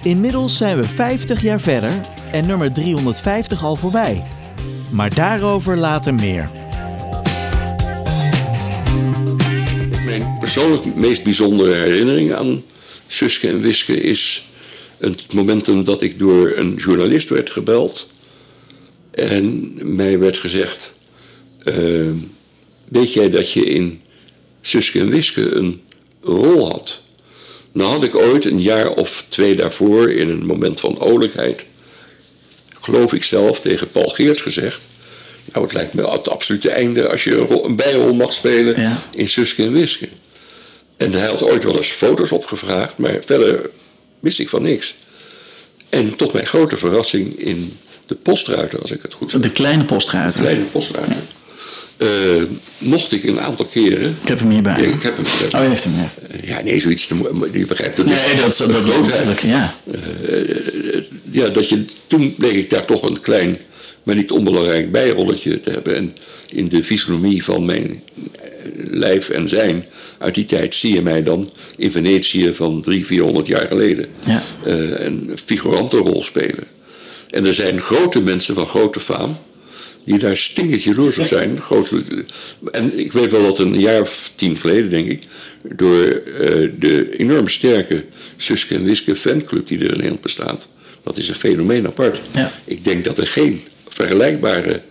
Inmiddels 0.06 0.56
zijn 0.56 0.76
we 0.76 0.84
50 0.84 1.42
jaar 1.42 1.60
verder 1.60 1.92
en 2.32 2.46
nummer 2.46 2.72
350 2.72 3.64
al 3.64 3.76
voorbij. 3.76 4.24
Maar 4.90 5.14
daarover 5.14 5.76
later 5.76 6.14
meer. 6.14 6.50
Mijn 10.04 10.36
persoonlijk 10.38 10.94
meest 10.94 11.22
bijzondere 11.24 11.74
herinnering 11.74 12.32
aan 12.32 12.62
Suske 13.06 13.48
en 13.48 13.60
Wiske 13.60 14.00
is 14.00 14.44
het 14.98 15.32
momentum 15.32 15.84
dat 15.84 16.02
ik 16.02 16.18
door 16.18 16.52
een 16.56 16.74
journalist 16.74 17.28
werd 17.28 17.50
gebeld. 17.50 18.06
En 19.10 19.72
mij 19.94 20.18
werd 20.18 20.36
gezegd: 20.36 20.92
uh, 21.64 22.10
Weet 22.88 23.12
jij 23.12 23.30
dat 23.30 23.52
je 23.52 23.64
in 23.64 24.00
Suske 24.60 25.00
en 25.00 25.08
Wiske 25.08 25.54
een 25.54 25.80
rol 26.22 26.70
had? 26.70 27.04
Nou 27.76 27.90
had 27.90 28.02
ik 28.02 28.14
ooit 28.14 28.44
een 28.44 28.60
jaar 28.60 28.90
of 28.90 29.24
twee 29.28 29.54
daarvoor 29.54 30.10
in 30.10 30.28
een 30.28 30.46
moment 30.46 30.80
van 30.80 31.00
olijkheid 31.00 31.64
geloof 32.80 33.12
ik 33.12 33.24
zelf, 33.24 33.60
tegen 33.60 33.90
Paul 33.90 34.08
Geerts 34.08 34.40
gezegd. 34.40 34.80
Nou, 35.52 35.64
het 35.64 35.74
lijkt 35.74 35.94
me 35.94 36.10
het 36.10 36.28
absolute 36.28 36.70
einde 36.70 37.08
als 37.08 37.24
je 37.24 37.62
een 37.64 37.76
bijrol 37.76 38.14
mag 38.14 38.32
spelen 38.32 38.98
in 39.10 39.28
Suske 39.28 39.62
en 39.62 39.72
Wiske. 39.72 40.08
En 40.96 41.12
hij 41.12 41.26
had 41.26 41.42
ooit 41.42 41.64
wel 41.64 41.76
eens 41.76 41.90
foto's 41.90 42.32
opgevraagd, 42.32 42.98
maar 42.98 43.16
verder 43.24 43.70
wist 44.20 44.38
ik 44.38 44.48
van 44.48 44.62
niks. 44.62 44.94
En 45.88 46.16
tot 46.16 46.32
mijn 46.32 46.46
grote 46.46 46.76
verrassing 46.76 47.38
in 47.38 47.78
de 48.06 48.14
postruiter, 48.14 48.80
als 48.80 48.90
ik 48.90 49.02
het 49.02 49.14
goed 49.14 49.30
zeg. 49.30 49.40
De 49.40 49.50
kleine 49.50 49.84
postruiter. 49.84 50.40
De 50.40 50.46
kleine 50.46 50.64
postruiter. 50.64 51.14
Ja. 51.14 51.22
Uh, 51.98 52.42
mocht 52.78 53.12
ik 53.12 53.24
een 53.24 53.40
aantal 53.40 53.66
keren. 53.66 54.16
Ik 54.22 54.28
heb 54.28 54.38
hem 54.38 54.50
hierbij. 54.50 54.76
Ja, 54.80 54.86
ik 54.86 55.02
heb 55.02 55.16
hem. 55.16 55.24
Oh, 55.26 55.62
je 55.62 55.68
heeft 55.68 55.84
hem. 55.84 55.94
Ja, 55.96 56.10
uh, 56.34 56.48
ja 56.48 56.62
nee, 56.62 56.80
zoiets. 56.80 57.06
Te, 57.06 57.14
je 57.52 57.66
begrijpt 57.66 57.96
dat 57.96 58.06
nee, 58.06 58.14
is. 58.14 58.56
dat, 58.56 58.70
dat, 58.70 59.40
ja. 59.40 59.74
Uh, 60.30 61.02
ja, 61.30 61.48
dat 61.48 61.68
je, 61.68 61.84
toen 62.06 62.34
bleek 62.34 62.52
ik 62.54 62.70
daar 62.70 62.84
toch 62.84 63.02
een 63.02 63.20
klein 63.20 63.58
maar 64.02 64.14
niet 64.14 64.30
onbelangrijk 64.30 64.92
bijrolletje 64.92 65.60
te 65.60 65.70
hebben. 65.70 65.96
En 65.96 66.16
in 66.48 66.68
de 66.68 66.84
fysionomie 66.84 67.44
van 67.44 67.64
mijn 67.64 68.02
lijf 68.76 69.28
en 69.28 69.48
zijn 69.48 69.86
uit 70.18 70.34
die 70.34 70.44
tijd 70.44 70.74
zie 70.74 70.94
je 70.94 71.02
mij 71.02 71.22
dan 71.22 71.50
in 71.76 71.92
Venetië 71.92 72.54
van 72.54 72.82
drie, 72.82 73.06
vierhonderd 73.06 73.46
jaar 73.46 73.66
geleden 73.66 74.06
Ja. 74.26 74.42
eh, 74.64 75.04
een 75.04 75.38
figurantenrol 75.44 76.22
spelen. 76.22 76.64
En 77.30 77.44
er 77.44 77.54
zijn 77.54 77.80
grote 77.80 78.20
mensen 78.20 78.54
van 78.54 78.66
grote 78.66 79.00
faam 79.00 79.36
die 80.06 80.18
daar 80.18 80.36
stingend 80.36 80.82
jaloers 80.82 81.18
op 81.18 81.26
zijn. 81.26 81.60
Grote, 81.60 82.02
en 82.70 82.98
ik 82.98 83.12
weet 83.12 83.30
wel 83.30 83.42
dat 83.42 83.58
een 83.58 83.80
jaar 83.80 84.00
of 84.00 84.32
tien 84.34 84.56
geleden, 84.56 84.90
denk 84.90 85.08
ik, 85.08 85.22
door 85.62 86.04
eh, 86.04 86.70
de 86.78 87.18
enorm 87.18 87.48
sterke 87.48 88.04
Suske 88.36 88.74
en 88.74 88.84
Wiske 88.84 89.16
fanclub 89.16 89.66
die 89.66 89.78
er 89.78 89.84
in 89.84 89.90
Nederland 89.90 90.20
bestaat, 90.20 90.68
dat 91.02 91.16
is 91.16 91.28
een 91.28 91.34
fenomeen 91.34 91.86
apart. 91.86 92.20
Ja. 92.32 92.52
Ik 92.64 92.84
denk 92.84 93.04
dat 93.04 93.18
er 93.18 93.26
geen 93.26 93.62
vergelijkbare, 93.88 94.82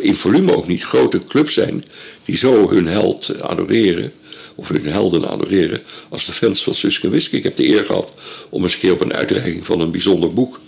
in 0.00 0.16
volume 0.16 0.56
ook 0.56 0.68
niet, 0.68 0.82
grote 0.82 1.24
clubs 1.24 1.54
zijn 1.54 1.84
die 2.24 2.36
zo 2.36 2.70
hun 2.70 2.86
held 2.86 3.40
adoreren, 3.40 4.12
of 4.54 4.68
hun 4.68 4.86
helden 4.86 5.28
adoreren, 5.28 5.80
als 6.08 6.26
de 6.26 6.32
fans 6.32 6.62
van 6.62 6.74
Suske 6.74 7.06
en 7.06 7.12
Wiske. 7.12 7.36
Ik 7.36 7.42
heb 7.42 7.56
de 7.56 7.68
eer 7.68 7.84
gehad 7.84 8.12
om 8.48 8.62
eens 8.62 8.74
een 8.74 8.80
keer 8.80 8.92
op 8.92 9.00
een 9.00 9.14
uitreiking 9.14 9.66
van 9.66 9.80
een 9.80 9.90
bijzonder 9.90 10.32
boek, 10.32 10.60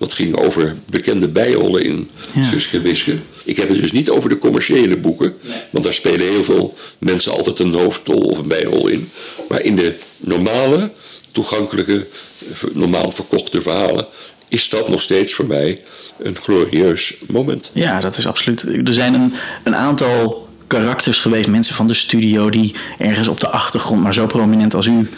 wat 0.00 0.12
ging 0.12 0.36
over 0.36 0.76
bekende 0.86 1.28
bijrollen 1.28 1.84
in 1.84 2.10
Ja. 2.32 2.44
Suske 2.44 2.76
en 2.76 2.82
Wiske. 2.82 3.16
Ik 3.44 3.56
heb 3.56 3.68
het 3.68 3.80
dus 3.80 3.92
niet 3.92 4.10
over 4.10 4.28
de 4.28 4.38
commerciële 4.38 4.96
boeken, 4.96 5.34
want 5.70 5.84
daar 5.84 5.92
spelen 5.92 6.26
heel 6.26 6.44
veel 6.44 6.74
mensen 6.98 7.32
altijd 7.32 7.58
een 7.58 7.74
hoofdrol 7.74 8.20
of 8.20 8.38
een 8.38 8.48
bijrol 8.48 8.88
in. 8.88 9.08
Maar 9.48 9.60
in 9.60 9.76
de 9.76 9.94
normale, 10.18 10.90
toegankelijke, 11.32 12.06
normaal 12.72 13.10
verkochte 13.10 13.62
verhalen 13.62 14.06
is 14.48 14.68
dat 14.68 14.88
nog 14.88 15.00
steeds 15.00 15.34
voor 15.34 15.46
mij 15.46 15.80
een 16.18 16.36
glorieus 16.42 17.16
moment. 17.28 17.70
Ja, 17.74 18.00
dat 18.00 18.18
is 18.18 18.26
absoluut. 18.26 18.62
Er 18.62 18.94
zijn 18.94 19.14
een, 19.14 19.32
een 19.64 19.76
aantal 19.76 20.48
karakters 20.66 21.18
geweest, 21.18 21.48
mensen 21.48 21.74
van 21.74 21.86
de 21.86 21.94
studio, 21.94 22.50
die 22.50 22.74
ergens 22.98 23.28
op 23.28 23.40
de 23.40 23.48
achtergrond, 23.48 24.02
maar 24.02 24.14
zo 24.14 24.26
prominent 24.26 24.74
als 24.74 24.86
u, 24.86 25.08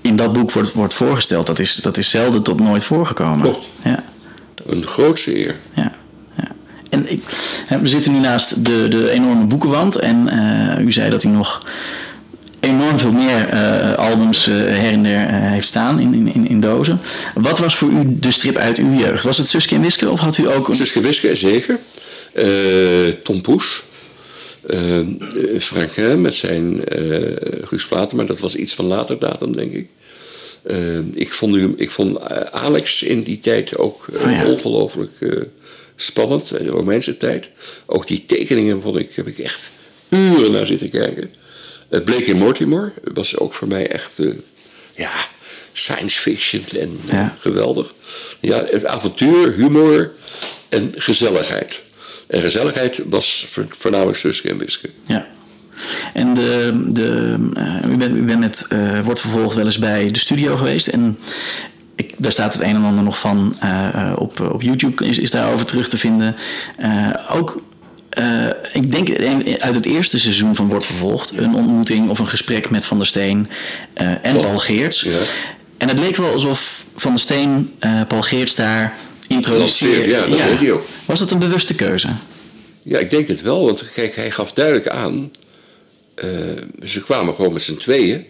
in 0.00 0.16
dat 0.16 0.32
boek 0.32 0.52
wordt, 0.52 0.72
wordt 0.72 0.94
voorgesteld. 0.94 1.46
Dat 1.46 1.58
is, 1.58 1.74
dat 1.74 1.96
is 1.96 2.10
zelden 2.10 2.42
tot 2.42 2.60
nooit 2.60 2.84
voorgekomen. 2.84 3.40
Klopt. 3.40 3.66
Ja, 3.84 4.04
Een 4.66 4.86
grootse 4.86 5.38
eer. 5.38 5.56
ja, 5.74 5.92
ja. 6.36 6.48
En 6.90 7.10
ik, 7.12 7.22
we 7.80 7.88
zitten 7.88 8.12
nu 8.12 8.18
naast 8.18 8.64
de, 8.64 8.86
de 8.88 9.10
enorme 9.10 9.44
boekenwand. 9.44 9.96
En 9.96 10.28
eh, 10.28 10.84
u 10.84 10.92
zei 10.92 11.10
dat 11.10 11.22
u 11.24 11.28
nog 11.28 11.66
enorm 12.60 12.98
veel 12.98 13.12
meer 13.12 13.48
eh, 13.48 13.94
albums 13.94 14.46
eh, 14.46 14.54
her 14.54 14.92
en 14.92 15.02
der 15.02 15.28
heeft 15.30 15.66
staan 15.66 16.00
in, 16.00 16.28
in- 16.34 16.48
in, 16.48 16.60
dozen. 16.60 17.00
Wat 17.34 17.58
was 17.58 17.76
voor 17.76 17.88
u 17.88 18.18
de 18.18 18.30
strip 18.30 18.56
uit 18.56 18.78
uw 18.78 18.92
jeugd? 18.98 19.24
Was 19.24 19.38
het 19.38 19.48
Suske 19.48 19.74
en 19.74 19.80
Wiske 19.80 20.10
of 20.10 20.20
had 20.20 20.38
u 20.38 20.50
ook 20.52 20.68
een... 20.68 20.74
Suske 20.74 21.00
Wiske, 21.00 21.36
zeker. 21.36 21.78
Tom 23.22 23.40
Poes. 23.40 23.82
Franquin 25.58 26.20
met 26.20 26.34
zijn 26.34 26.80
Guus 27.62 27.82
Vlater, 27.84 28.16
maar 28.16 28.26
dat 28.26 28.38
was 28.40 28.56
iets 28.56 28.74
van 28.74 28.84
later 28.84 29.18
datum, 29.18 29.52
denk 29.52 29.72
ik. 29.72 29.88
Eh, 30.64 30.98
ik 31.12 31.32
vond, 31.32 31.54
u, 31.56 31.74
ik 31.76 31.90
vond 31.90 32.16
eh, 32.18 32.38
Alex 32.50 33.02
in 33.02 33.22
die 33.22 33.38
tijd 33.40 33.76
ook 33.76 34.06
eh, 34.12 34.24
Oh 34.24 34.30
ja. 34.30 34.46
ongelooflijk 34.46 35.10
spannend, 35.96 36.48
de 36.48 36.66
Romeinse 36.66 37.16
tijd. 37.16 37.50
Ook 37.86 38.06
die 38.06 38.24
tekeningen 38.26 38.82
vond 38.82 38.98
ik, 38.98 39.12
heb 39.14 39.26
ik 39.26 39.38
echt 39.38 39.70
uren 40.08 40.50
naar 40.52 40.66
zitten 40.66 40.90
kijken. 40.90 41.30
Uh, 41.90 42.00
Blake 42.02 42.24
in 42.24 42.36
Mortimer 42.36 42.92
was 43.14 43.38
ook 43.38 43.54
voor 43.54 43.68
mij 43.68 43.86
echt, 43.88 44.18
eh, 44.18 44.30
ja, 44.96 45.10
science 45.72 46.20
fiction 46.20 46.64
en 46.78 46.98
Ja. 47.10 47.36
geweldig. 47.40 47.94
Ja, 48.40 48.64
het 48.70 48.84
avontuur, 48.86 49.52
humor 49.52 50.12
en 50.68 50.92
gezelligheid. 50.96 51.82
En 52.26 52.40
gezelligheid 52.40 53.00
was 53.06 53.46
vo- 53.50 53.66
voornamelijk 53.78 54.18
Suske 54.18 54.48
en 54.48 54.58
Wiske. 54.58 54.88
Ja. 55.06 55.26
En 56.12 56.34
de, 56.34 56.82
de, 56.86 57.36
eh, 57.54 57.90
u 57.90 57.96
bent, 57.96 58.16
u 58.16 58.22
bent 58.22 58.40
met, 58.40 58.66
eh, 58.68 59.00
wordt 59.00 59.20
vervolgd 59.20 59.54
wel 59.54 59.64
eens 59.64 59.78
bij 59.78 60.10
de 60.10 60.18
studio 60.18 60.56
geweest. 60.56 60.86
En 60.86 61.18
ik, 61.96 62.14
daar 62.16 62.32
staat 62.32 62.52
het 62.52 62.62
een 62.62 62.74
en 62.74 62.84
ander 62.84 63.04
nog 63.04 63.18
van 63.18 63.54
eh, 63.60 64.12
op, 64.18 64.40
op 64.40 64.62
YouTube, 64.62 65.06
is, 65.06 65.18
is 65.18 65.30
daarover 65.30 65.66
terug 65.66 65.88
te 65.88 65.98
vinden. 65.98 66.36
Ook, 67.30 67.62
ik 68.72 68.90
denk 68.90 69.10
uit 69.60 69.74
het 69.74 69.86
eerste 69.86 70.18
seizoen 70.18 70.54
van 70.54 70.68
Wordt 70.68 70.86
Vervolgd, 70.86 71.38
een 71.38 71.54
ontmoeting 71.54 72.08
of 72.08 72.18
een 72.18 72.28
gesprek 72.28 72.70
met 72.70 72.84
Van 72.84 72.96
der 72.96 73.06
Steen 73.06 73.48
en. 73.94 74.36
Paul 74.36 74.58
Geerts. 74.58 75.00
Ja. 75.00 75.18
En 75.84 75.88
het 75.88 75.98
leek 75.98 76.16
wel 76.16 76.32
alsof 76.32 76.84
Van 76.96 77.10
der 77.10 77.20
Steen 77.20 77.74
eh, 77.78 78.00
Paul 78.08 78.22
Geerts 78.22 78.54
daar 78.54 78.94
introduceerde. 79.26 80.10
Ja, 80.10 80.26
dat 80.26 80.70
ook. 80.70 80.84
Was 81.04 81.18
dat 81.18 81.30
een 81.30 81.38
bewuste 81.38 81.74
keuze? 81.74 82.08
Ja, 82.82 82.98
ik 82.98 83.10
denk 83.10 83.28
het 83.28 83.42
wel, 83.42 83.64
want 83.64 83.92
kijk, 83.92 84.16
hij 84.16 84.30
gaf 84.30 84.52
duidelijk 84.52 84.88
aan. 84.88 85.30
Eh, 86.14 86.28
ze 86.84 87.00
kwamen 87.02 87.34
gewoon 87.34 87.52
met 87.52 87.62
z'n 87.62 87.76
tweeën. 87.76 88.24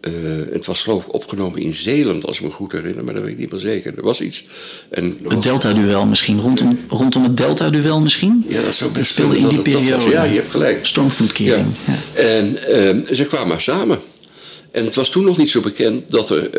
Eh, 0.00 0.12
het 0.52 0.66
was 0.66 0.82
geloof 0.82 1.04
ik 1.04 1.14
opgenomen 1.14 1.60
in 1.60 1.72
Zeeland, 1.72 2.26
als 2.26 2.36
ik 2.38 2.42
me 2.44 2.50
goed 2.50 2.72
herinner, 2.72 3.04
maar 3.04 3.14
dat 3.14 3.22
weet 3.22 3.32
ik 3.32 3.38
niet 3.38 3.50
meer 3.50 3.60
zeker. 3.60 3.96
Er 3.96 4.02
was 4.02 4.20
iets. 4.20 4.44
En 4.90 5.04
Het 5.04 5.32
was- 5.34 5.42
Delta-duel 5.44 6.06
misschien, 6.06 6.40
rondom, 6.40 6.78
rondom 6.88 7.22
het 7.22 7.36
Delta-duel 7.36 8.00
misschien? 8.00 8.44
Ja, 8.48 8.62
dat 8.62 8.74
zou 8.74 8.90
best 8.90 9.10
speelde 9.10 9.38
in 9.38 9.48
die 9.48 9.62
periode. 9.62 9.90
was. 10.04 10.04
Ja, 10.04 10.22
je 10.24 10.34
hebt 10.34 10.50
gelijk. 10.50 10.86
Stormvloedkering. 10.86 11.66
Ja. 11.86 12.20
En 12.20 12.56
ehm, 12.66 13.14
ze 13.14 13.26
kwamen 13.26 13.60
samen. 13.62 13.98
En 14.70 14.84
het 14.84 14.94
was 14.94 15.10
toen 15.10 15.24
nog 15.24 15.36
niet 15.38 15.50
zo 15.50 15.60
bekend 15.60 16.10
dat 16.10 16.30
er, 16.30 16.58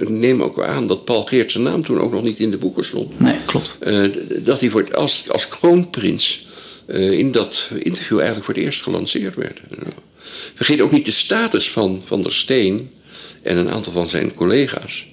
ik 0.00 0.08
neem 0.08 0.42
ook 0.42 0.62
aan 0.64 0.86
dat 0.86 1.04
Paul 1.04 1.22
Geert 1.22 1.52
zijn 1.52 1.64
naam 1.64 1.84
toen 1.84 2.00
ook 2.00 2.12
nog 2.12 2.22
niet 2.22 2.38
in 2.40 2.50
de 2.50 2.58
boeken 2.58 2.84
stond. 2.84 3.20
Nee, 3.20 3.36
klopt. 3.46 3.78
Dat 4.44 4.60
hij 4.60 4.70
voor 4.70 4.80
het, 4.80 4.94
als, 4.94 5.24
als 5.28 5.48
kroonprins 5.48 6.46
in 6.92 7.32
dat 7.32 7.68
interview 7.78 8.16
eigenlijk 8.16 8.44
voor 8.44 8.54
het 8.54 8.62
eerst 8.62 8.82
gelanceerd 8.82 9.34
werd. 9.34 9.60
Vergeet 10.54 10.80
ook 10.80 10.92
niet 10.92 11.04
de 11.04 11.10
status 11.10 11.70
van 11.70 12.02
Van 12.04 12.22
der 12.22 12.32
Steen 12.32 12.90
en 13.42 13.56
een 13.56 13.70
aantal 13.70 13.92
van 13.92 14.08
zijn 14.08 14.34
collega's. 14.34 15.06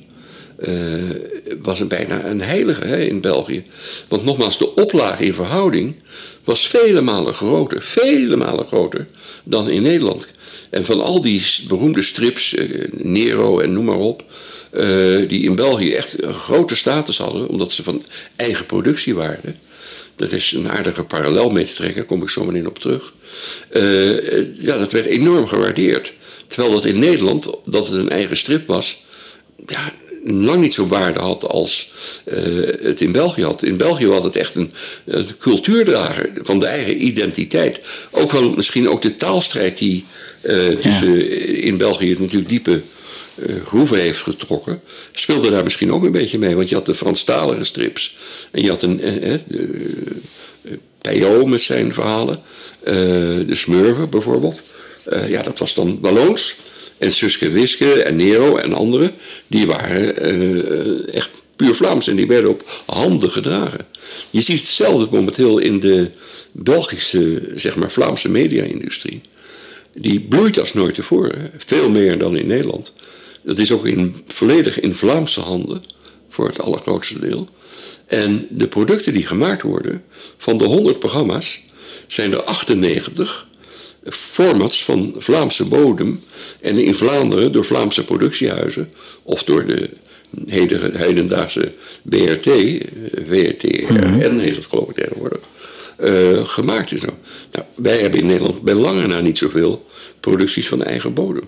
eh, 0.57 1.15
was 1.61 1.79
een 1.79 1.87
bijna 1.87 2.25
een 2.25 2.41
heilige 2.41 2.85
hè, 2.85 2.99
in 2.99 3.21
België. 3.21 3.63
Want 4.07 4.23
nogmaals, 4.23 4.57
de 4.57 4.73
oplage 4.75 5.25
in 5.25 5.33
verhouding 5.33 5.95
was 6.43 6.67
vele 6.67 7.01
malen 7.01 7.33
groter, 7.33 7.81
vele 7.81 8.35
malen 8.35 8.65
groter 8.65 9.07
dan 9.43 9.69
in 9.69 9.81
Nederland. 9.81 10.31
En 10.69 10.85
van 10.85 11.01
al 11.01 11.21
die 11.21 11.43
beroemde 11.67 12.01
strips, 12.01 12.55
eh, 12.55 12.65
Nero 12.91 13.59
en 13.59 13.73
noem 13.73 13.85
maar 13.85 13.97
op, 13.97 14.23
eh, 14.69 14.87
die 15.27 15.43
in 15.43 15.55
België 15.55 15.91
echt 15.93 16.23
een 16.23 16.33
grote 16.33 16.75
status 16.75 17.17
hadden, 17.17 17.47
omdat 17.47 17.71
ze 17.71 17.83
van 17.83 18.03
eigen 18.35 18.65
productie 18.65 19.15
waren. 19.15 19.59
Er 20.17 20.33
is 20.33 20.51
een 20.51 20.69
aardige 20.69 21.03
parallel 21.03 21.49
mee 21.49 21.65
te 21.65 21.73
trekken, 21.73 21.95
daar 21.95 22.05
kom 22.05 22.21
ik 22.21 22.29
zo 22.29 22.45
meteen 22.45 22.67
op 22.67 22.79
terug. 22.79 23.13
Eh, 23.69 24.61
ja, 24.61 24.77
dat 24.77 24.91
werd 24.91 25.05
enorm 25.05 25.47
gewaardeerd. 25.47 26.13
Terwijl 26.47 26.73
dat 26.73 26.85
in 26.85 26.99
Nederland, 26.99 27.49
dat 27.65 27.87
het 27.87 27.97
een 27.97 28.09
eigen 28.09 28.37
strip 28.37 28.67
was, 28.67 29.03
ja, 29.67 29.93
lang 30.23 30.61
niet 30.61 30.73
zo 30.73 30.87
waarde 30.87 31.19
had 31.19 31.47
als 31.47 31.91
eh, 32.25 32.43
het 32.81 33.01
in 33.01 33.11
België 33.11 33.43
had. 33.43 33.63
In 33.63 33.77
België 33.77 34.07
had 34.07 34.23
het 34.23 34.35
echt 34.35 34.55
een, 34.55 34.73
een 35.05 35.37
cultuurdrager 35.37 36.31
van 36.41 36.59
de 36.59 36.65
eigen 36.65 37.05
identiteit. 37.05 37.79
Ook 38.11 38.31
wel 38.31 38.49
misschien 38.49 38.89
ook 38.89 39.01
de 39.01 39.15
taalstrijd 39.15 39.77
die 39.77 40.05
eh, 40.41 40.67
tussen 40.67 41.29
in 41.61 41.77
België 41.77 42.15
natuurlijk 42.19 42.49
diepe 42.49 42.81
eh, 43.41 43.55
groeven 43.65 43.99
heeft 43.99 44.21
getrokken, 44.21 44.81
speelde 45.13 45.49
daar 45.49 45.63
misschien 45.63 45.93
ook 45.93 46.03
een 46.03 46.11
beetje 46.11 46.39
mee. 46.39 46.55
Want 46.55 46.69
je 46.69 46.75
had 46.75 46.85
de 46.85 46.95
Franstalige 46.95 47.63
strips 47.63 48.17
en 48.51 48.63
je 48.63 48.69
had 48.69 48.81
een 48.81 49.01
Payot 51.01 51.45
met 51.45 51.61
zijn 51.61 51.93
verhalen, 51.93 52.39
de 52.83 53.55
Smurven 53.55 54.09
bijvoorbeeld. 54.09 54.61
Ja, 55.27 55.41
dat 55.41 55.59
was 55.59 55.73
dan 55.73 55.97
Walloons. 56.01 56.55
En 56.97 57.11
Suske 57.11 57.51
Wiske 57.51 58.03
en 58.03 58.15
Nero 58.15 58.55
en 58.55 58.73
anderen, 58.73 59.11
die 59.47 59.67
waren 59.67 61.13
echt 61.13 61.29
puur 61.57 61.75
Vlaams 61.75 62.07
en 62.07 62.15
die 62.15 62.27
werden 62.27 62.49
op 62.49 62.83
handen 62.85 63.31
gedragen. 63.31 63.85
Je 64.31 64.41
ziet 64.41 64.59
hetzelfde 64.59 65.07
momenteel 65.11 65.57
in 65.57 65.79
de 65.79 66.09
Belgische, 66.51 67.51
zeg 67.55 67.75
maar, 67.75 67.91
Vlaamse 67.91 68.29
media-industrie. 68.29 69.21
Die 69.93 70.19
bloeit 70.19 70.59
als 70.59 70.73
nooit 70.73 70.95
tevoren, 70.95 71.51
veel 71.65 71.89
meer 71.89 72.17
dan 72.17 72.37
in 72.37 72.47
Nederland. 72.47 72.93
Dat 73.47 73.57
is 73.57 73.71
ook 73.71 73.85
in, 73.85 74.15
volledig 74.27 74.79
in 74.79 74.95
Vlaamse 74.95 75.39
handen, 75.39 75.83
voor 76.29 76.47
het 76.47 76.59
allergrootste 76.59 77.19
deel. 77.19 77.49
En 78.07 78.47
de 78.49 78.67
producten 78.67 79.13
die 79.13 79.25
gemaakt 79.25 79.61
worden, 79.61 80.03
van 80.37 80.57
de 80.57 80.63
100 80.65 80.99
programma's, 80.99 81.63
zijn 82.07 82.33
er 82.33 82.41
98 82.41 83.47
formats 84.09 84.83
van 84.83 85.15
Vlaamse 85.17 85.65
bodem. 85.65 86.19
En 86.61 86.77
in 86.77 86.95
Vlaanderen 86.95 87.51
door 87.51 87.65
Vlaamse 87.65 88.03
productiehuizen 88.03 88.91
of 89.23 89.43
door 89.43 89.65
de 89.65 89.89
heden- 90.45 90.95
hedendaagse 90.95 91.71
BRT, 92.01 92.47
eh, 92.47 92.79
VRT-RN 93.27 94.39
heet 94.39 94.55
het 94.55 94.65
geloof 94.65 94.89
ik 94.89 94.95
tegenwoordig, 94.95 95.39
eh, 95.97 96.45
gemaakt 96.45 96.91
is. 96.91 97.01
Nou, 97.01 97.65
wij 97.75 97.97
hebben 97.97 98.19
in 98.19 98.25
Nederland 98.25 98.61
bij 98.61 98.73
lange 98.73 99.07
na 99.07 99.19
niet 99.19 99.37
zoveel 99.37 99.85
producties 100.19 100.67
van 100.67 100.83
eigen 100.83 101.13
bodem. 101.13 101.43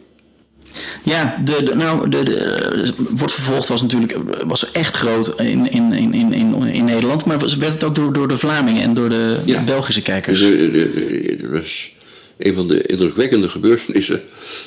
Ja, 1.04 1.42
de, 1.46 1.64
de- 1.64 1.76
nou, 1.76 2.10
de, 2.10 2.24
de, 2.24 2.94
wordt 3.10 3.34
vervolgd 3.34 3.68
was 3.68 3.82
natuurlijk 3.82 4.16
was 4.48 4.72
echt 4.72 4.96
groot 4.96 5.40
in, 5.40 5.72
in, 5.72 5.94
in, 5.94 6.14
in, 6.14 6.34
in, 6.74 6.86
Nederland, 6.86 7.26
maar 7.26 7.40
was, 7.40 7.56
werd 7.58 7.74
het 7.74 7.84
ook 7.84 7.96
door, 7.96 8.14
door 8.14 8.28
de 8.28 8.38
Vlamingen 8.38 8.84
en 8.84 8.94
door 8.94 9.10
de 9.10 9.40
Ja. 9.46 9.64
Belgische 9.64 10.02
kijkers. 10.02 10.40
Dus, 10.40 10.54
eh, 10.54 10.66
eh, 10.66 11.32
eh, 11.32 11.44
er 11.44 11.52
was 11.52 11.92
een 12.38 12.54
van 12.54 12.68
de 12.68 12.82
indrukwekkende 12.82 13.50
gebeurtenissen 13.50 14.22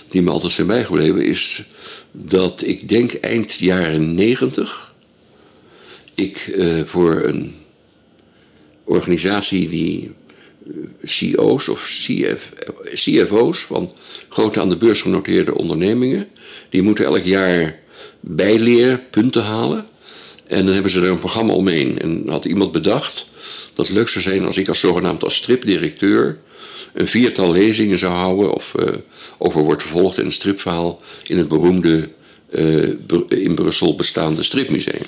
die 0.08 0.22
me 0.22 0.30
altijd 0.30 0.52
zijn 0.52 0.66
bijgebleven, 0.66 1.24
is 1.24 1.62
dat 2.12 2.62
ik 2.66 2.88
denk 2.88 3.12
eind 3.12 3.54
jaren 3.54 4.14
negentig 4.14 4.92
ik 6.14 6.56
voor 6.86 7.22
een 7.24 7.54
organisatie 8.84 9.68
die 9.68 10.12
CEO's 11.04 11.68
of 11.68 11.82
CF, 11.82 12.50
CFO's 12.94 13.58
van 13.58 13.92
grote 14.28 14.60
aan 14.60 14.68
de 14.68 14.76
beurs 14.76 15.02
genoteerde 15.02 15.54
ondernemingen, 15.54 16.28
die 16.68 16.82
moeten 16.82 17.04
elk 17.04 17.24
jaar 17.24 17.80
bijleren, 18.20 19.02
punten 19.10 19.42
halen. 19.42 19.86
En 20.46 20.64
dan 20.64 20.74
hebben 20.74 20.92
ze 20.92 21.00
er 21.00 21.10
een 21.10 21.18
programma 21.18 21.52
omheen. 21.52 21.98
En 21.98 22.22
had 22.28 22.44
iemand 22.44 22.72
bedacht 22.72 23.26
dat 23.74 23.86
het 23.86 23.96
leuk 23.96 24.08
zou 24.08 24.24
zijn 24.24 24.44
als 24.44 24.56
ik 24.56 24.68
als 24.68 24.80
zogenaamd 24.80 25.24
als 25.24 25.34
stripdirecteur 25.34 26.38
een 26.92 27.06
viertal 27.06 27.52
lezingen 27.52 27.98
zou 27.98 28.12
houden 28.12 28.54
of 28.54 28.74
eh, 28.74 28.94
over 29.38 29.62
wordt 29.62 29.82
vervolgd 29.82 30.18
in 30.18 30.24
een 30.24 30.32
stripverhaal 30.32 31.00
in 31.26 31.38
het 31.38 31.48
beroemde 31.48 32.08
eh, 32.50 32.88
in 33.28 33.54
Brussel 33.54 33.94
bestaande 33.94 34.42
stripmuseum. 34.42 35.02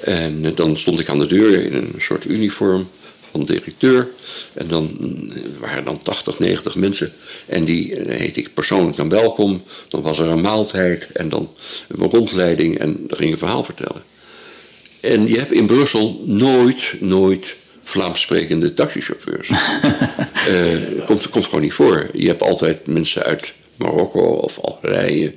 En 0.00 0.44
eh, 0.44 0.56
dan 0.56 0.76
stond 0.76 1.00
ik 1.00 1.08
aan 1.08 1.18
de 1.18 1.26
deur 1.26 1.64
in 1.64 1.74
een 1.74 1.94
soort 1.98 2.24
uniform 2.24 2.88
van 3.30 3.44
directeur. 3.44 4.08
En 4.54 4.68
dan 4.68 4.96
mm, 4.98 5.32
waren 5.60 5.84
dan 5.84 6.00
80, 6.02 6.38
90 6.38 6.76
mensen. 6.76 7.12
En 7.46 7.64
die 7.64 7.94
eh, 7.94 8.18
heet 8.18 8.36
ik 8.36 8.54
persoonlijk 8.54 8.96
dan 8.96 9.08
welkom. 9.08 9.62
Dan 9.88 10.02
was 10.02 10.18
er 10.18 10.28
een 10.28 10.40
maaltijd 10.40 11.12
en 11.12 11.28
dan 11.28 11.50
een 11.88 12.10
rondleiding. 12.10 12.78
En 12.78 13.04
dan 13.06 13.16
ging 13.16 13.28
ik 13.28 13.32
een 13.32 13.38
verhaal 13.38 13.64
vertellen. 13.64 14.02
En 15.00 15.28
je 15.28 15.38
hebt 15.38 15.52
in 15.52 15.66
Brussel 15.66 16.22
nooit, 16.24 16.94
nooit 17.00 17.56
Vlaams 17.82 18.20
sprekende 18.20 18.74
taxichauffeurs. 18.74 19.50
Eh, 20.40 21.06
komt, 21.06 21.28
komt 21.28 21.44
gewoon 21.44 21.60
niet 21.60 21.72
voor. 21.72 22.08
Je 22.12 22.26
hebt 22.26 22.42
altijd 22.42 22.86
mensen 22.86 23.22
uit 23.22 23.54
Marokko 23.76 24.20
of 24.20 24.58
Algerije 24.58 25.34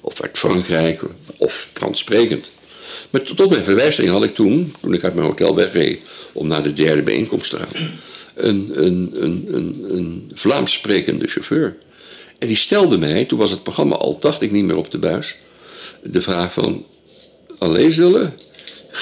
of 0.00 0.22
uit 0.22 0.38
Frankrijk 0.38 1.02
of 1.36 1.68
Frans 1.72 1.98
sprekend. 1.98 2.46
Maar 3.14 3.22
tot, 3.22 3.50
mijn 3.50 3.64
verwijzing 3.64 4.08
had 4.08 4.24
ik 4.24 4.34
toen, 4.34 4.74
toen 4.80 4.94
ik 4.94 5.04
uit 5.04 5.14
mijn 5.14 5.26
hotel 5.26 5.54
wegreed 5.54 6.00
om 6.32 6.46
naar 6.46 6.62
de 6.62 6.72
derde 6.72 7.02
bijeenkomst 7.02 7.50
te 7.50 7.56
gaan, 7.56 7.90
een, 8.34 8.70
een, 8.84 9.10
een, 9.12 9.46
een, 9.50 9.84
een 9.88 10.30
Vlaams 10.34 10.72
sprekende 10.72 11.26
chauffeur. 11.26 11.76
En 12.38 12.46
die 12.46 12.56
stelde 12.56 12.98
mij, 12.98 13.24
toen 13.24 13.38
was 13.38 13.50
het 13.50 13.62
programma 13.62 13.94
al, 13.94 14.18
dacht 14.20 14.42
ik 14.42 14.50
niet 14.50 14.64
meer 14.64 14.76
op 14.76 14.90
de 14.90 14.98
buis, 14.98 15.36
de 16.02 16.22
vraag 16.22 16.52
van, 16.52 16.84
alleen 17.58 17.92
zullen, 17.92 18.34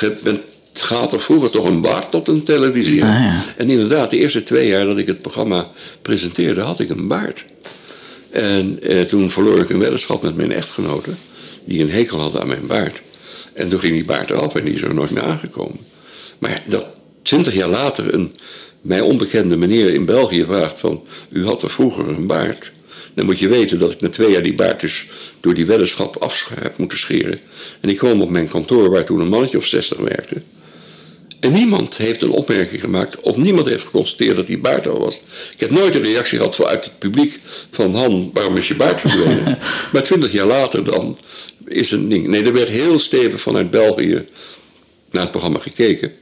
je 0.00 0.16
bent, 0.22 0.40
gaat 0.72 1.10
toch 1.10 1.22
vroeger 1.22 1.50
toch 1.50 1.64
een 1.64 1.82
baard 1.82 2.14
op 2.14 2.28
een 2.28 2.42
televisie? 2.42 3.02
Ah, 3.02 3.08
ja. 3.08 3.44
En 3.56 3.70
inderdaad, 3.70 4.10
de 4.10 4.18
eerste 4.18 4.42
twee 4.42 4.68
jaar 4.68 4.86
dat 4.86 4.98
ik 4.98 5.06
het 5.06 5.22
programma 5.22 5.70
presenteerde, 6.02 6.60
had 6.60 6.80
ik 6.80 6.90
een 6.90 7.08
baard. 7.08 7.44
En 8.30 8.78
eh, 8.82 9.00
toen 9.00 9.30
verloor 9.30 9.58
ik 9.58 9.70
een 9.70 9.78
weddenschap 9.78 10.22
met 10.22 10.36
mijn 10.36 10.52
echtgenote, 10.52 11.10
die 11.64 11.82
een 11.82 11.90
hekel 11.90 12.20
had 12.20 12.40
aan 12.40 12.48
mijn 12.48 12.66
baard. 12.66 13.00
En 13.52 13.68
toen 13.68 13.80
ging 13.80 13.92
die 13.92 14.04
baard 14.04 14.30
eraf 14.30 14.54
en 14.54 14.64
die 14.64 14.74
is 14.74 14.82
er 14.82 14.94
nooit 14.94 15.10
meer 15.10 15.22
aangekomen. 15.22 15.78
Maar 16.38 16.62
dat 16.66 16.86
twintig 17.22 17.54
jaar 17.54 17.68
later 17.68 18.14
een 18.14 18.34
mij 18.80 19.00
onbekende 19.00 19.56
meneer 19.56 19.94
in 19.94 20.04
België 20.04 20.44
vraagt 20.44 20.80
van... 20.80 21.02
u 21.28 21.44
had 21.44 21.62
er 21.62 21.70
vroeger 21.70 22.08
een 22.08 22.26
baard. 22.26 22.72
Dan 23.14 23.24
moet 23.24 23.38
je 23.38 23.48
weten 23.48 23.78
dat 23.78 23.92
ik 23.92 24.00
na 24.00 24.08
twee 24.08 24.30
jaar 24.30 24.42
die 24.42 24.54
baard 24.54 24.80
dus 24.80 25.06
door 25.40 25.54
die 25.54 25.66
weddenschap 25.66 26.16
af 26.16 26.50
heb 26.60 26.78
moeten 26.78 26.98
scheren. 26.98 27.38
En 27.80 27.88
ik 27.88 27.96
kwam 27.96 28.22
op 28.22 28.30
mijn 28.30 28.48
kantoor 28.48 28.90
waar 28.90 29.04
toen 29.04 29.20
een 29.20 29.28
mannetje 29.28 29.58
of 29.58 29.66
zestig 29.66 29.98
werkte. 29.98 30.36
En 31.40 31.52
niemand 31.52 31.96
heeft 31.96 32.22
een 32.22 32.30
opmerking 32.30 32.80
gemaakt, 32.80 33.20
of 33.20 33.36
niemand 33.36 33.66
heeft 33.66 33.84
geconstateerd 33.84 34.36
dat 34.36 34.46
die 34.46 34.58
baard 34.58 34.88
al 34.88 34.98
was. 34.98 35.20
Ik 35.52 35.60
heb 35.60 35.70
nooit 35.70 35.94
een 35.94 36.02
reactie 36.02 36.38
gehad 36.38 36.54
vanuit 36.54 36.84
het 36.84 36.98
publiek 36.98 37.38
van 37.70 37.94
Han, 37.94 38.30
waarom 38.32 38.56
is 38.56 38.68
je 38.68 38.76
baard 38.76 39.00
verdwenen? 39.00 39.58
maar 39.92 40.02
twintig 40.02 40.32
jaar 40.32 40.46
later 40.46 40.84
dan 40.84 41.18
is 41.72 41.90
een 41.90 42.08
ding. 42.08 42.26
Nee, 42.26 42.44
er 42.44 42.52
werd 42.52 42.68
heel 42.68 42.98
stevig 42.98 43.40
vanuit 43.40 43.70
België 43.70 44.24
naar 45.10 45.22
het 45.22 45.30
programma 45.30 45.58
gekeken. 45.58 46.12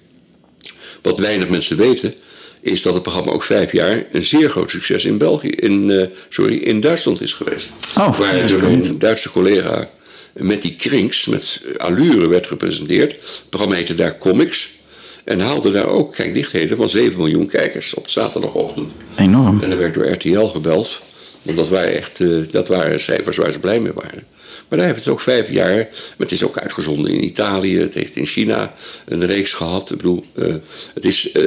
Wat 1.02 1.18
weinig 1.18 1.48
mensen 1.48 1.76
weten, 1.76 2.14
is 2.60 2.82
dat 2.82 2.94
het 2.94 3.02
programma 3.02 3.32
ook 3.32 3.42
vijf 3.42 3.72
jaar 3.72 4.04
een 4.12 4.24
zeer 4.24 4.50
groot 4.50 4.70
succes 4.70 5.04
in 5.04 5.18
België, 5.18 5.48
in, 5.48 5.90
eh, 5.90 6.06
sorry, 6.28 6.56
in 6.56 6.80
Duitsland 6.80 7.20
is 7.20 7.32
geweest. 7.32 7.72
Oh, 7.98 8.18
waar 8.18 8.48
door 8.48 8.62
een 8.62 8.98
Duitse 8.98 9.30
collega 9.30 9.90
met 10.32 10.62
die 10.62 10.74
krinks, 10.74 11.26
met 11.26 11.60
allure 11.76 12.28
werd 12.28 12.46
gepresenteerd. 12.46 13.12
Het 13.12 13.42
programma 13.48 13.76
heette 13.76 13.94
daar 13.94 14.18
Comics. 14.18 14.78
En 15.24 15.40
haalde 15.40 15.70
daar 15.70 15.86
ook, 15.86 16.14
kijk 16.14 16.34
dichtheden, 16.34 16.76
van 16.76 16.88
7 16.88 17.16
miljoen 17.16 17.46
kijkers 17.46 17.94
op 17.94 18.10
zaterdagochtend. 18.10 18.92
Enorm. 19.16 19.62
En 19.62 19.70
er 19.70 19.78
werd 19.78 19.94
door 19.94 20.10
RTL 20.10 20.44
gebeld. 20.44 21.00
Want 21.42 21.56
dat 21.56 21.68
waren 21.68 21.96
echt 21.96 22.20
eh, 22.20 22.28
dat 22.50 22.68
waren 22.68 23.00
cijfers 23.00 23.36
waar 23.36 23.52
ze 23.52 23.58
blij 23.58 23.80
mee 23.80 23.92
waren. 23.92 24.24
Maar 24.68 24.78
daar 24.78 24.86
hebben 24.86 25.04
we 25.04 25.10
het 25.10 25.18
ook 25.18 25.24
vijf 25.24 25.50
jaar. 25.50 25.76
Maar 25.76 26.14
het 26.16 26.32
is 26.32 26.42
ook 26.42 26.58
uitgezonden 26.58 27.12
in 27.12 27.24
Italië. 27.24 27.78
Het 27.78 27.94
heeft 27.94 28.16
in 28.16 28.26
China 28.26 28.74
een 29.06 29.26
reeks 29.26 29.52
gehad. 29.52 29.90
Ik 29.90 29.96
bedoel, 29.96 30.24
eh, 30.34 30.54
het, 30.94 31.04
is, 31.04 31.32
eh, 31.32 31.42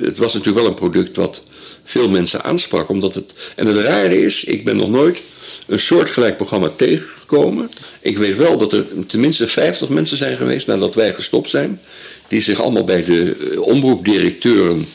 het 0.00 0.18
was 0.18 0.34
natuurlijk 0.34 0.60
wel 0.60 0.66
een 0.66 0.74
product 0.74 1.16
wat 1.16 1.42
veel 1.84 2.08
mensen 2.08 2.44
aansprak. 2.44 2.88
Omdat 2.88 3.14
het, 3.14 3.32
en 3.56 3.66
het 3.66 3.76
rare 3.76 4.22
is, 4.22 4.44
ik 4.44 4.64
ben 4.64 4.76
nog 4.76 4.88
nooit 4.88 5.18
een 5.66 5.78
soortgelijk 5.78 6.36
programma 6.36 6.68
tegengekomen. 6.76 7.70
Ik 8.00 8.18
weet 8.18 8.36
wel 8.36 8.58
dat 8.58 8.72
er 8.72 8.86
tenminste 9.06 9.48
50 9.48 9.88
mensen 9.88 10.16
zijn 10.16 10.36
geweest 10.36 10.66
nadat 10.66 10.94
wij 10.94 11.14
gestopt 11.14 11.50
zijn. 11.50 11.80
Die 12.28 12.40
zich 12.40 12.60
allemaal 12.60 12.84
bij 12.84 13.04
de 13.04 13.50
eh, 13.52 13.60
omroepdirecteuren 13.60 14.86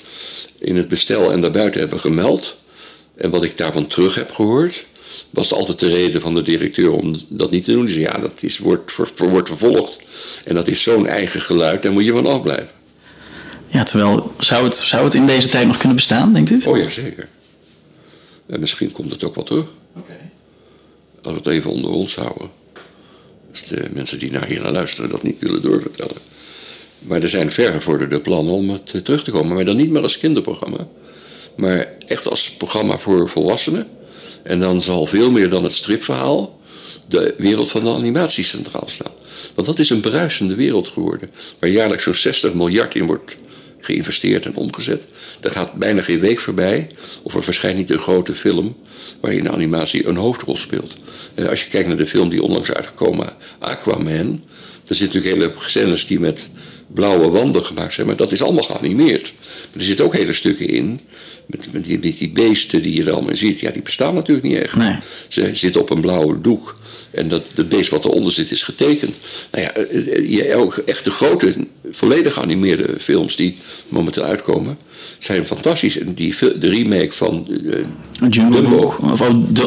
in 0.58 0.76
het 0.76 0.88
bestel 0.88 1.32
en 1.32 1.42
daarbuiten 1.42 1.82
hebben 1.82 2.00
gemeld. 2.00 2.58
En 3.16 3.30
wat 3.30 3.44
ik 3.44 3.58
daarvan 3.58 3.88
terug 3.88 4.16
heb 4.16 4.32
gehoord, 4.32 4.84
was 5.34 5.54
altijd 5.54 5.80
de 5.80 5.88
reden 5.88 6.22
van 6.22 6.36
de 6.36 6.42
directeur 6.42 6.92
om 6.92 7.16
dat 7.30 7.52
niet 7.52 7.64
te 7.64 7.72
doen. 7.72 7.86
Die 7.86 7.94
zei, 7.94 8.06
ja, 8.06 8.18
dat 8.18 8.44
is, 8.44 8.58
wordt, 8.58 8.96
wordt 9.18 9.48
vervolgd. 9.48 10.12
En 10.46 10.56
dat 10.56 10.68
is 10.68 10.82
zo'n 10.82 11.08
eigen 11.08 11.42
geluid, 11.42 11.84
daar 11.84 11.92
moet 11.92 12.06
je 12.06 12.12
van 12.12 12.26
afblijven. 12.26 12.72
Ja, 13.68 13.84
terwijl, 13.84 14.34
zou 14.40 14.64
het, 14.64 14.76
zou 14.76 15.04
het 15.04 15.14
in 15.14 15.26
deze 15.26 15.50
tijd 15.50 15.68
nog 15.68 15.78
kunnen 15.78 15.96
bestaan, 15.96 16.34
denkt 16.34 16.50
u? 16.50 16.62
Oh 16.66 16.78
ja, 16.78 16.90
zeker. 16.90 17.28
En 18.46 18.60
misschien 18.60 18.92
komt 18.92 19.12
het 19.12 19.24
ook 19.24 19.36
wel 19.36 19.44
terug. 19.44 19.66
Als 21.22 21.34
we 21.34 21.40
het 21.40 21.48
even 21.48 21.72
onder 21.72 21.92
ons 21.92 22.16
houden. 22.16 22.50
Als 23.52 23.64
de 23.64 23.90
mensen 23.94 24.20
die 24.20 24.32
naar 24.32 24.46
hier 24.46 24.62
naar 24.62 24.72
luisteren 24.72 25.10
dat 25.10 25.24
niet 25.24 25.40
willen 25.40 25.62
doorvertellen. 25.62 26.18
Maar 27.00 27.22
er 27.22 27.30
zijn 27.30 27.52
vergevorderde 27.52 28.20
plannen 28.20 28.54
om 28.54 28.70
het 28.70 28.92
eh, 28.94 29.02
terug 29.02 29.24
te 29.24 29.32
komen. 29.32 29.56
Maar 29.56 29.66
dan 29.66 29.76
niet 29.76 29.90
meer 29.90 30.02
als 30.02 30.18
kinderprogramma. 30.18 30.88
Maar 31.56 31.98
echt 32.06 32.30
als 32.30 32.52
programma 32.52 32.98
voor 32.98 33.30
volwassenen. 33.30 33.88
En 34.44 34.60
dan 34.60 34.82
zal 34.82 35.06
veel 35.06 35.32
meer 35.32 35.50
dan 35.50 35.64
het 35.64 35.74
stripverhaal 35.74 36.60
de 37.08 37.36
wereld 37.38 37.72
van 37.72 37.84
de 37.84 37.90
animatie 37.90 38.44
centraal 38.44 38.88
staan. 38.88 39.12
Want 39.56 39.68
dat 39.68 39.80
is 39.80 39.90
een 39.90 40.00
bruisende 40.00 40.56
wereld 40.56 40.88
geworden. 40.88 41.30
Waar 41.60 41.70
jaarlijks 41.70 42.04
zo'n 42.04 42.14
60 42.14 42.54
miljard 42.54 42.96
in 42.96 43.06
wordt 43.06 43.36
geïnvesteerd 43.80 44.46
en 44.46 44.56
omgezet. 44.56 45.06
Er 45.42 45.52
gaat 45.52 45.74
bijna 45.74 46.02
geen 46.02 46.20
week 46.20 46.40
voorbij 46.40 46.88
of 47.22 47.36
er 47.36 47.44
verschijnt 47.44 47.78
niet 47.78 47.92
een 47.92 48.00
grote 48.00 48.36
film 48.36 48.76
waarin 49.20 49.44
de 49.44 49.52
animatie 49.52 50.08
een 50.08 50.16
hoofdrol 50.16 50.56
speelt. 50.56 50.94
Eh, 51.36 51.48
Als 51.48 51.64
je 51.64 51.70
kijkt 51.70 51.88
naar 51.88 51.98
de 51.98 52.08
film 52.08 52.30
die 52.30 52.44
onlangs 52.44 52.72
uitgekomen, 52.72 53.34
Aquaman, 53.60 54.44
er 54.88 54.96
zitten 54.96 55.22
natuurlijk 55.22 55.54
hele 55.54 55.68
scènes 55.70 56.06
die 56.06 56.20
met 56.20 56.50
blauwe 56.94 57.30
wanden 57.30 57.66
gemaakt 57.66 57.94
zijn, 57.94 58.08
maar 58.08 58.16
dat 58.16 58.32
is 58.32 58.42
allemaal 58.42 58.64
geanimeerd. 58.64 59.34
Maar 59.72 59.80
er 59.80 59.84
zitten 59.84 60.06
ook 60.06 60.16
hele 60.16 60.34
stukken 60.34 60.68
in, 60.68 61.00
met, 61.46 61.74
met, 61.74 61.86
die, 61.86 62.00
met 62.02 62.18
die 62.18 62.30
beesten 62.30 62.82
die 62.82 62.96
je 62.96 63.04
er 63.04 63.12
allemaal 63.12 63.30
in 63.30 63.38
ziet, 63.38 63.60
ja, 63.60 63.72
die 63.72 63.82
bestaan 63.82 64.14
natuurlijk 64.14 64.48
niet 64.48 64.58
echt. 64.58 64.76
Nee. 64.76 64.96
Ze 65.28 65.50
zitten 65.54 65.82
op 65.82 65.90
een 65.90 66.02
blauwe 66.02 66.42
doek. 66.42 66.82
En 67.12 67.28
dat, 67.28 67.44
de 67.56 67.64
beest 67.64 67.90
wat 67.90 68.06
eronder 68.06 68.32
zit 68.32 68.52
is 68.52 68.64
getekend. 68.64 69.16
Nou 69.52 69.64
ja, 69.64 69.72
eh, 69.72 70.18
eh, 70.18 70.30
je, 70.30 70.56
ook 70.56 70.78
echt 70.86 71.04
de 71.04 71.12
grote, 71.12 71.54
volledig 71.92 72.34
geanimeerde 72.34 72.88
films 73.00 73.36
die 73.36 73.56
momenteel 73.88 74.24
uitkomen, 74.24 74.78
zijn 75.18 75.48
fantastisch. 75.48 75.98
En 76.00 76.14
die, 76.14 76.36
de 76.60 76.70
remake 76.70 77.12
van 77.12 77.48
Jungle 78.30 78.62
Dumbo. 78.62 78.96
Of, 79.12 79.20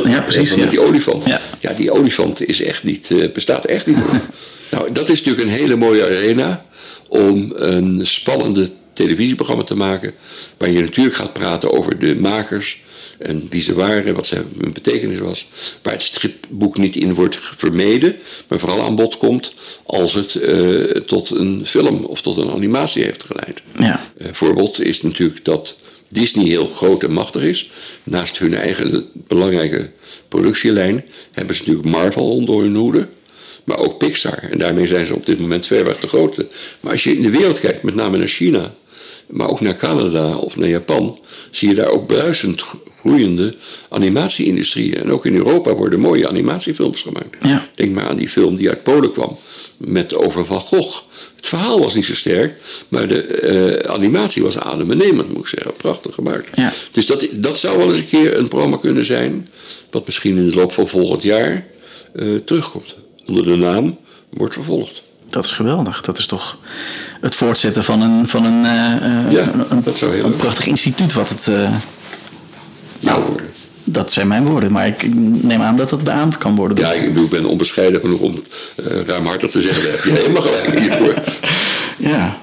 ja, 0.04 0.20
precies. 0.20 0.50
eh, 0.50 0.56
met 0.56 0.70
die 0.70 0.78
Ja. 0.80 0.84
olifant. 0.86 1.24
Ja. 1.24 1.40
Ja. 1.60 1.72
die 1.72 1.90
olifant 1.90 2.48
is 2.48 2.62
echt 2.62 2.82
niet, 2.84 3.30
bestaat 3.32 3.64
echt 3.64 3.86
niet 3.86 3.96
meer. 3.96 4.20
nou, 4.72 4.92
dat 4.92 5.08
is 5.08 5.22
natuurlijk 5.22 5.48
een 5.48 5.54
hele 5.54 5.76
mooie 5.76 6.04
arena 6.04 6.65
om 7.08 7.52
een 7.54 8.06
spannende 8.06 8.70
televisieprogramma 8.92 9.62
te 9.62 9.76
maken. 9.76 10.12
Waar 10.58 10.70
je 10.70 10.80
natuurlijk 10.80 11.16
gaat 11.16 11.32
praten 11.32 11.72
over 11.72 11.98
de 11.98 12.14
makers 12.14 12.84
en 13.18 13.46
wie 13.50 13.62
ze 13.62 13.74
waren, 13.74 14.14
wat 14.14 14.26
ze, 14.26 14.44
hun 14.60 14.72
betekenis 14.72 15.18
was. 15.18 15.46
Waar 15.82 15.92
het 15.92 16.02
stripboek 16.02 16.78
niet 16.78 16.96
in 16.96 17.14
wordt 17.14 17.38
vermeden, 17.56 18.16
maar 18.48 18.58
vooral 18.58 18.82
aan 18.82 18.96
bod 18.96 19.16
komt 19.16 19.52
als 19.84 20.14
het 20.14 20.34
eh, 20.34 20.80
tot 21.00 21.30
een 21.30 21.66
film 21.66 22.04
of 22.04 22.20
tot 22.20 22.38
een 22.38 22.50
animatie 22.50 23.04
heeft 23.04 23.24
geleid. 23.24 23.62
Ja. 23.78 24.10
Eh, 24.18 24.28
voorbeeld 24.32 24.80
is 24.80 25.02
natuurlijk 25.02 25.44
dat 25.44 25.76
Disney 26.08 26.46
heel 26.46 26.66
groot 26.66 27.02
en 27.02 27.12
machtig 27.12 27.42
is. 27.42 27.70
Naast 28.02 28.38
hun 28.38 28.54
eigen 28.54 29.04
belangrijke 29.12 29.90
productielijn 30.28 31.04
hebben 31.32 31.54
ze 31.54 31.62
natuurlijk 31.62 31.88
Marvel 31.88 32.30
onder 32.30 32.60
hun 32.60 32.74
hoede. 32.74 33.08
Maar 33.66 33.78
ook 33.78 33.98
Pixar. 33.98 34.38
En 34.50 34.58
daarmee 34.58 34.86
zijn 34.86 35.06
ze 35.06 35.14
op 35.14 35.26
dit 35.26 35.40
moment 35.40 35.66
ver 35.66 35.84
weg 35.84 36.00
de 36.00 36.06
grootste. 36.06 36.46
Maar 36.80 36.92
als 36.92 37.04
je 37.04 37.16
in 37.16 37.22
de 37.22 37.30
wereld 37.30 37.60
kijkt, 37.60 37.82
met 37.82 37.94
name 37.94 38.18
naar 38.18 38.26
China, 38.26 38.72
maar 39.26 39.48
ook 39.48 39.60
naar 39.60 39.76
Canada 39.76 40.36
of 40.36 40.56
naar 40.56 40.68
Japan, 40.68 41.18
zie 41.50 41.68
je 41.68 41.74
daar 41.74 41.88
ook 41.88 42.06
bruisend 42.06 42.62
groeiende 42.98 43.54
animatie-industrieën. 43.88 44.94
En 44.94 45.12
ook 45.12 45.26
in 45.26 45.34
Europa 45.34 45.74
worden 45.74 46.00
mooie 46.00 46.28
animatiefilms 46.28 47.02
gemaakt. 47.02 47.36
Ja. 47.42 47.68
Denk 47.74 47.94
maar 47.94 48.08
aan 48.08 48.16
die 48.16 48.28
film 48.28 48.56
die 48.56 48.68
uit 48.68 48.82
Polen 48.82 49.12
kwam, 49.12 49.38
met 49.78 50.14
over 50.14 50.44
Van 50.44 50.60
Gogh. 50.60 51.02
Het 51.36 51.46
verhaal 51.46 51.80
was 51.80 51.94
niet 51.94 52.04
zo 52.04 52.14
sterk, 52.14 52.60
maar 52.88 53.08
de 53.08 53.22
eh, 53.22 53.92
animatie 53.92 54.42
was 54.42 54.58
adembenemend, 54.58 55.28
moet 55.28 55.42
ik 55.42 55.46
zeggen. 55.46 55.76
Prachtig 55.76 56.14
gemaakt. 56.14 56.48
Ja. 56.54 56.72
Dus 56.92 57.06
dat, 57.06 57.28
dat 57.32 57.58
zou 57.58 57.78
wel 57.78 57.88
eens 57.88 57.98
een 57.98 58.08
keer 58.08 58.36
een 58.36 58.48
programma 58.48 58.76
kunnen 58.76 59.04
zijn, 59.04 59.48
wat 59.90 60.06
misschien 60.06 60.36
in 60.36 60.50
de 60.50 60.56
loop 60.56 60.72
van 60.72 60.88
volgend 60.88 61.22
jaar 61.22 61.66
eh, 62.14 62.26
terugkomt. 62.44 62.96
Onder 63.26 63.44
de 63.44 63.56
naam 63.56 63.98
wordt 64.30 64.54
vervolgd. 64.54 65.02
Dat 65.30 65.44
is 65.44 65.50
geweldig. 65.50 66.00
Dat 66.00 66.18
is 66.18 66.26
toch 66.26 66.58
het 67.20 67.34
voortzetten 67.34 67.84
van 67.84 68.00
een, 68.00 68.28
van 68.28 68.44
een, 68.44 68.64
eh, 68.64 68.96
eh, 69.26 69.32
Ja, 69.32 69.52
een, 69.68 70.36
prachtig 70.36 70.66
instituut. 70.66 71.12
Wat 71.12 71.28
het, 71.28 71.50
Jouw 73.00 73.22
woorden. 73.22 73.46
dat 73.84 74.12
zijn 74.12 74.28
mijn 74.28 74.44
woorden, 74.44 74.72
maar 74.72 74.86
ik 74.86 75.14
neem 75.42 75.62
aan 75.62 75.76
dat 75.76 75.88
dat 75.88 76.04
beaamd 76.04 76.38
kan 76.38 76.56
worden. 76.56 76.78
Ja, 76.78 76.92
ik, 76.92 77.06
bedoel, 77.06 77.24
ik 77.24 77.30
ben 77.30 77.44
onbescheiden 77.44 78.00
genoeg 78.00 78.20
om 78.20 78.42
eh, 78.76 79.00
ruimhartig 79.00 79.50
te 79.50 79.60
zeggen. 79.60 79.82
Daar 79.82 79.92
heb 79.92 80.04
je 80.04 80.10
helemaal 80.10 80.42
gelijk 80.42 80.66
in. 80.66 81.14
Ja. 82.08 82.36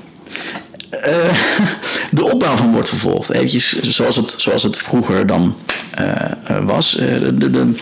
Eh, 1.02 1.34
de 2.12 2.24
opbouw 2.32 2.56
van 2.56 2.72
wordt 2.72 2.90
vervolgd. 2.90 3.30
Eventjes 3.30 3.82
zoals 3.82 4.16
het, 4.16 4.34
zoals 4.38 4.64
het 4.64 4.78
vroeger 4.78 5.28
dan 5.28 5.56
eh, 5.92 6.06
eh, 6.44 6.66
was. 6.66 6.92
De, 6.92 7.38
de, 7.38 7.52
de- 7.52 7.74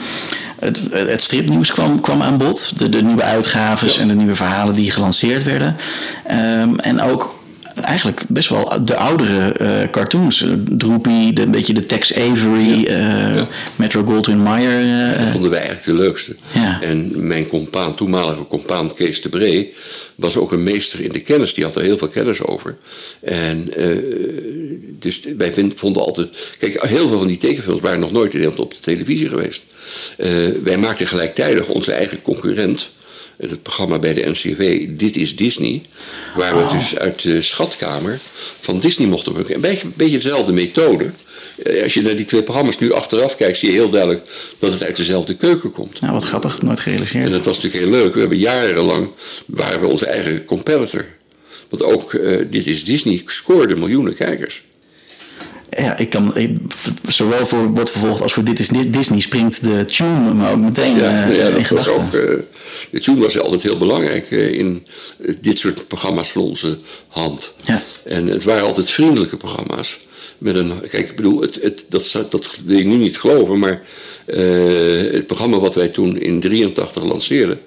het, 0.59 0.79
het 0.91 1.21
stripnieuws 1.21 1.71
kwam, 1.71 2.01
kwam 2.01 2.21
aan 2.21 2.37
bod. 2.37 2.73
De, 2.77 2.89
de 2.89 3.03
nieuwe 3.03 3.23
uitgaves 3.23 3.97
en 3.97 4.07
de 4.07 4.13
nieuwe 4.13 4.35
verhalen 4.35 4.73
die 4.73 4.91
gelanceerd 4.91 5.43
werden. 5.43 5.75
Ehm, 6.27 6.75
en 6.75 7.01
ook 7.01 7.39
eigenlijk 7.75 8.21
best 8.27 8.49
wel 8.49 8.83
de 8.83 8.95
oudere 8.95 9.51
eh, 9.51 9.89
cartoons. 9.91 10.41
Eh, 10.41 10.49
Droopy, 10.69 11.33
de, 11.33 11.41
een 11.41 11.51
beetje 11.51 11.73
de 11.73 11.85
Tex 11.85 12.15
Avery, 12.15 12.85
eh, 12.85 13.43
Metro 13.75 14.03
Goldwyn 14.03 14.41
Mayer. 14.41 15.17
Dat 15.17 15.29
vonden 15.29 15.49
wij 15.49 15.59
eigenlijk 15.59 15.97
de 15.97 16.03
leukste. 16.03 16.35
Ja. 16.53 16.81
En 16.81 17.27
mijn 17.27 17.47
compaan, 17.47 17.95
toenmalige 17.95 18.47
compaan 18.47 18.93
Kees 18.93 19.21
de 19.21 19.29
Bree, 19.29 19.73
was 20.15 20.37
ook 20.37 20.51
een 20.51 20.63
meester 20.63 21.01
in 21.01 21.11
de 21.11 21.19
kennis. 21.19 21.53
Die 21.53 21.63
had 21.63 21.75
er 21.75 21.81
heel 21.81 21.97
veel 21.97 22.07
kennis 22.07 22.43
over. 22.43 22.77
En 23.19 23.69
dus 24.99 25.21
wij 25.37 25.53
vonden 25.75 26.01
altijd... 26.01 26.55
Kijk, 26.59 26.81
heel 26.81 27.07
veel 27.07 27.17
van 27.17 27.27
die 27.27 27.37
tekenfilms 27.37 27.81
waren 27.81 27.99
nog 27.99 28.11
nooit 28.11 28.33
in 28.33 28.39
Nederland 28.39 28.65
op 28.65 28.73
de 28.73 28.79
televisie 28.81 29.27
geweest. 29.27 29.63
Wij 30.63 30.77
maakten 30.77 31.07
gelijktijdig 31.07 31.67
onze 31.67 31.91
eigen 31.91 32.21
concurrent... 32.21 32.89
Het 33.37 33.63
programma 33.63 33.99
bij 33.99 34.13
de 34.13 34.29
NCV, 34.29 34.87
Dit 34.89 35.15
is 35.15 35.35
Disney. 35.35 35.81
Waar 36.35 36.57
we 36.57 36.73
dus 36.77 36.97
uit 36.97 37.21
de 37.21 37.41
schatkamer 37.41 38.19
van 38.61 38.79
Disney 38.79 39.07
mochten 39.07 39.33
werken. 39.33 39.55
Een 39.55 39.61
beetje, 39.61 39.85
een 39.85 39.93
beetje 39.95 40.17
dezelfde 40.17 40.51
methode. 40.51 41.11
Eh, 41.63 41.83
Als 41.83 41.93
je 41.93 42.01
naar 42.01 42.15
die 42.15 42.25
twee 42.25 42.43
programma's 42.43 42.77
nu 42.77 42.91
achteraf 42.91 43.35
kijkt, 43.35 43.57
zie 43.57 43.67
je 43.69 43.75
heel 43.75 43.89
duidelijk 43.89 44.27
dat 44.59 44.71
het 44.73 44.83
uit 44.83 44.97
dezelfde 44.97 45.35
keuken 45.35 45.71
komt. 45.71 46.01
nou, 46.01 46.13
wat 46.13 46.23
grappig, 46.23 46.61
nooit 46.61 46.79
gerealiseerd. 46.79 47.25
En 47.25 47.31
dat 47.31 47.45
was 47.45 47.55
natuurlijk 47.61 47.83
heel 47.83 48.01
leuk. 48.01 48.13
We 48.13 48.19
hebben 48.19 48.37
jarenlang 48.37 49.07
waren 49.45 49.81
we 49.81 49.87
onze 49.87 50.05
eigen 50.05 50.45
competitor. 50.45 51.05
Want 51.69 51.83
ook 51.83 52.13
eh, 52.13 52.45
Dit 52.49 52.67
is 52.67 52.83
Disney 52.83 53.21
scoorde 53.25 53.75
miljoenen 53.75 54.15
kijkers. 54.15 54.63
Ja, 55.77 55.97
ik 55.97 56.09
kan, 56.09 56.37
ik- 56.37 56.57
zowel 57.07 57.45
voor 57.45 57.67
wordt 57.67 57.89
vervolgd 57.91 58.21
als 58.21 58.33
voor 58.33 58.43
dit 58.43 58.59
is 58.59 58.67
Di- 58.67 58.89
Disney 58.89 59.19
springt 59.19 59.63
de 59.63 59.85
tune 59.85 60.33
me 60.33 60.49
ook 60.49 60.57
meteen 60.57 60.95
Ja, 60.95 61.29
eh, 61.29 61.37
ja, 61.37 61.49
dat 61.49 61.67
was 61.69 61.87
ook. 61.87 62.13
eh, 62.13 62.21
de 62.91 62.99
tune 62.99 63.19
was 63.21 63.39
altijd 63.39 63.63
heel 63.63 63.77
belangrijk 63.77 64.31
eh, 64.31 64.53
in 64.53 64.85
dit 65.41 65.59
soort 65.59 65.87
programma's 65.87 66.31
van 66.31 66.41
onze 66.41 66.77
hand. 67.07 67.53
Ja. 67.63 67.83
En 68.03 68.27
het 68.27 68.43
waren 68.43 68.63
altijd 68.63 68.89
vriendelijke 68.89 69.37
programma's. 69.37 69.99
Met 70.37 70.55
een, 70.55 70.71
kijk, 70.89 71.09
ik 71.09 71.15
bedoel, 71.15 71.41
het, 71.41 71.59
het, 71.61 71.85
dat, 71.89 72.25
dat 72.29 72.49
wil 72.65 72.77
je 72.77 72.85
nu 72.85 72.95
niet 72.97 73.17
geloven, 73.17 73.59
maar 73.59 73.81
het 75.11 75.25
programma 75.27 75.59
wat 75.59 75.75
wij 75.75 75.87
toen 75.87 76.17
in 76.17 76.39
83 76.39 77.03
lanceerden, 77.03 77.59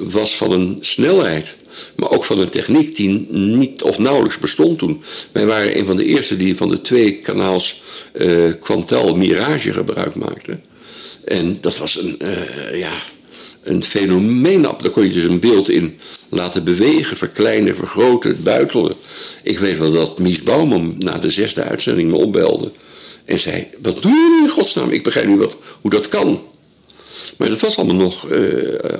was 0.00 0.36
van 0.36 0.52
een 0.52 0.76
snelheid, 0.80 1.54
maar 1.96 2.10
ook 2.10 2.24
van 2.24 2.38
een 2.38 2.48
techniek 2.50 2.96
die 2.96 3.26
niet 3.30 3.82
of 3.82 3.98
nauwelijks 3.98 4.38
bestond 4.38 4.78
toen. 4.78 5.02
Wij 5.32 5.46
waren 5.46 5.78
een 5.78 5.86
van 5.86 5.96
de 5.96 6.04
eerste 6.04 6.36
die 6.36 6.56
van 6.56 6.68
de 6.68 6.80
twee 6.80 7.18
kanaals 7.18 7.82
eh 8.12 8.28
Quantel 8.60 9.16
Mirage 9.16 9.72
gebruik 9.72 10.14
maakten. 10.14 10.62
En 11.24 11.58
dat 11.60 11.78
was 11.78 11.98
een, 11.98 12.18
eh, 12.18 12.78
ja, 12.78 12.92
een 13.62 13.84
fenomeen. 13.84 14.62
Daar 14.62 14.90
kon 14.90 15.04
je 15.04 15.12
dus 15.12 15.24
een 15.24 15.40
beeld 15.40 15.70
in 15.70 15.98
laten 16.28 16.64
bewegen, 16.64 17.16
verkleinen, 17.16 17.76
vergroten, 17.76 18.42
buitelen. 18.42 18.94
Ik 19.42 19.58
weet 19.58 19.78
wel 19.78 19.92
dat 19.92 20.18
Mies 20.18 20.42
Bouwman 20.42 20.94
na 20.98 21.18
de 21.18 21.30
zesde 21.30 21.62
uitzending 21.62 22.10
me 22.10 22.16
opbelde. 22.16 22.70
En 23.24 23.38
zei, 23.38 23.66
wat 23.82 24.02
doe 24.02 24.10
je 24.10 24.36
nu 24.38 24.42
in 24.46 24.52
godsnaam? 24.52 24.90
Ik 24.90 25.02
begrijp 25.02 25.26
nu 25.26 25.36
wat, 25.36 25.54
hoe 25.80 25.90
dat 25.90 26.08
kan. 26.08 26.42
Maar 27.36 27.48
dat 27.48 27.60
was 27.60 27.78
allemaal 27.78 27.96
nog 27.96 28.28
eh, 28.28 28.42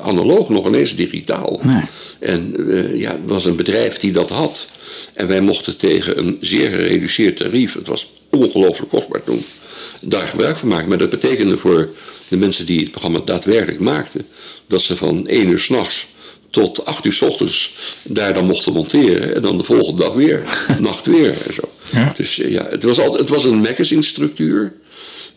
analoog, 0.03 0.49
nog 0.49 0.67
ineens 0.67 0.95
digitaal. 0.95 1.61
Nee. 1.63 1.83
En 2.19 2.55
eh, 2.69 3.01
ja, 3.01 3.13
het 3.13 3.27
was 3.27 3.45
een 3.45 3.57
bedrijf 3.57 3.97
die 3.97 4.13
dat 4.13 4.31
had. 4.31 4.67
En 5.13 5.27
wij 5.29 5.41
mochten 5.41 5.77
tegen 5.77 6.19
een 6.19 6.39
zeer 6.41 6.71
gereduceerd 6.71 7.37
tarief, 7.37 7.75
het 7.75 7.87
was 7.87 8.11
ongelooflijk 8.31 8.91
kostbaar 8.91 9.25
toen, 9.25 9.45
daar 10.01 10.27
gebruik 10.27 10.57
van 10.57 10.69
maken. 10.69 10.89
Maar 10.89 10.99
dat 10.99 11.11
betekende 11.11 11.57
voor 11.57 11.89
de 12.29 12.37
mensen 12.37 12.67
die 12.67 12.81
het 12.81 12.91
programma 12.91 13.21
daadwerkelijk 13.25 13.81
maakten, 13.81 14.27
dat 14.67 14.83
ze 14.83 14.97
van 14.97 15.27
1 15.27 15.49
uur 15.49 15.59
s'nachts 15.59 16.07
tot 16.51 16.85
8 16.85 17.05
uur 17.05 17.13
s 17.13 17.23
ochtends 17.23 17.75
daar 18.03 18.35
dan 18.35 18.45
mochten 18.45 18.73
monteren. 18.73 19.35
En 19.35 19.43
dan 19.43 19.59
de 19.59 19.65
volgende 19.65 20.03
dag 20.03 20.13
weer, 20.13 20.43
nacht 20.79 21.07
weer 21.07 21.47
en 21.47 21.55
zo. 21.55 21.63
Ja. 21.93 22.13
Dus 22.17 22.39
eh, 22.39 22.51
ja, 22.51 22.67
het 22.71 22.83
was, 22.83 23.01
altijd, 23.01 23.21
het 23.21 23.29
was 23.29 23.45
een 23.45 23.61
magazine 23.61 24.03
structuur. 24.03 24.73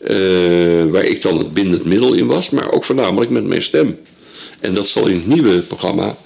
Eh, 0.04 0.86
waar 0.92 1.06
ik 1.06 1.22
dan 1.22 1.38
het 1.38 1.54
bindend 1.54 1.86
middel 1.86 2.14
in 2.14 2.28
was, 2.28 2.50
maar 2.50 2.72
ook 2.72 2.84
voornamelijk 2.84 3.32
met 3.32 3.46
mijn 3.46 3.62
stem. 3.62 3.98
En 4.60 4.74
dat 4.74 4.88
zal 4.88 5.08
in 5.08 5.16
het 5.16 5.28
nieuwe 5.28 5.60
programma 5.60 6.18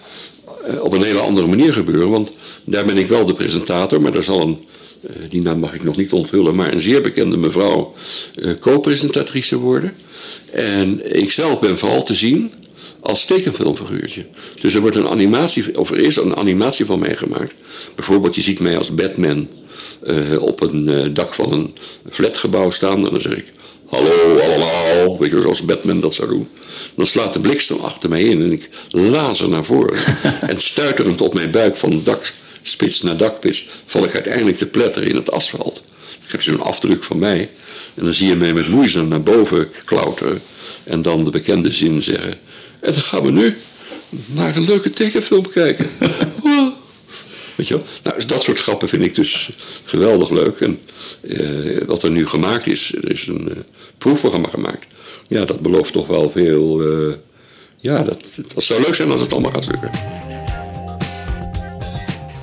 eh, 0.63 0.83
op 0.83 0.93
een 0.93 1.03
hele 1.03 1.19
andere 1.19 1.47
manier 1.47 1.73
gebeuren. 1.73 2.09
Want 2.09 2.31
daar 2.63 2.85
ben 2.85 2.97
ik 2.97 3.07
wel 3.07 3.25
de 3.25 3.33
presentator, 3.33 4.01
maar 4.01 4.11
daar 4.11 4.23
zal 4.23 4.41
een, 4.41 4.63
eh, 5.01 5.15
die 5.29 5.41
naam 5.41 5.59
mag 5.59 5.73
ik 5.73 5.83
nog 5.83 5.97
niet 5.97 6.11
onthullen, 6.11 6.55
maar 6.55 6.73
een 6.73 6.79
zeer 6.79 7.01
bekende 7.01 7.37
mevrouw 7.37 7.93
co-presentatrice 8.59 9.57
worden. 9.57 9.93
En 10.51 11.15
ik 11.19 11.31
zelf 11.31 11.59
ben 11.59 11.77
vooral 11.77 12.03
te 12.03 12.15
zien 12.15 12.51
als 12.99 13.25
tekenfilmfiguurtje. 13.25 14.25
Dus 14.61 14.73
er 14.73 14.81
wordt 14.81 14.95
een 14.95 15.09
animatie, 15.09 15.79
of 15.79 15.91
er 15.91 15.99
is 15.99 16.15
een 16.15 16.35
animatie 16.35 16.85
van 16.85 16.99
mij 16.99 17.15
gemaakt. 17.15 17.53
Bijvoorbeeld, 17.95 18.35
je 18.35 18.41
ziet 18.41 18.59
mij 18.59 18.77
als 18.77 18.95
Batman 18.95 19.47
op 20.39 20.61
een 20.61 21.13
dak 21.13 21.33
van 21.33 21.53
een 21.53 21.75
flatgebouw 22.09 22.69
staan. 22.69 23.05
En 23.05 23.11
dan 23.11 23.21
zeg 23.21 23.35
ik, 23.37 23.45
hallo 23.87 24.39
allemaal, 24.39 25.17
weet 25.17 25.31
je, 25.31 25.41
zoals 25.41 25.65
Batman 25.65 25.99
dat 25.99 26.13
zou 26.13 26.29
doen. 26.29 26.47
Dan 26.95 27.07
slaat 27.07 27.33
de 27.33 27.39
bliksem 27.39 27.79
achter 27.79 28.09
mij 28.09 28.21
in 28.21 28.41
en 28.41 28.51
ik 28.51 28.69
lazer 28.89 29.49
naar 29.49 29.63
voren. 29.63 29.97
en 30.41 30.59
stuiterend 30.59 31.21
op 31.21 31.33
mijn 31.33 31.51
buik 31.51 31.77
van 31.77 32.01
dakspits 32.03 33.01
naar 33.01 33.17
dakspits 33.17 33.67
val 33.85 34.03
ik 34.03 34.13
uiteindelijk 34.13 34.57
te 34.57 34.67
pletteren 34.67 35.09
in 35.09 35.15
het 35.15 35.31
asfalt. 35.31 35.83
Ik 36.25 36.31
heb 36.31 36.41
zo'n 36.41 36.61
afdruk 36.61 37.03
van 37.03 37.19
mij. 37.19 37.49
En 37.95 38.03
dan 38.03 38.13
zie 38.13 38.27
je 38.27 38.35
mij 38.35 38.53
met 38.53 38.67
moeite 38.67 39.03
naar 39.03 39.23
boven 39.23 39.69
klauteren. 39.85 40.41
En 40.83 41.01
dan 41.01 41.23
de 41.23 41.29
bekende 41.29 41.71
zin 41.71 42.01
zeggen. 42.01 42.35
En 42.79 42.93
dan 42.93 43.01
gaan 43.01 43.23
we 43.23 43.31
nu 43.31 43.57
naar 44.25 44.55
een 44.55 44.65
leuke 44.65 44.93
tekenfilm 44.93 45.49
kijken. 45.49 45.89
Nou, 48.03 48.15
dus 48.15 48.27
dat 48.27 48.43
soort 48.43 48.59
grappen 48.59 48.87
vind 48.89 49.03
ik 49.03 49.15
dus 49.15 49.49
geweldig 49.85 50.29
leuk. 50.29 50.59
En 50.59 50.79
eh, 51.21 51.83
wat 51.85 52.03
er 52.03 52.11
nu 52.11 52.27
gemaakt 52.27 52.67
is, 52.67 52.95
er 52.95 53.11
is 53.11 53.27
een 53.27 53.49
eh, 53.49 53.57
proefprogramma 53.97 54.47
gemaakt. 54.47 54.85
Ja, 55.27 55.45
dat 55.45 55.59
belooft 55.59 55.93
toch 55.93 56.07
wel 56.07 56.29
veel. 56.29 56.81
eh, 56.81 57.13
ja, 57.77 58.03
dat, 58.03 58.25
dat 58.53 58.63
zou 58.63 58.81
leuk 58.81 58.95
zijn 58.95 59.11
als 59.11 59.21
het 59.21 59.31
allemaal 59.31 59.51
gaat 59.51 59.67
lukken. 59.67 59.91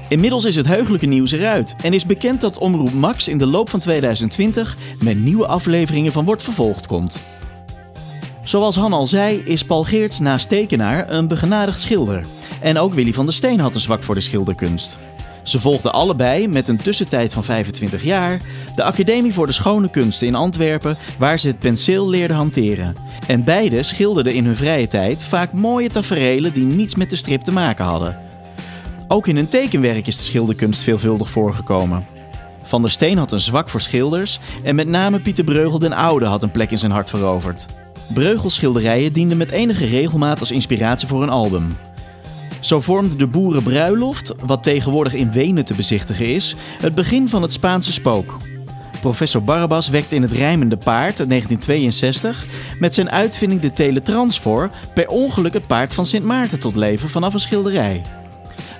Inmiddels 0.08 0.44
is 0.44 0.56
het 0.56 0.66
heugelijke 0.66 1.06
nieuws 1.06 1.32
eruit 1.32 1.74
en 1.82 1.92
is 1.92 2.06
bekend 2.06 2.40
dat 2.40 2.58
Omroep 2.58 2.92
Max 2.92 3.28
in 3.28 3.38
de 3.38 3.46
loop 3.46 3.70
van 3.70 3.80
2020 3.80 4.76
met 5.02 5.18
nieuwe 5.18 5.46
afleveringen 5.46 6.12
van 6.12 6.24
Wordt 6.24 6.42
Vervolgd 6.42 6.86
komt. 6.86 7.20
Zoals 8.44 8.76
Han 8.76 8.92
al 8.92 9.06
zei, 9.06 9.42
is 9.44 9.64
Paul 9.64 9.84
Geerts 9.84 10.18
naast 10.18 10.48
tekenaar 10.48 11.10
een 11.10 11.28
begenadigd 11.28 11.80
schilder. 11.80 12.24
En 12.60 12.78
ook 12.78 12.94
Willy 12.94 13.12
van 13.12 13.24
der 13.24 13.34
Steen 13.34 13.60
had 13.60 13.74
een 13.74 13.80
zwak 13.80 14.02
voor 14.02 14.14
de 14.14 14.20
schilderkunst. 14.20 14.98
Ze 15.42 15.60
volgden 15.60 15.92
allebei 15.92 16.48
met 16.48 16.68
een 16.68 16.76
tussentijd 16.76 17.32
van 17.32 17.44
25 17.44 18.02
jaar 18.04 18.40
de 18.76 18.82
Academie 18.82 19.32
voor 19.32 19.46
de 19.46 19.52
Schone 19.52 19.90
Kunsten 19.90 20.26
in 20.26 20.34
Antwerpen, 20.34 20.96
waar 21.18 21.38
ze 21.38 21.46
het 21.46 21.58
penseel 21.58 22.08
leerden 22.08 22.36
hanteren. 22.36 22.96
En 23.26 23.44
beide 23.44 23.82
schilderden 23.82 24.34
in 24.34 24.44
hun 24.44 24.56
vrije 24.56 24.88
tijd 24.88 25.24
vaak 25.24 25.52
mooie 25.52 25.88
taferelen 25.88 26.52
die 26.52 26.64
niets 26.64 26.94
met 26.94 27.10
de 27.10 27.16
strip 27.16 27.40
te 27.40 27.52
maken 27.52 27.84
hadden. 27.84 28.18
Ook 29.08 29.26
in 29.26 29.36
hun 29.36 29.48
tekenwerk 29.48 30.06
is 30.06 30.16
de 30.16 30.22
schilderkunst 30.22 30.82
veelvuldig 30.82 31.30
voorgekomen. 31.30 32.06
Van 32.62 32.82
der 32.82 32.90
Steen 32.90 33.18
had 33.18 33.32
een 33.32 33.40
zwak 33.40 33.68
voor 33.68 33.80
schilders 33.80 34.38
en 34.62 34.74
met 34.74 34.88
name 34.88 35.20
Pieter 35.20 35.44
Breugel 35.44 35.78
den 35.78 35.92
Oude 35.92 36.26
had 36.26 36.42
een 36.42 36.50
plek 36.50 36.70
in 36.70 36.78
zijn 36.78 36.92
hart 36.92 37.10
veroverd. 37.10 37.66
Breugels 38.12 38.54
schilderijen 38.54 39.12
dienden 39.12 39.36
met 39.36 39.50
enige 39.50 39.86
regelmaat 39.86 40.40
als 40.40 40.50
inspiratie 40.50 41.08
voor 41.08 41.22
een 41.22 41.28
album. 41.28 41.76
Zo 42.60 42.80
vormde 42.80 43.16
de 43.16 43.26
Boerenbruiloft, 43.26 44.34
wat 44.46 44.62
tegenwoordig 44.62 45.14
in 45.14 45.32
Wenen 45.32 45.64
te 45.64 45.74
bezichtigen 45.74 46.26
is, 46.34 46.56
het 46.80 46.94
begin 46.94 47.28
van 47.28 47.42
het 47.42 47.52
Spaanse 47.52 47.92
spook. 47.92 48.38
Professor 49.00 49.42
Barabbas 49.42 49.88
wekte 49.88 50.14
in 50.14 50.22
het 50.22 50.32
rijmende 50.32 50.76
paard 50.76 51.20
in 51.20 51.28
1962 51.28 52.46
met 52.78 52.94
zijn 52.94 53.10
uitvinding 53.10 53.60
de 53.60 53.72
teletransfor 53.72 54.70
per 54.94 55.08
ongeluk 55.08 55.52
het 55.52 55.66
paard 55.66 55.94
van 55.94 56.06
Sint 56.06 56.24
Maarten 56.24 56.60
tot 56.60 56.74
leven 56.74 57.08
vanaf 57.08 57.34
een 57.34 57.40
schilderij. 57.40 58.02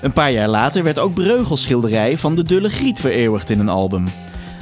Een 0.01 0.13
paar 0.13 0.33
jaar 0.33 0.49
later 0.49 0.83
werd 0.83 0.99
ook 0.99 1.15
Breugels 1.15 1.63
schilderij 1.63 2.19
van 2.19 2.35
de 2.35 2.43
Dulle 2.43 2.69
Griet 2.69 3.01
vereeuwigd 3.01 3.51
in 3.51 3.59
een 3.59 3.69
album. 3.69 4.05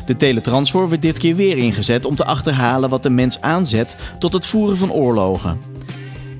De 0.06 0.16
teletransfor 0.16 0.88
werd 0.88 1.02
dit 1.02 1.18
keer 1.18 1.36
weer 1.36 1.56
ingezet 1.56 2.04
om 2.04 2.16
te 2.16 2.24
achterhalen 2.24 2.90
wat 2.90 3.02
de 3.02 3.10
mens 3.10 3.40
aanzet 3.40 3.96
tot 4.18 4.32
het 4.32 4.46
voeren 4.46 4.76
van 4.76 4.92
oorlogen. 4.92 5.58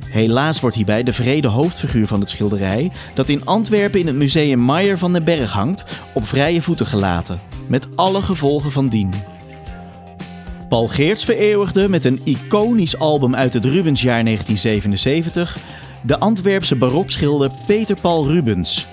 Helaas 0.08 0.60
wordt 0.60 0.76
hierbij 0.76 1.02
de 1.02 1.12
vrede 1.12 1.48
hoofdfiguur 1.48 2.06
van 2.06 2.20
het 2.20 2.28
schilderij, 2.28 2.92
dat 3.14 3.28
in 3.28 3.44
Antwerpen 3.44 4.00
in 4.00 4.06
het 4.06 4.16
museum 4.16 4.64
Meijer 4.64 4.98
van 4.98 5.12
den 5.12 5.24
Berg 5.24 5.52
hangt, 5.52 5.84
op 6.14 6.26
vrije 6.26 6.62
voeten 6.62 6.86
gelaten, 6.86 7.40
met 7.66 7.96
alle 7.96 8.22
gevolgen 8.22 8.72
van 8.72 8.88
dien. 8.88 9.10
Paul 10.68 10.88
Geerts 10.88 11.24
vereeuwigde 11.24 11.88
met 11.88 12.04
een 12.04 12.20
iconisch 12.24 12.98
album 12.98 13.34
uit 13.34 13.54
het 13.54 13.64
Rubensjaar 13.64 14.24
1977 14.24 15.58
de 16.02 16.18
Antwerpse 16.18 16.76
barokschilder 16.76 17.50
Peter 17.66 18.00
Paul 18.00 18.26
Rubens. 18.28 18.86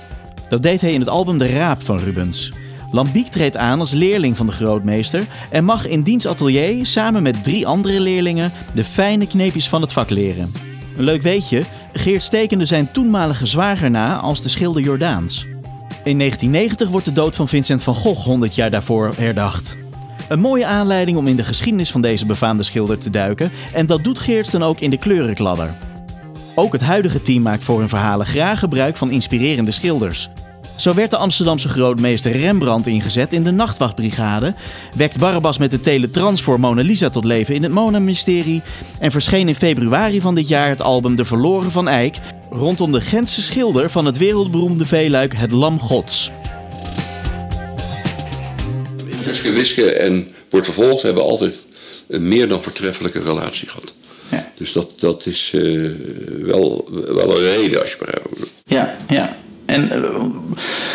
Dat 0.50 0.64
deed 0.64 0.82
hij 0.82 0.94
in 0.94 1.00
het 1.00 1.10
album 1.10 1.38
De 1.38 1.48
Raap 1.48 1.84
van 1.84 1.98
Rubens. 1.98 2.52
Lambiek 2.92 3.28
treedt 3.28 3.58
aan 3.58 3.80
als 3.80 3.92
leerling 3.92 4.38
van 4.38 4.46
de 4.46 4.52
grootmeester 4.52 5.24
en 5.50 5.66
mag 5.66 5.88
in 5.88 6.02
diens 6.02 6.28
atelier 6.28 6.86
samen 6.86 7.24
met 7.24 7.44
drie 7.44 7.68
andere 7.68 8.00
leerlingen 8.00 8.52
de 8.74 8.84
fijne 8.84 9.28
kneepjes 9.28 9.70
van 9.70 9.82
het 9.82 9.92
vak 9.92 10.10
leren. 10.10 10.52
Een 10.98 11.04
leuk 11.04 11.22
weetje, 11.22 11.64
Geert 11.94 12.24
stekende 12.24 12.66
zijn 12.66 12.92
toenmalige 12.92 13.46
zwager 13.46 13.92
na 13.92 14.18
als 14.18 14.42
de 14.42 14.50
schilder 14.50 14.82
Jordaans. 14.82 15.46
In 16.04 16.18
1990 16.18 16.90
wordt 16.90 17.06
de 17.06 17.12
dood 17.12 17.36
van 17.36 17.48
Vincent 17.48 17.84
van 17.84 17.96
Gogh 17.96 18.26
100 18.26 18.56
jaar 18.56 18.72
daarvoor 18.72 19.12
herdacht. 19.18 19.78
Een 20.30 20.40
mooie 20.40 20.66
aanleiding 20.66 21.18
om 21.18 21.28
in 21.28 21.36
de 21.36 21.44
geschiedenis 21.44 21.92
van 21.92 22.02
deze 22.02 22.26
befaamde 22.26 22.64
schilder 22.64 22.98
te 22.98 23.10
duiken 23.10 23.52
en 23.74 23.86
dat 23.86 24.04
doet 24.04 24.20
Geerts 24.20 24.50
dan 24.50 24.64
ook 24.64 24.80
in 24.80 24.90
de 24.90 24.98
kleurenkladder. 24.98 25.74
Ook 26.56 26.72
het 26.72 26.82
huidige 26.82 27.22
team 27.22 27.42
maakt 27.42 27.64
voor 27.64 27.80
hun 27.80 27.90
verhalen 27.90 28.26
graag 28.26 28.60
gebruik 28.60 28.98
van 28.98 29.12
inspirerende 29.12 29.72
schilders. 29.72 30.30
Zo 30.80 30.94
werd 30.94 31.12
de 31.12 31.18
Amsterdamse 31.18 31.70
grootmeester 31.70 32.32
Rembrandt 32.32 32.88
ingezet 32.88 33.34
in 33.34 33.44
de 33.44 33.52
Nachtwachtbrigade, 33.52 34.56
wekt 34.96 35.20
Barabbas 35.20 35.58
met 35.58 35.72
de 35.72 35.80
teletrans 35.80 36.42
voor 36.42 36.60
Mona 36.60 36.82
Lisa 36.82 37.10
tot 37.10 37.24
leven 37.24 37.56
in 37.56 37.64
het 37.64 37.72
Mona-mysterie 37.72 38.62
en 39.00 39.12
verscheen 39.12 39.48
in 39.48 39.56
februari 39.56 40.22
van 40.22 40.36
dit 40.36 40.48
jaar 40.48 40.70
het 40.70 40.82
album 40.82 41.16
De 41.16 41.26
Verloren 41.26 41.72
van 41.72 41.88
Eyck 41.88 42.16
rondom 42.52 42.92
de 42.92 43.02
Gentse 43.02 43.42
schilder 43.42 43.90
van 43.90 44.06
het 44.06 44.18
wereldberoemde 44.18 44.86
veeluik 44.86 45.34
Het 45.36 45.52
Lam 45.52 45.80
Gods. 45.80 46.32
Suske 49.22 49.52
Wiske 49.52 49.92
en 49.92 50.28
Wordt 50.50 50.66
Vervolgd 50.66 51.04
hebben 51.04 51.24
altijd 51.24 51.62
een 52.08 52.28
meer 52.28 52.48
dan 52.48 52.64
voortreffelijke 52.64 53.20
relatie 53.20 53.68
gehad. 53.68 53.94
Ja. 54.32 54.52
Dus 54.58 54.74
dat, 54.74 55.00
dat 55.00 55.26
is 55.26 55.54
eh, 55.54 55.62
wel, 56.42 56.90
wel 56.92 57.38
een 57.38 57.56
reden 57.56 57.82
als 57.82 57.92
je 57.92 57.98
begrijpt. 57.98 58.52
Ja, 58.66 58.98
ja. 59.08 59.38
En 59.70 59.92
eh, 59.92 60.26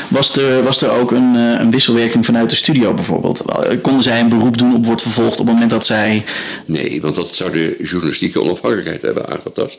was, 0.09 0.37
er, 0.37 0.63
was 0.63 0.83
er 0.83 0.91
ook 0.91 1.11
een, 1.11 1.37
eh, 1.37 1.61
een 1.61 1.71
wisselwerking 1.71 2.25
vanuit 2.25 2.51
de 2.51 2.57
studio 2.57 2.95
bijvoorbeeld? 2.95 3.41
Eh, 3.41 3.81
Konden 3.83 4.03
zij 4.03 4.21
een 4.21 4.29
beroep 4.29 4.59
doen 4.59 4.75
op 4.75 4.87
wordt 4.87 5.03
vervolgd 5.03 5.41
op 5.41 5.47
het 5.47 5.55
moment 5.55 5.71
dat 5.71 5.87
zij. 5.87 6.25
Nee, 6.67 7.01
want 7.01 7.15
dat 7.15 7.35
zou 7.35 7.53
de 7.53 7.77
journalistieke 7.83 8.43
onafhankelijkheid 8.43 9.03
hebben 9.03 9.29
aangetast. 9.29 9.79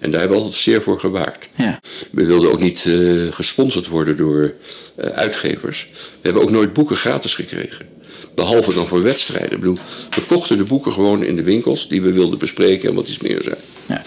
En 0.00 0.10
daar 0.10 0.20
hebben 0.20 0.38
we 0.38 0.44
altijd 0.44 0.62
zeer 0.62 0.82
voor 0.82 1.00
gewaakt. 1.00 1.48
Ja. 1.56 1.80
We 2.10 2.26
wilden 2.26 2.52
ook 2.52 2.60
niet 2.60 2.88
gesponsord 3.30 3.88
worden 3.88 4.16
door 4.16 4.52
uitgevers. 4.96 5.88
We 5.92 5.98
hebben 6.22 6.42
ook 6.42 6.50
nooit 6.50 6.72
boeken 6.72 6.96
gratis 6.96 7.34
gekregen. 7.34 7.86
Behalve 8.34 8.74
dan 8.74 8.86
voor 8.86 9.02
wedstrijden. 9.02 9.52
Ik 9.52 9.60
bedoel, 9.60 9.76
we 10.10 10.20
kochten 10.26 10.56
de 10.56 10.64
boeken 10.64 10.92
gewoon 10.92 11.24
in 11.24 11.36
de 11.36 11.42
winkels 11.42 11.88
die 11.88 12.02
we 12.02 12.12
wilden 12.12 12.38
bespreken 12.38 12.88
en 12.88 12.94
wat 12.94 13.08
iets 13.08 13.20
meer 13.20 13.42
zijn. 13.42 13.58
Ja. 13.86 14.02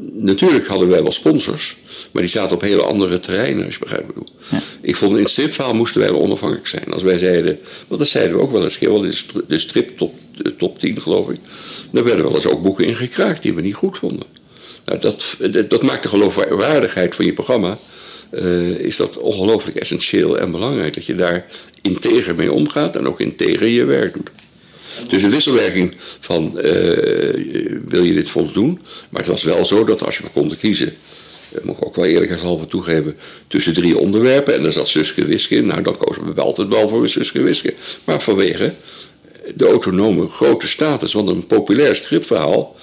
Natuurlijk 0.00 0.66
hadden 0.66 0.88
wij 0.88 1.02
wel 1.02 1.12
sponsors, 1.12 1.76
maar 2.12 2.22
die 2.22 2.30
zaten 2.30 2.54
op 2.54 2.60
hele 2.60 2.82
andere 2.82 3.20
terreinen, 3.20 3.64
als 3.64 3.74
je 3.74 3.80
begrijpt 3.80 4.06
wat 4.06 4.16
ik 4.16 4.22
bedoel. 4.22 4.60
Ik 4.80 4.96
vond 4.96 5.16
in 5.16 5.22
het 5.22 5.30
stripverhaal 5.30 5.74
moesten 5.74 6.00
wij 6.00 6.10
wel 6.10 6.20
onafhankelijk 6.20 6.66
zijn. 6.66 6.92
Als 6.92 7.02
wij 7.02 7.18
zeiden, 7.18 7.58
want 7.88 8.00
dat 8.00 8.10
zeiden 8.10 8.36
we 8.36 8.42
ook 8.42 8.52
wel 8.52 8.62
eens, 8.62 8.78
keer, 8.78 8.92
wel 8.92 9.04
de 9.48 9.58
strip 9.58 9.98
top, 9.98 10.14
de 10.36 10.56
top 10.56 10.78
10 10.78 11.00
geloof 11.00 11.30
ik. 11.30 11.38
Dan 11.90 12.04
werden 12.04 12.24
wel 12.24 12.34
eens 12.34 12.46
ook 12.46 12.62
boeken 12.62 12.84
ingekraakt 12.84 13.42
die 13.42 13.54
we 13.54 13.60
niet 13.60 13.74
goed 13.74 13.98
vonden. 13.98 14.26
Nou, 14.84 15.00
dat, 15.00 15.36
dat, 15.50 15.70
dat 15.70 15.82
maakt 15.82 16.02
de 16.02 16.08
geloofwaardigheid 16.08 17.14
van 17.14 17.24
je 17.24 17.32
programma. 17.32 17.78
eh, 18.30 18.68
is 18.68 18.96
dat 18.96 19.16
ongelooflijk 19.16 19.76
essentieel 19.76 20.38
en 20.38 20.50
belangrijk. 20.50 20.94
Dat 20.94 21.04
je 21.04 21.14
daar 21.14 21.46
integer 21.82 22.34
mee 22.34 22.52
omgaat 22.52 22.96
en 22.96 23.08
ook 23.08 23.20
integer 23.20 23.66
je 23.66 23.84
werk 23.84 24.14
doet. 24.14 24.30
Dus 25.08 25.22
een 25.22 25.30
wisselwerking 25.30 25.94
van 26.20 26.58
eh, 26.58 26.72
wil 27.86 28.02
je 28.02 28.14
dit 28.14 28.28
fonds 28.28 28.52
doen? 28.52 28.80
Maar 29.10 29.20
het 29.20 29.30
was 29.30 29.42
wel 29.42 29.64
zo 29.64 29.84
dat 29.84 30.04
als 30.04 30.16
je 30.16 30.22
maar 30.22 30.32
kon 30.32 30.56
kiezen, 30.56 30.94
dat 31.52 31.64
moet 31.64 31.76
ik 31.76 31.84
ook 31.84 31.96
wel 31.96 32.04
eerlijkheidshalve 32.04 32.66
toegeven, 32.66 33.16
tussen 33.46 33.72
drie 33.72 33.98
onderwerpen 33.98 34.54
en 34.54 34.62
daar 34.62 34.72
zat 34.72 34.88
Suske 34.88 35.24
Wiske. 35.24 35.60
Nou, 35.60 35.82
dan 35.82 35.96
kozen 35.96 36.24
we 36.24 36.32
wel 36.34 36.44
altijd 36.44 36.68
wel 36.68 36.88
voor 36.88 37.08
Suske 37.08 37.42
Wiske. 37.42 37.74
Maar 38.04 38.20
vanwege 38.20 38.72
de 39.54 39.66
autonome 39.66 40.28
grote 40.28 40.68
status, 40.68 41.12
want 41.12 41.28
een 41.28 41.46
populair 41.46 41.94
stripverhaal 41.94 42.76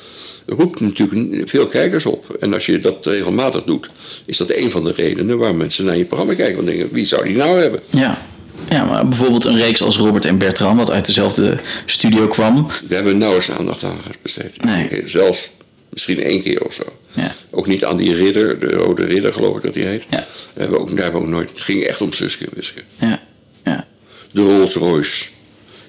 roept 0.45 0.79
natuurlijk 0.79 1.49
veel 1.49 1.67
kijkers 1.67 2.05
op. 2.05 2.37
En 2.39 2.53
als 2.53 2.65
je 2.65 2.79
dat 2.79 3.05
regelmatig 3.05 3.63
doet, 3.63 3.89
is 4.25 4.37
dat 4.37 4.51
een 4.51 4.71
van 4.71 4.83
de 4.83 4.91
redenen 4.91 5.37
waarom 5.37 5.57
mensen 5.57 5.85
naar 5.85 5.97
je 5.97 6.05
programma 6.05 6.33
kijken. 6.33 6.55
Want 6.55 6.67
denken, 6.67 6.89
wie 6.91 7.05
zou 7.05 7.25
die 7.25 7.35
nou 7.35 7.59
hebben? 7.59 7.81
Ja. 7.89 8.25
Ja, 8.69 8.85
maar 8.85 9.07
bijvoorbeeld 9.07 9.45
een 9.45 9.57
reeks 9.57 9.81
als 9.81 9.97
Robert 9.97 10.25
en 10.25 10.37
Bertram, 10.37 10.77
wat 10.77 10.91
uit 10.91 11.05
dezelfde 11.05 11.57
studio 11.85 12.27
kwam. 12.27 12.67
Daar 12.67 12.77
hebben 12.89 13.11
we 13.11 13.17
nauwelijks 13.17 13.51
aandacht 13.51 13.83
aan 13.83 13.97
besteed. 14.21 14.63
Nee. 14.63 15.01
Zelfs 15.05 15.51
misschien 15.89 16.23
één 16.23 16.41
keer 16.41 16.65
of 16.65 16.73
zo. 16.73 16.83
Ja. 17.13 17.35
Ook 17.49 17.67
niet 17.67 17.85
aan 17.85 17.97
die 17.97 18.15
ridder, 18.15 18.59
de 18.59 18.67
rode 18.67 19.05
ridder 19.05 19.33
geloof 19.33 19.55
ik 19.55 19.61
dat 19.61 19.73
die 19.73 19.85
heet. 19.85 20.07
Ja. 20.09 20.17
Daar 20.17 20.27
hebben 20.53 20.77
we 20.77 20.83
ook, 20.83 20.89
daar 20.89 21.03
hebben 21.03 21.21
we 21.21 21.27
ook 21.27 21.33
nooit, 21.33 21.49
het 21.49 21.61
ging 21.61 21.83
echt 21.83 22.01
om 22.01 22.13
Suske 22.13 22.47
Wiske. 22.53 22.81
Ja, 22.99 23.21
ja. 23.63 23.87
De 24.31 24.41
Rolls 24.41 24.75
Royce. 24.75 25.25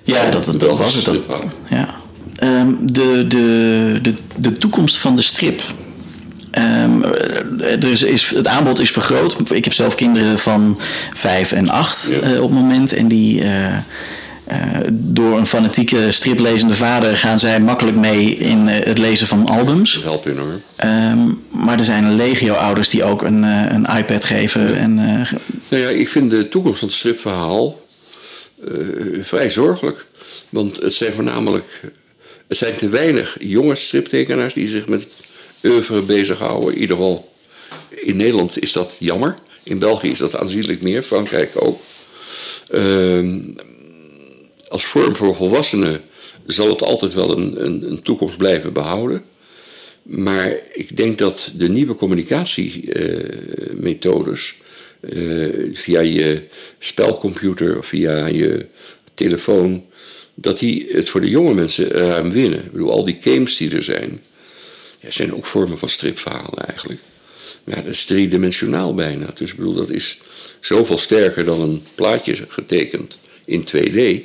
Ja, 0.03 0.31
dat, 0.31 0.45
dat, 0.45 0.79
was 0.79 0.95
het. 0.95 1.05
Dat, 1.05 1.45
ja. 1.70 1.95
Ehm, 2.37 2.72
de, 2.81 3.24
de, 3.29 3.99
de, 4.03 4.14
de 4.37 4.53
toekomst 4.53 4.97
van 4.97 5.16
de 5.16 5.22
strip. 5.22 5.62
Ehm, 6.57 7.03
er 7.61 7.85
is, 7.85 8.03
is, 8.03 8.31
het 8.35 8.47
aanbod 8.47 8.79
is 8.79 8.91
vergroot. 8.91 9.51
Ik 9.51 9.65
heb 9.65 9.73
zelf 9.73 9.95
kinderen 9.95 10.39
van 10.39 10.79
vijf 11.15 11.53
en 11.53 11.69
acht 11.69 12.09
Ja. 12.11 12.21
eh, 12.21 12.43
op 12.43 12.51
het 12.51 12.59
moment. 12.59 12.93
En 12.93 13.09
die, 13.09 13.41
eh, 13.43 13.77
eh, 13.77 13.81
door 14.91 15.39
een 15.39 15.47
fanatieke 15.47 16.13
striplezende 16.13 16.75
vader 16.75 17.17
gaan 17.17 17.39
zij 17.39 17.61
makkelijk 17.61 17.97
mee 17.97 18.37
in 18.37 18.67
het 18.67 18.99
lezen 18.99 19.27
van 19.27 19.47
albums. 19.49 19.95
Dat 19.95 20.03
helpt 20.03 20.27
enorm. 20.27 20.61
Ehm, 20.77 21.19
maar 21.65 21.79
er 21.79 21.85
zijn 21.85 22.15
legio 22.15 22.55
ouders 22.55 22.89
die 22.89 23.05
ook 23.05 23.23
een, 23.23 23.43
een 23.43 23.87
iPad 23.97 24.25
geven. 24.25 24.77
En, 24.79 24.95
Nou 25.69 25.83
ja, 25.83 25.89
ik 25.89 26.09
vind 26.09 26.31
de 26.31 26.49
toekomst 26.49 26.79
van 26.79 26.89
het 26.89 26.97
stripverhaal 26.97 27.85
vrij 29.23 29.51
zorgelijk. 29.51 30.07
Want 30.49 30.83
het 30.83 30.95
zijn 30.95 31.13
voornamelijk. 31.13 31.81
Er 32.47 32.57
zijn 32.57 32.75
te 32.77 32.89
weinig 32.89 33.37
jonge 33.41 33.75
striptekenaars 33.75 34.55
die 34.55 34.69
zich 34.69 34.89
met 34.89 35.07
oeuvre 35.67 36.03
bezighouden. 36.03 36.75
In 36.75 36.81
ieder 36.81 36.97
geval 36.97 37.35
in 37.91 38.17
Nederland 38.17 38.62
is 38.62 38.73
dat 38.73 38.97
jammer. 38.99 39.35
In 39.62 39.79
België 39.79 40.09
is 40.09 40.19
dat 40.19 40.37
aanzienlijk 40.37 40.83
meer, 40.83 41.03
Frankrijk 41.03 41.51
ook. 41.55 41.81
Ehm, 42.71 43.41
als 44.69 44.85
vorm 44.85 45.17
voor 45.17 45.37
volwassenen 45.37 46.03
zal 46.47 46.69
het 46.69 46.83
altijd 46.83 47.14
wel 47.14 47.39
een, 47.39 47.64
een, 47.64 47.91
een 47.91 48.03
toekomst 48.03 48.37
blijven 48.37 48.73
behouden. 48.73 49.25
Maar 50.03 50.59
ik 50.73 50.97
denk 50.97 51.19
dat 51.19 51.53
de 51.57 51.69
nieuwe 51.69 51.95
communicatiemethodes, 51.95 54.55
eh, 55.01 55.49
via 55.73 56.01
je 56.01 56.43
spelcomputer 56.79 57.79
of 57.79 57.87
via 57.87 58.27
je 58.27 58.67
telefoon, 59.14 59.85
dat 60.35 60.59
die 60.59 60.87
het 60.91 61.09
voor 61.09 61.21
de 61.21 61.29
jonge 61.29 61.55
mensen 61.55 61.89
ruim 61.89 62.31
winnen. 62.31 62.64
Ik 62.64 62.73
bedoel, 62.73 62.91
al 62.91 63.05
die 63.05 63.17
games 63.21 63.57
die 63.57 63.75
er 63.75 63.83
zijn, 63.83 64.21
ja, 65.07 65.13
zijn 65.13 65.35
ook 65.35 65.47
vormen 65.47 65.79
van 65.79 65.89
stripverhalen 65.89 66.67
eigenlijk. 66.67 67.01
Maar 67.65 67.77
ja, 67.77 67.83
dat 67.83 67.93
is 67.93 68.05
driedimensionaal 68.05 68.95
bijna. 68.95 69.27
Dus 69.35 69.51
ik 69.51 69.57
bedoel, 69.57 69.75
dat 69.75 69.91
is 69.91 70.19
zoveel 70.61 70.99
sterker 70.99 71.45
dan 71.45 71.61
een 71.61 71.83
plaatje 71.95 72.37
getekend 72.49 73.19
in 73.45 73.65
2D. 73.69 74.23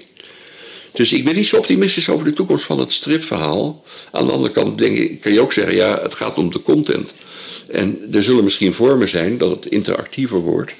Dus 0.93 1.13
ik 1.13 1.23
ben 1.23 1.35
niet 1.35 1.47
zo 1.47 1.57
optimistisch 1.57 2.09
over 2.09 2.25
de 2.25 2.33
toekomst 2.33 2.63
van 2.65 2.79
het 2.79 2.93
stripverhaal. 2.93 3.83
Aan 4.11 4.25
de 4.25 4.31
andere 4.31 4.53
kant 4.53 4.77
denk 4.77 4.97
ik, 4.97 5.21
kan 5.21 5.33
je 5.33 5.41
ook 5.41 5.53
zeggen, 5.53 5.75
ja, 5.75 6.01
het 6.01 6.13
gaat 6.15 6.37
om 6.37 6.51
de 6.51 6.61
content. 6.61 7.13
En 7.67 7.99
er 8.11 8.23
zullen 8.23 8.43
misschien 8.43 8.73
vormen 8.73 9.09
zijn 9.09 9.37
dat 9.37 9.49
het 9.49 9.65
interactiever 9.65 10.37
wordt. 10.39 10.71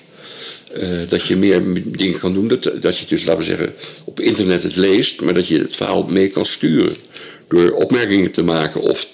eh, 0.74 0.88
dat 1.10 1.26
je 1.28 1.36
meer 1.36 1.62
dingen 1.86 2.20
kan 2.20 2.34
doen. 2.34 2.48
Dat, 2.48 2.72
dat 2.82 2.98
je 2.98 3.06
dus, 3.06 3.24
laten 3.24 3.40
we 3.40 3.46
zeggen, 3.46 3.74
op 4.04 4.20
internet 4.20 4.64
het 4.64 4.76
leest, 4.76 5.22
maar 5.22 5.34
dat 5.34 5.48
je 5.48 5.58
het 5.58 5.76
verhaal 5.76 6.04
mee 6.04 6.28
kan 6.28 6.46
sturen. 6.46 6.96
Door 7.48 7.72
opmerkingen 7.72 8.32
te 8.32 8.44
maken 8.44 8.82
of 8.82 9.06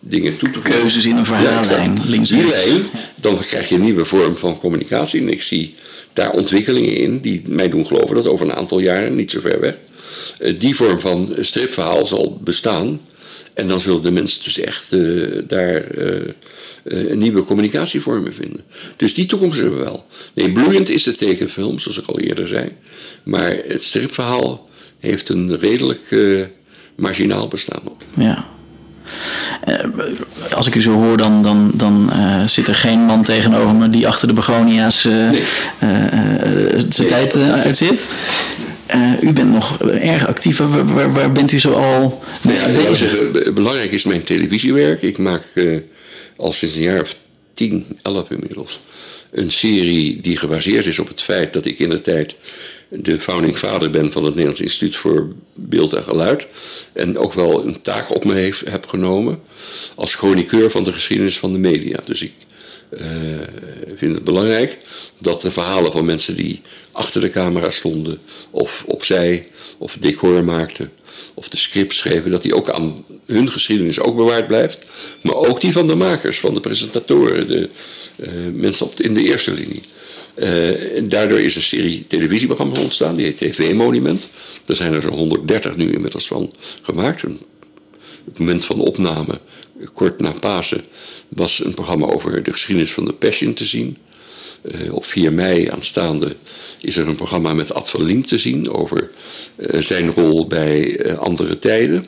dingen 0.00 0.36
toe 0.36 0.50
te 0.50 0.60
voegen. 0.60 0.80
Keuzes 0.80 1.04
in 1.04 1.16
een 1.16 1.26
links 2.06 2.30
rechts. 2.30 2.50
lijn, 2.50 2.86
dan 3.14 3.38
krijg 3.38 3.68
je 3.68 3.74
een 3.74 3.80
nieuwe 3.80 4.04
vorm 4.04 4.36
van 4.36 4.58
communicatie. 4.58 5.20
En 5.20 5.32
ik 5.32 5.42
zie 5.42 5.74
daar 6.12 6.30
ontwikkelingen 6.30 6.96
in 6.96 7.18
die 7.18 7.42
mij 7.48 7.68
doen 7.68 7.86
geloven 7.86 8.16
dat 8.16 8.26
over 8.26 8.46
een 8.46 8.54
aantal 8.54 8.78
jaren, 8.78 9.14
niet 9.14 9.30
zo 9.30 9.40
ver 9.40 9.60
weg, 9.60 9.76
eh, 10.38 10.54
die 10.58 10.74
vorm 10.74 11.00
van 11.00 11.34
stripverhaal 11.38 12.06
zal 12.06 12.40
bestaan. 12.44 13.00
En 13.54 13.68
dan 13.68 13.80
zullen 13.80 14.02
de 14.02 14.10
mensen 14.10 14.44
dus 14.44 14.60
echt 14.60 14.92
eh, 14.92 15.00
daar 15.46 15.84
eh, 15.84 16.28
eh, 16.84 17.16
nieuwe 17.16 17.44
communicatievormen 17.44 18.34
vinden. 18.34 18.60
Dus 18.96 19.14
die 19.14 19.26
toekomst 19.26 19.60
hebben 19.60 19.78
we 19.78 19.84
wel. 19.84 20.06
Nee, 20.34 20.52
bloeiend 20.52 20.88
is 20.88 21.02
de 21.02 21.16
tekenfilm, 21.16 21.78
zoals 21.78 21.98
ik 21.98 22.06
al 22.06 22.20
eerder 22.20 22.48
zei. 22.48 22.68
Maar 23.22 23.56
het 23.64 23.84
stripverhaal 23.84 24.68
heeft 24.98 25.28
een 25.28 25.58
redelijk 25.58 26.10
eh, 26.10 26.44
marginaal 26.96 27.48
bestaan 27.48 27.82
op. 27.84 28.02
Ja. 28.16 28.48
Eh, 29.64 29.74
als 30.52 30.66
ik 30.66 30.74
u 30.74 30.80
zo 30.82 30.92
hoor, 30.92 31.16
dan, 31.16 31.42
dan, 31.42 31.70
dan 31.74 32.10
eh, 32.12 32.44
zit 32.46 32.68
er 32.68 32.74
geen 32.74 33.00
man 33.00 33.22
tegenover 33.22 33.74
me 33.74 33.88
die 33.88 34.08
achter 34.08 34.28
de 34.28 34.34
begonia's 34.34 35.04
Nee. 35.04 35.42
eh, 35.78 35.88
zijn 36.88 37.08
tijd 37.08 37.36
uitzit. 37.36 38.06
U 39.20 39.32
bent 39.32 39.52
nog 39.52 39.80
erg 39.82 40.26
actief. 40.26 40.58
Waar, 40.58 40.94
waar, 40.94 41.12
waar 41.12 41.32
bent 41.32 41.52
u 41.52 41.60
zo 41.60 41.72
al 41.72 42.22
mee 42.42 42.56
Ja, 42.82 42.94
zeggen, 42.94 43.54
belangrijk 43.54 43.90
is 43.90 44.04
mijn 44.04 44.22
televisiewerk. 44.22 45.02
Ik 45.02 45.18
maak 45.18 45.42
al 46.36 46.52
sinds 46.52 46.74
een 46.74 46.82
jaar 46.82 47.00
of 47.00 47.16
10, 47.54 47.86
11 48.02 48.30
inmiddels 48.30 48.80
een 49.30 49.50
serie 49.50 50.20
die 50.20 50.36
gebaseerd 50.36 50.86
is 50.86 50.98
op 50.98 51.08
het 51.08 51.22
feit 51.22 51.52
dat 51.52 51.64
ik 51.66 51.78
in 51.78 51.88
de 51.88 52.00
tijd 52.00 52.34
de 52.88 53.20
founding 53.20 53.56
father 53.56 53.90
ben 53.90 54.12
van 54.12 54.22
het 54.24 54.34
Nederlands 54.34 54.60
Instituut 54.60 54.96
voor 54.96 55.32
Beeld 55.54 55.92
en 55.92 56.04
Geluid. 56.04 56.46
En 56.92 57.18
ook 57.18 57.32
wel 57.32 57.66
een 57.66 57.82
taak 57.82 58.14
op 58.14 58.24
me 58.24 58.34
heeft, 58.34 58.68
heb 58.70 58.86
genomen 58.86 59.40
als 59.94 60.14
chroniqueur 60.14 60.70
van 60.70 60.84
de 60.84 60.92
geschiedenis 60.92 61.38
van 61.38 61.52
de 61.52 61.58
media. 61.58 62.00
Dus 62.04 62.22
ik 62.22 62.32
eh, 62.90 63.06
vind 63.96 64.14
het 64.14 64.24
belangrijk 64.24 64.78
dat 65.18 65.40
de 65.40 65.50
verhalen 65.50 65.92
van 65.92 66.04
mensen 66.04 66.36
die 66.36 66.60
achter 66.92 67.20
de 67.20 67.30
camera 67.30 67.70
stonden, 67.70 68.18
of 68.50 68.84
opzij, 68.86 69.46
of 69.78 69.96
decor 70.00 70.44
maakten, 70.44 70.92
of 71.34 71.48
de 71.48 71.56
script 71.56 71.94
schreven, 71.94 72.30
dat 72.30 72.42
die 72.42 72.54
ook 72.54 72.70
aan 72.70 73.04
hun 73.26 73.50
geschiedenis 73.50 74.00
ook 74.00 74.16
bewaard 74.16 74.46
blijft. 74.46 74.78
Maar 75.20 75.34
ook 75.34 75.60
die 75.60 75.72
van 75.72 75.86
de 75.86 75.94
makers, 75.94 76.38
van 76.38 76.54
de 76.54 76.60
presentatoren, 76.60 77.48
de 77.48 77.68
eh, 78.16 78.30
mensen 78.52 78.86
op 78.86 79.00
in 79.00 79.14
de 79.14 79.22
eerste 79.22 79.52
linie. 79.52 79.82
Eh, 80.38 81.02
daardoor 81.02 81.40
is 81.40 81.56
een 81.56 81.62
serie 81.62 82.06
televisieprogramma's 82.06 82.78
ontstaan, 82.78 83.14
die 83.14 83.24
heet 83.24 83.38
TV 83.38 83.72
Monument. 83.74 84.28
Er 84.66 84.76
zijn 84.76 84.92
er 84.92 85.02
zo'n 85.02 85.12
130 85.12 85.76
nu 85.76 85.92
inmiddels 85.92 86.26
van 86.26 86.52
gemaakt. 86.82 87.22
Een 87.22 87.38
het 88.24 88.38
moment 88.38 88.64
van 88.64 88.80
opname, 88.80 89.40
kort 89.92 90.20
na 90.20 90.30
Pasen, 90.30 90.84
was 91.28 91.64
een 91.64 91.74
programma 91.74 92.06
over 92.06 92.42
de 92.42 92.52
geschiedenis 92.52 92.92
van 92.92 93.04
de 93.04 93.12
Passion 93.12 93.54
te 93.54 93.64
zien. 93.64 93.96
Eh, 94.62 94.94
op 94.94 95.04
4 95.04 95.32
mei 95.32 95.68
aanstaande 95.68 96.36
is 96.80 96.96
er 96.96 97.08
een 97.08 97.14
programma 97.14 97.54
met 97.54 97.74
Ad 97.74 97.90
van 97.90 98.04
Liem 98.04 98.26
te 98.26 98.38
zien 98.38 98.72
over 98.72 99.10
eh, 99.56 99.80
zijn 99.80 100.12
rol 100.12 100.46
bij 100.46 101.16
andere 101.16 101.58
tijden, 101.58 102.04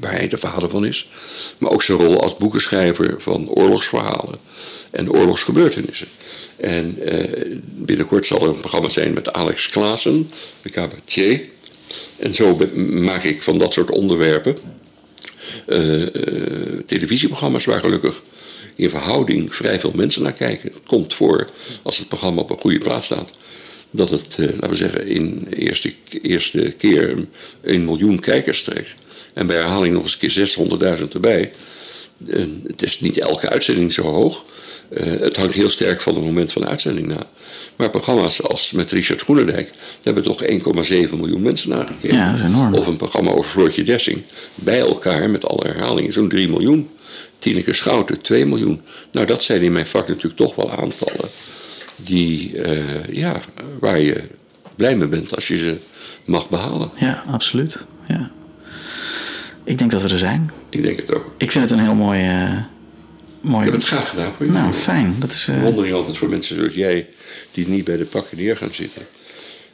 waar 0.00 0.12
hij 0.12 0.28
de 0.28 0.38
vader 0.38 0.70
van 0.70 0.86
is. 0.86 1.08
Maar 1.58 1.70
ook 1.70 1.82
zijn 1.82 1.98
rol 1.98 2.22
als 2.22 2.36
boekenschrijver 2.36 3.14
van 3.20 3.48
oorlogsverhalen 3.48 4.38
en 4.90 5.12
oorlogsgebeurtenissen. 5.12 6.08
En 6.56 6.96
eh, 7.00 7.56
binnenkort 7.60 8.26
zal 8.26 8.42
er 8.42 8.48
een 8.48 8.60
programma 8.60 8.88
zijn 8.88 9.12
met 9.12 9.32
Alex 9.32 9.68
Klaassen, 9.68 10.30
de 10.62 10.68
cabaretier. 10.68 11.40
En 12.16 12.34
zo 12.34 12.58
maak 12.76 13.24
ik 13.24 13.42
van 13.42 13.58
dat 13.58 13.72
soort 13.72 13.90
onderwerpen 13.90 14.56
eh, 15.66 16.02
eh, 16.02 16.80
televisieprogramma's 16.86 17.64
waar 17.64 17.80
gelukkig 17.80 18.22
in 18.74 18.90
verhouding 18.90 19.54
vrij 19.54 19.80
veel 19.80 19.92
mensen 19.94 20.22
naar 20.22 20.32
kijken. 20.32 20.72
Het 20.72 20.82
komt 20.86 21.14
voor, 21.14 21.50
als 21.82 21.98
het 21.98 22.08
programma 22.08 22.40
op 22.40 22.50
een 22.50 22.60
goede 22.60 22.78
plaats 22.78 23.06
staat, 23.06 23.30
dat 23.90 24.10
het, 24.10 24.36
laten 24.38 24.68
we 24.68 24.74
zeggen, 24.74 25.06
in 25.06 25.46
de 25.50 25.56
eerste, 25.56 25.92
eerste 26.22 26.74
keer 26.76 27.26
een 27.62 27.84
miljoen 27.84 28.18
kijkers 28.18 28.62
trekt. 28.62 28.94
En 29.34 29.46
bij 29.46 29.56
herhaling 29.56 29.94
nog 29.94 30.02
eens 30.02 30.18
een 30.20 30.56
keer 30.78 30.98
600.000 30.98 31.12
erbij. 31.12 31.50
Het 32.66 32.82
is 32.82 33.00
niet 33.00 33.18
elke 33.18 33.48
uitzending 33.48 33.92
zo 33.92 34.02
hoog. 34.02 34.44
Eh, 34.88 35.06
het 35.20 35.36
hangt 35.36 35.54
heel 35.54 35.70
sterk 35.70 36.00
van 36.00 36.14
het 36.14 36.24
moment 36.24 36.52
van 36.52 36.62
de 36.62 36.68
uitzending 36.68 37.06
na. 37.06 37.26
Maar 37.76 37.90
programma's 37.90 38.42
als 38.42 38.72
met 38.72 38.92
Richard 38.92 39.22
Groenendijk, 39.22 39.72
hebben 40.02 40.22
toch 40.22 40.42
1,7 40.42 41.16
miljoen 41.16 41.42
mensen 41.42 41.70
naar 41.70 41.86
gekeken. 41.86 42.16
Ja, 42.16 42.30
dat 42.30 42.40
is 42.40 42.46
enorm. 42.46 42.74
Of 42.74 42.86
een 42.86 42.96
programma 42.96 43.30
over 43.30 43.50
Floortje 43.50 43.82
Dessing. 43.82 44.22
Bij 44.54 44.80
elkaar, 44.80 45.30
met 45.30 45.46
alle 45.46 45.66
herhalingen, 45.66 46.12
zo'n 46.12 46.28
3 46.28 46.48
miljoen. 46.48 46.88
Tineke 47.38 47.72
Schouten, 47.72 48.20
2 48.20 48.46
miljoen. 48.46 48.80
Nou, 49.10 49.26
dat 49.26 49.42
zijn 49.42 49.62
in 49.62 49.72
mijn 49.72 49.86
vak 49.86 50.08
natuurlijk 50.08 50.36
toch 50.36 50.54
wel 50.54 50.70
aantallen 50.70 51.28
die, 51.96 52.62
eh, 52.62 53.04
ja, 53.04 53.40
waar 53.80 54.00
je 54.00 54.24
blij 54.76 54.96
mee 54.96 55.08
bent 55.08 55.34
als 55.34 55.48
je 55.48 55.56
ze 55.56 55.76
mag 56.24 56.48
behalen. 56.48 56.90
Ja, 56.94 57.22
absoluut. 57.30 57.86
Ja. 58.06 58.30
Ik 59.64 59.78
denk 59.78 59.90
dat 59.90 60.02
we 60.02 60.08
er 60.08 60.18
zijn. 60.18 60.50
Ik 60.70 60.82
denk 60.82 61.00
het 61.00 61.14
ook. 61.14 61.34
Ik 61.38 61.50
vind 61.50 61.64
het 61.64 61.78
een 61.78 61.84
heel 61.84 61.94
mooi... 61.94 62.20
eh 62.20 62.75
mooi... 63.46 63.66
Ik 63.66 63.72
heb 63.72 63.80
het 63.80 63.88
graag 63.88 64.08
gedaan 64.08 64.32
voor 64.32 64.46
je. 64.46 64.52
Nou, 64.52 64.72
fijn. 64.72 65.16
Dat 65.18 65.30
is, 65.30 65.48
eh, 65.48 65.58
Bewondering 65.58 65.94
altijd 65.94 66.16
voor 66.16 66.28
mensen 66.28 66.56
zoals 66.56 66.74
jij, 66.74 67.06
die 67.52 67.68
niet 67.68 67.84
bij 67.84 67.96
de 67.96 68.04
pakken 68.04 68.36
neer 68.36 68.56
gaan 68.56 68.72
zitten. 68.72 69.02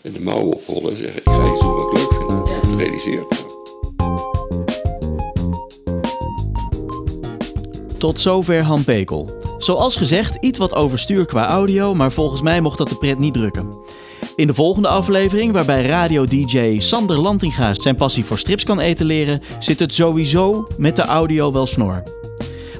En 0.03 0.13
de 0.13 0.21
mouwen 0.21 0.55
oprollen 0.55 0.91
en 0.91 0.99
zeggen: 0.99 1.17
Ik 1.17 1.23
ga 1.25 1.53
iets 1.53 1.61
doen 1.61 1.75
wat 1.75 1.93
ik 1.93 2.01
leuk 2.01 3.01
vind. 3.01 3.31
Dat. 3.31 3.51
Tot 7.99 8.21
zover 8.21 8.63
Han 8.63 8.85
Pekel. 8.85 9.41
Zoals 9.59 9.97
gezegd, 9.97 10.37
iets 10.41 10.59
wat 10.59 10.75
overstuur 10.75 11.27
qua 11.27 11.49
audio, 11.49 11.95
maar 11.95 12.13
volgens 12.13 12.43
mij 12.43 12.61
mocht 12.61 12.79
dat 12.79 12.89
de 12.89 12.97
pret 12.97 13.19
niet 13.19 13.35
drukken. 13.35 13.77
In 14.37 14.47
de 14.47 14.55
volgende 14.55 14.89
aflevering, 14.89 15.53
waarbij 15.53 15.87
radio-dj 15.87 16.81
Sander 16.81 17.19
Lantinga 17.19 17.75
zijn 17.75 17.97
passie 17.97 18.25
voor 18.25 18.39
strips 18.39 18.65
kan 18.65 18.81
etaleren, 18.81 19.43
zit 19.59 19.79
het 19.79 19.95
sowieso 19.95 20.67
met 20.77 20.97
de 20.97 21.03
audio 21.03 21.53
wel 21.53 21.67
snor. 21.67 22.03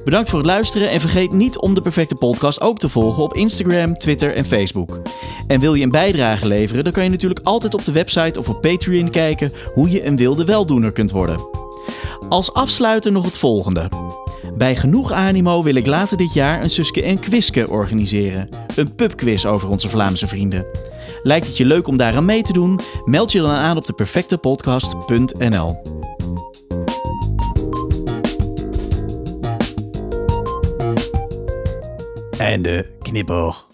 Bedankt 0.05 0.31
voor 0.31 0.39
het 0.39 0.49
luisteren 0.49 0.91
en 0.91 1.01
vergeet 1.01 1.33
niet 1.33 1.59
om 1.59 1.75
de 1.75 1.81
perfecte 1.81 2.15
podcast 2.15 2.61
ook 2.61 2.79
te 2.79 2.89
volgen 2.89 3.23
op 3.23 3.35
Instagram, 3.35 3.95
Twitter 3.95 4.35
en 4.35 4.45
Facebook. 4.45 5.01
En 5.47 5.61
wil 5.61 5.75
je 5.75 5.83
een 5.83 5.91
bijdrage 5.91 6.47
leveren, 6.47 6.85
dan 6.85 6.93
kan 6.93 7.05
je 7.05 7.11
natuurlijk 7.11 7.47
altijd 7.47 7.75
op 7.75 7.85
de 7.85 7.93
website 7.93 8.39
of 8.39 8.49
op 8.49 8.61
Patreon 8.61 9.11
kijken 9.11 9.53
hoe 9.75 9.91
je 9.91 10.05
een 10.05 10.17
wilde 10.17 10.45
weldoener 10.45 10.93
kunt 10.93 11.11
worden. 11.11 11.49
Als 12.29 12.53
afsluiter 12.53 13.13
nog 13.13 13.25
het 13.25 13.39
volgende. 13.39 13.89
Bij 14.57 14.77
genoeg 14.77 15.13
animo 15.13 15.63
wil 15.63 15.75
ik 15.75 15.87
later 15.87 16.17
dit 16.17 16.33
jaar 16.33 16.63
een 16.63 16.71
Suske 16.71 17.03
en 17.03 17.21
Kwiske 17.21 17.71
organiseren. 17.71 18.49
Een 18.77 18.95
pubquiz 18.95 19.45
over 19.45 19.69
onze 19.69 19.89
Vlaamse 19.89 20.29
vrienden. 20.29 20.67
Lijkt 21.23 21.47
het 21.47 21.57
je 21.57 21.67
leuk 21.67 21.87
om 21.87 21.97
daaraan 21.97 22.25
mee 22.25 22.43
te 22.43 22.53
doen? 22.53 22.81
Meld 23.05 23.33
je 23.33 23.41
dan 23.41 23.51
aan 23.51 23.77
op 23.77 23.87
deperfectepodcast.nl. 23.87 25.77
En 32.43 32.63
de 32.63 32.91
knipoog. 33.03 33.72